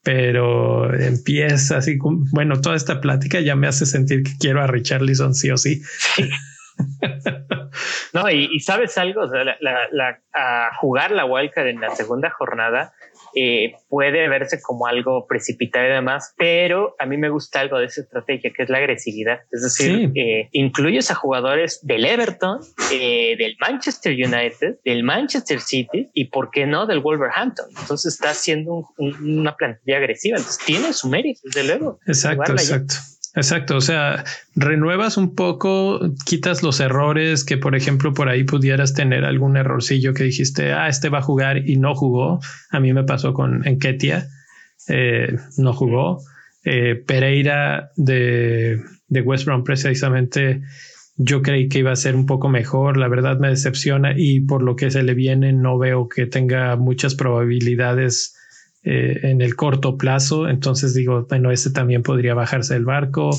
pero 0.08 0.94
empieza 0.98 1.80
así. 1.80 2.00
Bueno, 2.32 2.62
toda 2.62 2.78
esta 2.78 3.02
plática 3.02 3.42
ya 3.42 3.58
me 3.58 3.68
hace 3.68 3.86
sentir 3.86 4.24
que 4.24 4.32
quiero 4.40 4.62
a 4.62 4.68
Richarlison 4.68 5.36
sí 5.36 5.52
o 5.52 5.58
sí. 5.58 5.82
no, 8.14 8.30
y, 8.30 8.58
sabes 8.62 8.98
algo, 8.98 9.26
la, 9.60 10.22
a 10.34 10.70
jugar 10.80 11.12
la 11.12 11.26
wildcard 11.26 11.68
en 11.68 11.82
la 11.82 11.94
segunda 11.94 12.30
jornada 12.30 12.94
eh, 13.36 13.74
puede 13.90 14.28
verse 14.28 14.60
como 14.62 14.88
algo 14.88 15.26
precipitado 15.28 15.86
y 15.86 15.90
demás, 15.90 16.34
pero 16.38 16.96
a 17.00 17.06
mí 17.06 17.18
me 17.18 17.30
gusta 17.30 17.60
algo 17.60 17.80
de 17.80 17.86
esa 17.86 18.02
estrategia 18.02 18.52
que 18.56 18.64
es 18.64 18.70
la 18.70 18.78
agresividad. 18.78 19.40
Es 19.52 19.62
decir, 19.62 20.12
eh, 20.16 20.50
incluyes 20.52 21.12
a 21.12 21.16
jugadores 21.16 21.80
del 21.84 22.06
Everton, 22.06 22.60
eh, 22.92 23.36
del 23.38 23.56
Manchester 23.60 24.14
United, 24.14 24.78
del 24.84 25.04
Manchester 25.04 25.60
City 25.60 26.10
y, 26.14 26.26
¿por 26.26 26.52
qué 26.52 26.66
no, 26.66 26.86
del 26.86 27.00
Wolverhampton? 27.00 27.68
Entonces 27.80 28.14
está 28.14 28.32
haciendo 28.32 28.88
una 28.98 29.56
plantilla 29.56 29.98
agresiva. 29.98 30.38
Entonces 30.38 30.64
tiene 30.66 30.94
su 30.94 31.08
mérito, 31.10 31.42
desde 31.44 31.64
luego. 31.64 32.00
Exacto, 32.08 32.52
exacto. 32.52 32.96
Exacto, 33.38 33.78
o 33.78 33.82
sea, 33.82 34.24
renuevas 34.56 35.16
un 35.16 35.36
poco, 35.36 36.00
quitas 36.26 36.64
los 36.64 36.80
errores 36.80 37.44
que, 37.46 37.56
por 37.56 37.76
ejemplo, 37.76 38.12
por 38.16 38.30
ahí 38.30 38.44
pudieras 38.44 38.96
tener 38.96 39.26
algún 39.26 39.58
errorcillo 39.58 40.16
que 40.16 40.24
dijiste, 40.24 40.74
ah, 40.74 40.88
este 40.88 41.10
va 41.10 41.20
a 41.20 41.22
jugar 41.22 41.70
y 41.70 41.78
no 41.78 41.94
jugó. 41.94 42.40
A 42.72 42.80
mí 42.80 42.94
me 42.94 43.04
pasó 43.04 43.36
con 43.36 43.66
Enketia, 43.68 44.28
eh, 44.88 45.36
no 45.58 45.72
jugó. 45.74 46.24
Eh, 46.66 46.96
Pereira 46.96 47.92
de, 47.96 48.82
de 49.08 49.22
West 49.22 49.46
Brom 49.46 49.64
precisamente 49.64 50.64
yo 51.18 51.44
creí 51.44 51.70
que 51.70 51.80
iba 51.80 51.92
a 51.92 51.96
ser 51.96 52.16
un 52.16 52.26
poco 52.26 52.50
mejor, 52.50 52.98
la 52.98 53.08
verdad 53.08 53.38
me 53.38 53.50
decepciona 53.50 54.14
y 54.18 54.40
por 54.40 54.64
lo 54.64 54.76
que 54.76 54.90
se 54.90 55.04
le 55.04 55.14
viene 55.14 55.54
no 55.54 55.78
veo 55.78 56.10
que 56.10 56.26
tenga 56.26 56.76
muchas 56.76 57.14
probabilidades 57.14 58.37
eh, 58.84 59.20
en 59.24 59.42
el 59.42 59.56
corto 59.56 59.98
plazo. 59.98 60.48
Entonces 60.48 60.94
digo, 60.94 61.26
bueno, 61.30 61.52
ese 61.52 61.72
también 61.72 62.04
podría 62.04 62.34
bajarse 62.34 62.76
el 62.76 62.86
barco. 62.86 63.32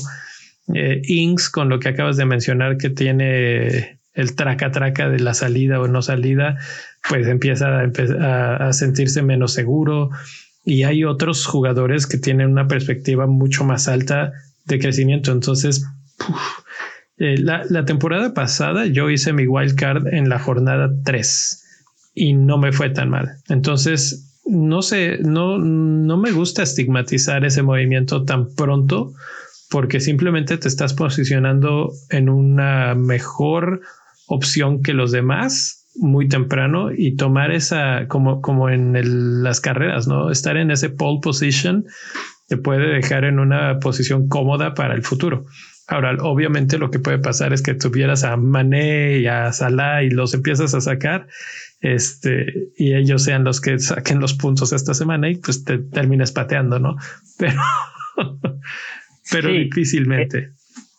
Eh, 0.73 1.01
Inks, 1.05 1.49
con 1.49 1.69
lo 1.69 1.79
que 1.79 1.89
acabas 1.89 2.17
de 2.17 2.25
mencionar, 2.25 2.77
que 2.77 2.89
tiene 2.89 3.99
el 4.13 4.35
traca 4.35 4.71
traca 4.71 5.09
de 5.09 5.19
la 5.19 5.33
salida 5.33 5.79
o 5.79 5.87
no 5.87 6.01
salida, 6.01 6.57
pues 7.07 7.27
empieza 7.27 7.81
a, 7.81 8.73
sentirse 8.73 9.21
menos 9.21 9.53
seguro. 9.53 10.09
Y 10.65 10.83
hay 10.83 11.03
otros 11.03 11.45
jugadores 11.45 12.05
que 12.05 12.17
tienen 12.17 12.51
una 12.51 12.67
perspectiva 12.67 13.25
mucho 13.25 13.63
más 13.63 13.87
alta 13.87 14.33
de 14.65 14.77
crecimiento. 14.77 15.31
Entonces, 15.31 15.85
eh, 17.17 17.37
la, 17.37 17.63
la, 17.69 17.85
temporada 17.85 18.33
pasada 18.33 18.85
yo 18.85 19.09
hice 19.09 19.33
mi 19.33 19.47
wild 19.47 19.75
card 19.75 20.07
en 20.13 20.29
la 20.29 20.37
jornada 20.37 20.91
3 21.05 21.65
y 22.13 22.33
no 22.33 22.57
me 22.57 22.71
fue 22.71 22.89
tan 22.89 23.09
mal. 23.09 23.37
Entonces, 23.47 24.28
no 24.49 24.81
sé, 24.81 25.19
no, 25.19 25.57
no 25.59 26.17
me 26.17 26.31
gusta 26.31 26.63
estigmatizar 26.63 27.45
ese 27.45 27.61
movimiento 27.61 28.25
tan 28.25 28.53
pronto 28.55 29.13
porque 29.69 29.99
simplemente 29.99 30.57
te 30.57 30.67
estás 30.67 30.93
posicionando 30.93 31.91
en 32.09 32.29
una 32.29 32.95
mejor 32.95 33.81
opción 34.27 34.81
que 34.81 34.93
los 34.93 35.11
demás 35.11 35.87
muy 35.95 36.27
temprano 36.27 36.91
y 36.91 37.15
tomar 37.15 37.51
esa 37.51 38.07
como, 38.07 38.41
como 38.41 38.69
en 38.69 39.43
las 39.43 39.61
carreras, 39.61 40.07
no 40.07 40.31
estar 40.31 40.57
en 40.57 40.71
ese 40.71 40.89
pole 40.89 41.19
position 41.21 41.85
te 42.47 42.57
puede 42.57 42.87
dejar 42.87 43.25
en 43.25 43.39
una 43.39 43.79
posición 43.79 44.27
cómoda 44.27 44.73
para 44.73 44.95
el 44.95 45.03
futuro. 45.03 45.45
Ahora, 45.87 46.15
obviamente 46.21 46.77
lo 46.77 46.89
que 46.91 46.99
puede 46.99 47.19
pasar 47.19 47.53
es 47.53 47.61
que 47.61 47.75
tuvieras 47.75 48.23
a 48.23 48.37
Mané 48.37 49.19
y 49.19 49.27
a 49.27 49.51
Salah 49.53 50.03
y 50.03 50.09
los 50.09 50.33
empiezas 50.33 50.73
a 50.73 50.81
sacar 50.81 51.27
este, 51.81 52.71
y 52.75 52.95
ellos 52.95 53.23
sean 53.23 53.43
los 53.43 53.61
que 53.61 53.79
saquen 53.79 54.19
los 54.19 54.33
puntos 54.33 54.73
esta 54.73 54.93
semana 54.93 55.29
y 55.29 55.37
pues 55.37 55.63
te 55.63 55.77
terminas 55.77 56.31
pateando, 56.31 56.79
¿no? 56.79 56.97
Pero, 57.37 57.61
pero 59.31 59.49
difícilmente. 59.49 60.37
Eh, 60.39 60.49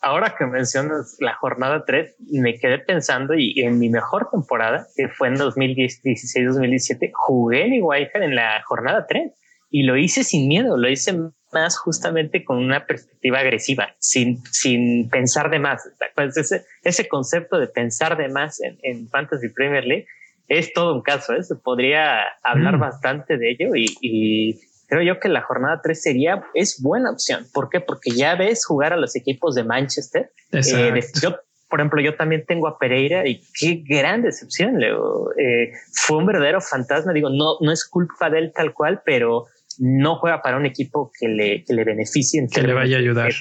ahora 0.01 0.33
que 0.35 0.45
mencionas 0.47 1.17
la 1.19 1.35
jornada 1.35 1.83
3, 1.85 2.15
me 2.31 2.57
quedé 2.57 2.79
pensando 2.79 3.35
y 3.35 3.53
en 3.61 3.77
mi 3.77 3.89
mejor 3.89 4.29
temporada, 4.31 4.87
que 4.95 5.07
fue 5.09 5.27
en 5.27 5.35
2016-2017, 5.35 7.11
jugué 7.13 7.65
en 7.65 7.73
Iguaycar 7.73 8.23
en 8.23 8.35
la 8.35 8.63
jornada 8.65 9.05
3 9.07 9.31
y 9.69 9.83
lo 9.83 9.97
hice 9.97 10.23
sin 10.23 10.47
miedo, 10.47 10.77
lo 10.77 10.89
hice 10.89 11.15
más 11.53 11.77
justamente 11.77 12.43
con 12.43 12.57
una 12.57 12.87
perspectiva 12.87 13.39
agresiva, 13.39 13.95
sin, 13.99 14.43
sin 14.45 15.09
pensar 15.09 15.51
de 15.51 15.59
más. 15.59 15.87
Pues 16.15 16.37
ese, 16.37 16.63
ese 16.83 17.07
concepto 17.07 17.59
de 17.59 17.67
pensar 17.67 18.17
de 18.17 18.29
más 18.29 18.59
en, 18.61 18.79
en 18.81 19.09
Fantasy 19.09 19.49
Premier 19.49 19.85
League 19.85 20.07
es 20.51 20.73
todo 20.73 20.93
un 20.93 21.01
caso. 21.01 21.33
¿eh? 21.33 21.43
Se 21.43 21.55
podría 21.55 22.23
hablar 22.43 22.77
mm. 22.77 22.79
bastante 22.81 23.37
de 23.37 23.51
ello 23.51 23.71
y, 23.73 24.59
creo 24.87 25.01
yo 25.01 25.19
que 25.21 25.29
la 25.29 25.41
jornada 25.41 25.79
3 25.81 26.01
sería, 26.01 26.43
es 26.53 26.81
buena 26.81 27.11
opción. 27.11 27.45
¿Por 27.53 27.69
qué? 27.69 27.79
Porque 27.79 28.11
ya 28.11 28.35
ves 28.35 28.65
jugar 28.65 28.91
a 28.91 28.97
los 28.97 29.15
equipos 29.15 29.55
de 29.55 29.63
Manchester. 29.63 30.33
Eh, 30.51 30.99
yo, 31.21 31.37
por 31.69 31.79
ejemplo, 31.79 32.01
yo 32.01 32.15
también 32.15 32.43
tengo 32.45 32.67
a 32.67 32.77
Pereira 32.77 33.25
y 33.25 33.41
qué 33.57 33.81
gran 33.87 34.23
decepción, 34.23 34.79
Leo. 34.79 35.29
Eh, 35.37 35.71
fue 35.93 36.17
un 36.17 36.25
verdadero 36.25 36.59
fantasma. 36.59 37.13
Digo, 37.13 37.29
no, 37.29 37.55
no 37.61 37.71
es 37.71 37.87
culpa 37.87 38.29
de 38.29 38.39
él 38.39 38.51
tal 38.53 38.73
cual, 38.73 39.01
pero 39.05 39.45
no 39.79 40.17
juega 40.17 40.41
para 40.41 40.57
un 40.57 40.65
equipo 40.65 41.09
que 41.17 41.29
le, 41.29 41.63
que 41.63 41.73
le 41.73 41.85
beneficie. 41.85 42.45
Que 42.53 42.61
le 42.61 42.73
vaya 42.73 42.97
a 42.97 42.99
ayudar. 42.99 43.31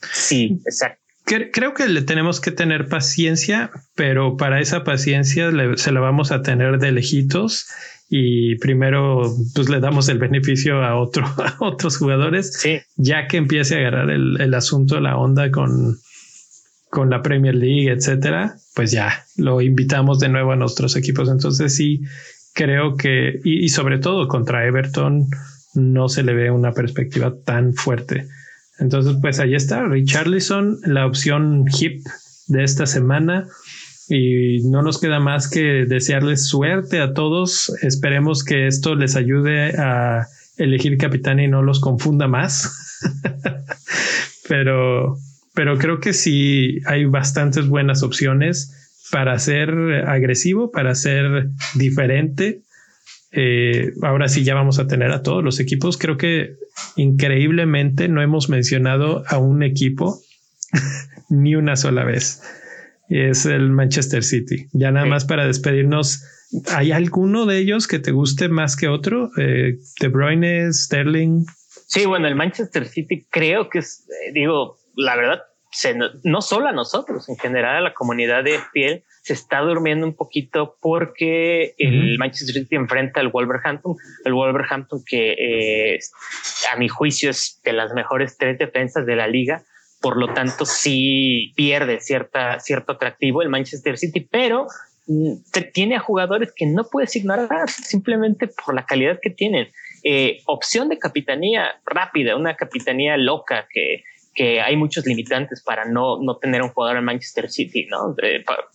Sí, 0.00 0.58
exacto. 0.64 1.03
Creo 1.24 1.72
que 1.72 1.88
le 1.88 2.02
tenemos 2.02 2.40
que 2.40 2.50
tener 2.50 2.88
paciencia, 2.88 3.70
pero 3.94 4.36
para 4.36 4.60
esa 4.60 4.84
paciencia 4.84 5.50
se 5.76 5.92
la 5.92 6.00
vamos 6.00 6.32
a 6.32 6.42
tener 6.42 6.78
de 6.78 6.92
lejitos 6.92 7.66
y 8.10 8.56
primero 8.56 9.22
pues 9.54 9.70
le 9.70 9.80
damos 9.80 10.10
el 10.10 10.18
beneficio 10.18 10.84
a 10.84 10.96
otro 10.96 11.24
a 11.38 11.56
otros 11.60 11.96
jugadores 11.96 12.62
ya 12.96 13.26
que 13.26 13.38
empiece 13.38 13.74
a 13.74 13.78
agarrar 13.78 14.10
el, 14.10 14.38
el, 14.38 14.52
asunto 14.52 15.00
la 15.00 15.16
onda 15.16 15.50
con 15.50 15.96
con 16.90 17.08
la 17.08 17.22
Premier 17.22 17.54
League 17.54 17.90
etcétera 17.90 18.56
pues 18.74 18.90
ya 18.90 19.24
lo 19.36 19.62
invitamos 19.62 20.18
de 20.20 20.28
nuevo 20.28 20.52
a 20.52 20.56
nuestros 20.56 20.96
equipos. 20.96 21.30
Entonces 21.30 21.74
sí 21.74 22.02
creo 22.52 22.96
que 22.96 23.40
y, 23.44 23.64
y 23.64 23.68
sobre 23.70 23.98
todo 23.98 24.28
contra 24.28 24.66
Everton 24.66 25.28
no 25.74 26.08
se 26.08 26.22
le 26.22 26.34
ve 26.34 26.50
una 26.50 26.72
perspectiva 26.72 27.34
tan 27.44 27.72
fuerte 27.72 28.28
entonces, 28.78 29.16
pues 29.20 29.38
ahí 29.40 29.54
está, 29.54 29.84
Richarlison, 29.84 30.78
la 30.84 31.06
opción 31.06 31.64
hip 31.78 32.04
de 32.48 32.64
esta 32.64 32.86
semana. 32.86 33.46
Y 34.08 34.68
no 34.68 34.82
nos 34.82 35.00
queda 35.00 35.18
más 35.18 35.48
que 35.48 35.86
desearles 35.86 36.46
suerte 36.46 37.00
a 37.00 37.14
todos. 37.14 37.72
Esperemos 37.82 38.44
que 38.44 38.66
esto 38.66 38.94
les 38.94 39.16
ayude 39.16 39.78
a 39.78 40.26
elegir 40.56 40.98
capitán 40.98 41.40
y 41.40 41.48
no 41.48 41.62
los 41.62 41.80
confunda 41.80 42.28
más. 42.28 43.00
pero, 44.48 45.16
pero 45.54 45.78
creo 45.78 46.00
que 46.00 46.12
sí 46.12 46.80
hay 46.86 47.06
bastantes 47.06 47.66
buenas 47.66 48.02
opciones 48.02 48.98
para 49.10 49.38
ser 49.38 49.70
agresivo, 50.06 50.70
para 50.70 50.94
ser 50.94 51.48
diferente 51.74 52.60
eh, 53.36 53.92
ahora 54.02 54.28
sí 54.28 54.44
ya 54.44 54.54
vamos 54.54 54.78
a 54.78 54.86
tener 54.86 55.10
a 55.10 55.22
todos 55.22 55.42
los 55.42 55.58
equipos. 55.58 55.98
Creo 55.98 56.16
que 56.16 56.56
increíblemente 56.96 58.08
no 58.08 58.22
hemos 58.22 58.48
mencionado 58.48 59.24
a 59.28 59.38
un 59.38 59.62
equipo 59.62 60.20
ni 61.28 61.56
una 61.56 61.76
sola 61.76 62.04
vez. 62.04 62.42
Es 63.08 63.44
el 63.44 63.70
Manchester 63.70 64.22
City. 64.22 64.68
Ya 64.72 64.90
nada 64.92 65.06
más 65.06 65.24
para 65.24 65.46
despedirnos. 65.46 66.24
¿Hay 66.72 66.92
alguno 66.92 67.46
de 67.46 67.58
ellos 67.58 67.88
que 67.88 67.98
te 67.98 68.12
guste 68.12 68.48
más 68.48 68.76
que 68.76 68.86
otro? 68.88 69.30
Eh, 69.36 69.78
de 70.00 70.08
Bruyne, 70.08 70.72
Sterling. 70.72 71.44
Sí, 71.86 72.06
bueno, 72.06 72.28
el 72.28 72.36
Manchester 72.36 72.86
City 72.86 73.26
creo 73.28 73.68
que 73.68 73.80
es, 73.80 74.06
eh, 74.08 74.32
digo, 74.32 74.78
la 74.96 75.16
verdad, 75.16 75.42
no 76.22 76.40
solo 76.40 76.68
a 76.68 76.72
nosotros, 76.72 77.28
en 77.28 77.36
general 77.36 77.76
a 77.76 77.80
la 77.80 77.94
comunidad 77.94 78.44
de 78.44 78.58
FPL, 78.58 79.02
se 79.24 79.32
está 79.32 79.60
durmiendo 79.60 80.06
un 80.06 80.14
poquito 80.14 80.76
porque 80.82 81.74
el 81.78 82.18
Manchester 82.18 82.56
City 82.56 82.76
enfrenta 82.76 83.20
al 83.20 83.28
Wolverhampton, 83.28 83.96
el 84.26 84.34
Wolverhampton 84.34 85.02
que 85.06 85.32
eh, 85.32 85.98
a 86.70 86.76
mi 86.76 86.88
juicio 86.88 87.30
es 87.30 87.58
de 87.64 87.72
las 87.72 87.94
mejores 87.94 88.36
tres 88.36 88.58
defensas 88.58 89.06
de 89.06 89.16
la 89.16 89.26
liga, 89.26 89.62
por 90.02 90.18
lo 90.18 90.34
tanto 90.34 90.66
sí 90.66 91.54
pierde 91.56 92.00
cierta, 92.00 92.60
cierto 92.60 92.92
atractivo 92.92 93.40
el 93.40 93.48
Manchester 93.48 93.96
City, 93.96 94.28
pero 94.30 94.66
mm, 95.06 95.36
tiene 95.72 95.96
a 95.96 96.00
jugadores 96.00 96.52
que 96.54 96.66
no 96.66 96.84
puedes 96.84 97.16
ignorar 97.16 97.70
simplemente 97.70 98.48
por 98.48 98.74
la 98.74 98.84
calidad 98.84 99.20
que 99.22 99.30
tienen. 99.30 99.68
Eh, 100.02 100.42
opción 100.44 100.90
de 100.90 100.98
capitanía 100.98 101.80
rápida, 101.86 102.36
una 102.36 102.56
capitanía 102.56 103.16
loca 103.16 103.66
que 103.72 104.04
que 104.34 104.60
hay 104.60 104.76
muchos 104.76 105.06
limitantes 105.06 105.62
para 105.62 105.84
no, 105.84 106.20
no 106.20 106.36
tener 106.38 106.62
un 106.62 106.70
jugador 106.70 106.98
en 106.98 107.04
Manchester 107.04 107.48
City, 107.48 107.86
¿no? 107.88 108.14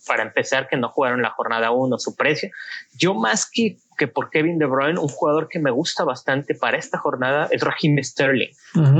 para, 0.06 0.22
empezar, 0.22 0.68
que 0.68 0.76
no 0.76 0.88
jugaron 0.88 1.22
la 1.22 1.30
jornada 1.30 1.70
1, 1.70 1.98
su 1.98 2.16
precio. 2.16 2.50
Yo 2.96 3.14
más 3.14 3.48
que, 3.50 3.76
que 3.98 4.08
por 4.08 4.30
Kevin 4.30 4.58
De 4.58 4.64
Bruyne, 4.64 4.98
un 4.98 5.08
jugador 5.08 5.48
que 5.48 5.58
me 5.58 5.70
gusta 5.70 6.04
bastante 6.04 6.54
para 6.54 6.78
esta 6.78 6.98
jornada 6.98 7.48
es 7.50 7.62
Raheem 7.62 8.02
Sterling. 8.02 8.48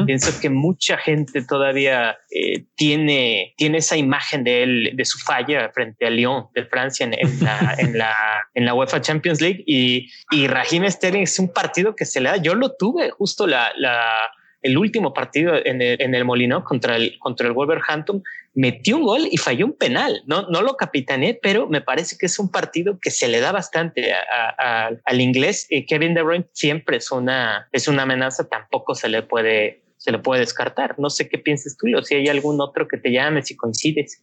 Pienso 0.05 0.39
que 0.41 0.51
mucha 0.51 0.99
gente 0.99 1.43
todavía 1.45 2.19
eh, 2.31 2.67
tiene, 2.77 3.55
tiene 3.57 3.79
esa 3.79 3.97
imagen 3.97 4.45
de 4.45 4.63
él, 4.63 4.91
de 4.95 5.05
su 5.07 5.19
falla 5.19 5.71
frente 5.73 6.07
a 6.07 6.11
Lyon 6.11 6.49
de 6.55 6.67
Francia 6.67 7.09
en, 7.11 7.45
la, 7.45 7.75
en, 7.79 7.97
la, 7.97 8.15
en 8.55 8.67
la 8.67 8.75
UEFA 8.75 9.01
Champions 9.01 9.41
League 9.41 9.65
y, 9.67 10.11
y 10.31 10.47
Raheem 10.47 10.89
Sterling 10.91 11.23
es 11.23 11.39
un 11.39 11.53
partido 11.53 11.97
que 11.97 12.05
se 12.05 12.21
le 12.21 12.29
da. 12.29 12.37
Yo 12.37 12.55
lo 12.55 12.75
tuve 12.77 13.11
justo 13.11 13.47
la, 13.47 13.73
la 13.79 14.05
el 14.63 14.77
último 14.77 15.13
partido 15.13 15.55
en 15.65 15.81
el, 15.83 16.01
en 16.01 16.15
el 16.15 16.25
Molino 16.25 16.65
contra 16.65 16.97
el, 16.97 17.19
contra 17.19 17.47
el 17.47 17.53
Wolverhampton, 17.53 18.23
metió 18.55 18.97
un 18.97 19.05
gol 19.05 19.29
y 19.31 19.37
falló 19.37 19.67
un 19.67 19.77
penal. 19.77 20.23
No, 20.27 20.49
no 20.49 20.63
lo 20.63 20.77
capitané, 20.77 21.39
pero 21.41 21.69
me 21.69 21.81
parece 21.81 22.17
que 22.19 22.27
es 22.27 22.39
un 22.39 22.51
partido 22.51 22.99
que 23.01 23.11
se 23.11 23.29
le 23.29 23.41
da 23.41 23.53
bastante 23.53 24.13
al 25.05 25.21
inglés. 25.21 25.67
y 25.71 25.87
Kevin 25.87 26.15
De 26.15 26.23
Bruyne 26.23 26.47
siempre 26.53 26.99
es 26.99 27.11
una, 27.11 27.69
es 27.73 27.89
una 27.89 28.03
amenaza, 28.03 28.49
tampoco 28.49 28.95
se 28.95 29.09
le 29.09 29.23
puede 29.23 29.83
se 29.97 30.13
le 30.13 30.19
puede 30.19 30.41
descartar. 30.41 30.99
No 30.99 31.11
sé 31.11 31.29
qué 31.29 31.37
piensas 31.37 31.77
tú 31.77 31.87
o 31.95 32.03
si 32.03 32.15
hay 32.15 32.29
algún 32.29 32.59
otro 32.63 32.89
que 32.89 32.97
te 32.97 33.13
llame, 33.13 33.43
si 33.43 33.55
coincides. 33.55 34.23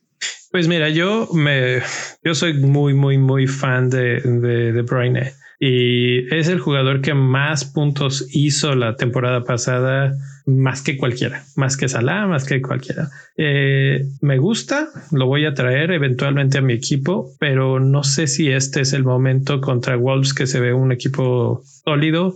Pues 0.51 0.67
mira, 0.67 0.89
yo 0.89 1.27
me, 1.33 1.81
yo 2.23 2.33
soy 2.33 2.53
muy, 2.53 2.95
muy, 2.95 3.19
muy 3.19 3.45
fan 3.45 3.91
de, 3.91 4.19
de, 4.21 4.71
de 4.71 4.81
Bruyne 4.81 5.33
y 5.59 6.33
es 6.33 6.47
el 6.49 6.59
jugador 6.59 7.01
que 7.01 7.13
más 7.13 7.65
puntos 7.65 8.27
hizo 8.31 8.75
la 8.75 8.95
temporada 8.95 9.43
pasada, 9.43 10.15
más 10.45 10.81
que 10.83 10.97
cualquiera, 10.97 11.43
más 11.55 11.77
que 11.77 11.89
Salah, 11.89 12.27
más 12.27 12.45
que 12.45 12.61
cualquiera. 12.61 13.09
Eh, 13.37 14.05
me 14.21 14.37
gusta, 14.37 14.87
lo 15.11 15.25
voy 15.25 15.45
a 15.45 15.55
traer 15.55 15.91
eventualmente 15.91 16.59
a 16.59 16.61
mi 16.61 16.73
equipo, 16.73 17.31
pero 17.39 17.79
no 17.79 18.03
sé 18.03 18.27
si 18.27 18.51
este 18.51 18.81
es 18.81 18.93
el 18.93 19.03
momento 19.03 19.59
contra 19.59 19.97
Wolves 19.97 20.33
que 20.33 20.45
se 20.45 20.59
ve 20.59 20.73
un 20.73 20.91
equipo 20.91 21.63
sólido. 21.83 22.35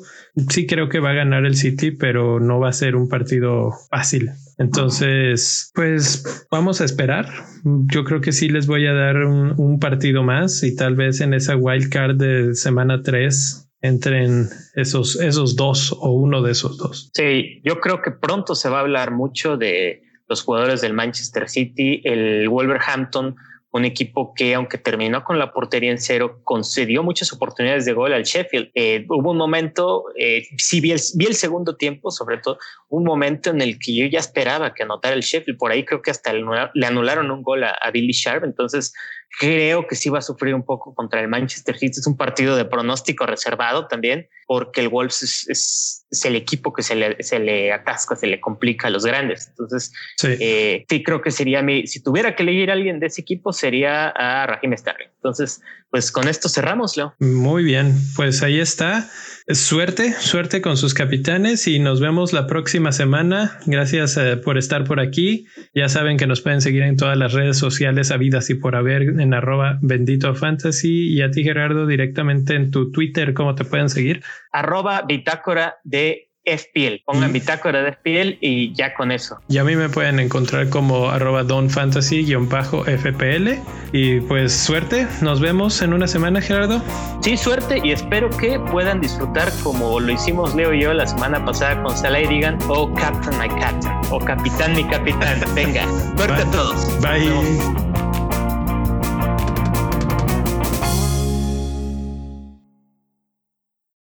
Sí 0.50 0.66
creo 0.66 0.90
que 0.90 1.00
va 1.00 1.12
a 1.12 1.16
ganar 1.16 1.46
el 1.46 1.56
City, 1.56 1.92
pero 1.92 2.40
no 2.40 2.60
va 2.60 2.70
a 2.70 2.74
ser 2.74 2.96
un 2.96 3.08
partido 3.08 3.72
fácil. 3.90 4.32
Entonces, 4.62 5.72
pues 5.74 6.46
vamos 6.52 6.82
a 6.82 6.86
esperar. 6.86 7.26
Yo 7.64 8.04
creo 8.04 8.22
que 8.22 8.32
sí 8.32 8.48
les 8.48 8.68
voy 8.68 8.86
a 8.86 8.94
dar 8.94 9.18
un, 9.18 9.80
partido 9.80 10.22
más 10.22 10.62
y 10.64 10.76
tal 10.76 10.96
vez 10.96 11.20
en 11.22 11.34
esa 11.34 11.56
wild 11.56 11.90
card 11.90 12.18
de 12.18 12.54
semana 12.54 13.02
3 13.02 13.72
entren 13.82 14.48
esos, 14.76 15.20
esos 15.20 15.56
dos 15.56 15.92
o 16.00 16.12
uno 16.12 16.44
de 16.44 16.52
esos 16.52 16.78
dos. 16.78 17.10
Sí, 17.16 17.62
yo 17.64 17.80
creo 17.80 18.04
que 18.04 18.12
pronto 18.12 18.54
se 18.54 18.70
va 18.70 18.78
a 18.78 18.82
hablar 18.82 19.10
mucho 19.10 19.58
de 19.58 20.04
los 20.30 20.44
jugadores 20.44 20.82
del 20.82 20.94
Manchester 20.94 21.50
City, 21.50 22.02
el 22.04 22.48
Wolverhampton 22.48 23.36
un 23.72 23.86
equipo 23.86 24.34
que 24.34 24.54
aunque 24.54 24.78
terminó 24.78 25.24
con 25.24 25.40
la 25.40 25.54
portería 25.54 25.92
en 25.92 25.98
cero, 25.98 26.42
concedió 26.44 27.04
muchas 27.04 27.32
oportunidades 27.32 27.86
de 27.86 27.94
gol 27.94 28.14
al 28.14 28.24
Sheffield. 28.24 28.70
Eh, 28.76 29.06
hubo 29.10 29.32
un 29.32 29.38
momento, 29.38 30.06
eh, 30.18 30.44
sí 30.58 30.82
vi 30.82 30.92
el, 30.92 31.00
vi 31.16 31.26
el, 31.26 31.36
segundo 31.36 31.78
tiempo, 31.78 32.12
sobre 32.12 32.38
todo, 32.38 32.58
un 32.90 33.04
momento 33.04 33.50
en 33.50 33.62
el 33.62 33.80
que 33.80 33.96
yo 33.96 34.06
ya 34.08 34.20
esperaba 34.20 34.74
que 34.74 34.84
anotara 34.84 35.16
el 35.16 35.22
Sheffield, 35.22 35.58
por 35.58 35.72
ahí 35.72 35.86
creo 35.86 36.02
que 36.02 36.12
hasta 36.12 36.34
le, 36.34 36.86
anularon 36.86 37.32
un 37.32 37.44
gol 37.44 37.64
a, 37.64 37.72
a, 37.72 37.92
Billy 37.92 38.12
Sharp, 38.12 38.44
entonces 38.44 38.94
creo 39.40 39.88
que 39.88 39.96
sí 39.96 40.10
va 40.10 40.20
a 40.20 40.22
sufrir 40.22 40.54
un 40.54 40.64
poco 40.64 40.94
contra 40.94 41.22
el 41.22 41.28
Manchester 41.28 41.78
City, 41.78 42.00
es 42.00 42.08
un 42.08 42.18
partido 42.18 42.56
de 42.56 42.66
pronóstico 42.66 43.26
reservado 43.26 43.88
también, 43.88 44.28
porque 44.48 44.82
el 44.82 44.90
Wolves 44.90 45.48
es 45.48 46.02
es 46.12 46.26
el 46.26 46.36
equipo 46.36 46.74
que 46.74 46.84
se 46.84 46.94
le, 46.96 47.24
se 47.24 47.40
le 47.40 47.72
atasca, 47.72 48.16
se 48.18 48.28
le 48.28 48.42
complica 48.42 48.88
a 48.88 48.90
los 48.90 49.06
grandes. 49.06 49.48
Entonces, 49.48 49.94
sí. 50.18 50.28
Eh, 50.40 50.86
sí, 50.90 51.04
creo 51.04 51.22
que 51.22 51.32
sería 51.32 51.62
mi, 51.62 51.88
si 51.88 52.04
tuviera 52.04 52.36
que 52.36 52.44
elegir 52.44 52.70
a 52.70 52.74
alguien 52.74 53.00
de 53.00 53.08
ese 53.08 53.22
equipo, 53.22 53.54
sería 53.54 54.10
a 54.10 54.46
Raheem 54.46 54.78
Sterling. 54.78 55.08
Entonces, 55.16 55.62
pues 55.90 56.12
con 56.12 56.28
esto 56.28 56.50
cerramos, 56.50 56.98
Leo. 56.98 57.16
Muy 57.20 57.64
bien, 57.64 57.96
pues 58.16 58.44
ahí 58.44 58.60
está. 58.60 59.10
Suerte, 59.54 60.14
suerte 60.14 60.62
con 60.62 60.78
sus 60.78 60.94
capitanes 60.94 61.68
y 61.68 61.80
nos 61.80 62.00
vemos 62.00 62.32
la 62.32 62.48
próxima 62.48 62.92
semana. 62.92 63.60
Gracias 63.66 64.16
eh, 64.16 64.38
por 64.38 64.58
estar 64.58 64.86
por 64.86 65.00
aquí. 65.00 65.46
Ya 65.74 65.90
saben 65.90 66.18
que 66.18 66.28
nos 66.28 66.42
pueden 66.42 66.62
seguir 66.62 66.84
en 66.84 66.96
todas 66.96 67.18
las 67.18 67.34
redes 67.34 67.58
sociales 67.58 68.12
habidas 68.12 68.50
y 68.50 68.56
por 68.56 68.76
haber 68.76 69.02
en 69.02 69.34
arroba 69.34 69.78
bendito 69.82 70.34
fantasy 70.36 71.10
y 71.10 71.22
a 71.22 71.32
ti 71.32 71.44
Gerardo 71.44 71.86
directamente 71.86 72.56
en 72.56 72.72
tu 72.72 72.92
Twitter, 72.92 73.34
¿cómo 73.34 73.56
te 73.56 73.66
pueden 73.66 73.90
seguir? 73.90 74.24
Arroba 74.52 75.02
bitácora 75.08 75.76
de 75.84 76.31
FPL. 76.46 77.04
Pongan 77.06 77.34
bitácora 77.34 77.84
de 77.84 77.94
FPL 77.94 78.38
y 78.42 78.74
ya 78.74 78.94
con 78.94 79.12
eso. 79.12 79.40
Y 79.48 79.58
a 79.58 79.64
mí 79.64 79.76
me 79.76 79.90
pueden 79.90 80.20
encontrar 80.20 80.70
como 80.70 81.10
arroba 81.10 81.44
donfantasy-fpl. 81.44 83.60
Y 83.92 84.20
pues 84.22 84.54
suerte, 84.54 85.08
nos 85.22 85.40
vemos 85.40 85.82
en 85.82 85.94
una 85.94 86.08
semana, 86.08 86.42
Gerardo. 86.42 86.82
Sí, 87.22 87.38
suerte 87.38 87.80
y 87.84 87.92
espero 87.92 88.30
que 88.30 88.60
puedan 88.60 89.02
disfrutar 89.02 89.52
como 89.64 90.00
lo 90.00 90.12
hicimos 90.12 90.56
Leo 90.56 90.74
y 90.74 90.82
yo 90.82 90.94
la 90.94 91.08
semana 91.08 91.44
pasada 91.46 91.82
con 91.84 91.96
Salah 91.96 92.22
y 92.22 92.28
digan, 92.28 92.58
oh 92.68 92.92
Captain 92.96 93.38
my 93.38 93.48
Captain, 93.60 93.94
o 94.10 94.20
Capitán 94.20 94.76
mi 94.76 94.84
Capitán. 94.86 95.40
Venga, 95.56 95.86
suerte 96.18 96.42
a 96.42 96.52
todos. 96.52 97.02
Bye. 97.02 98.11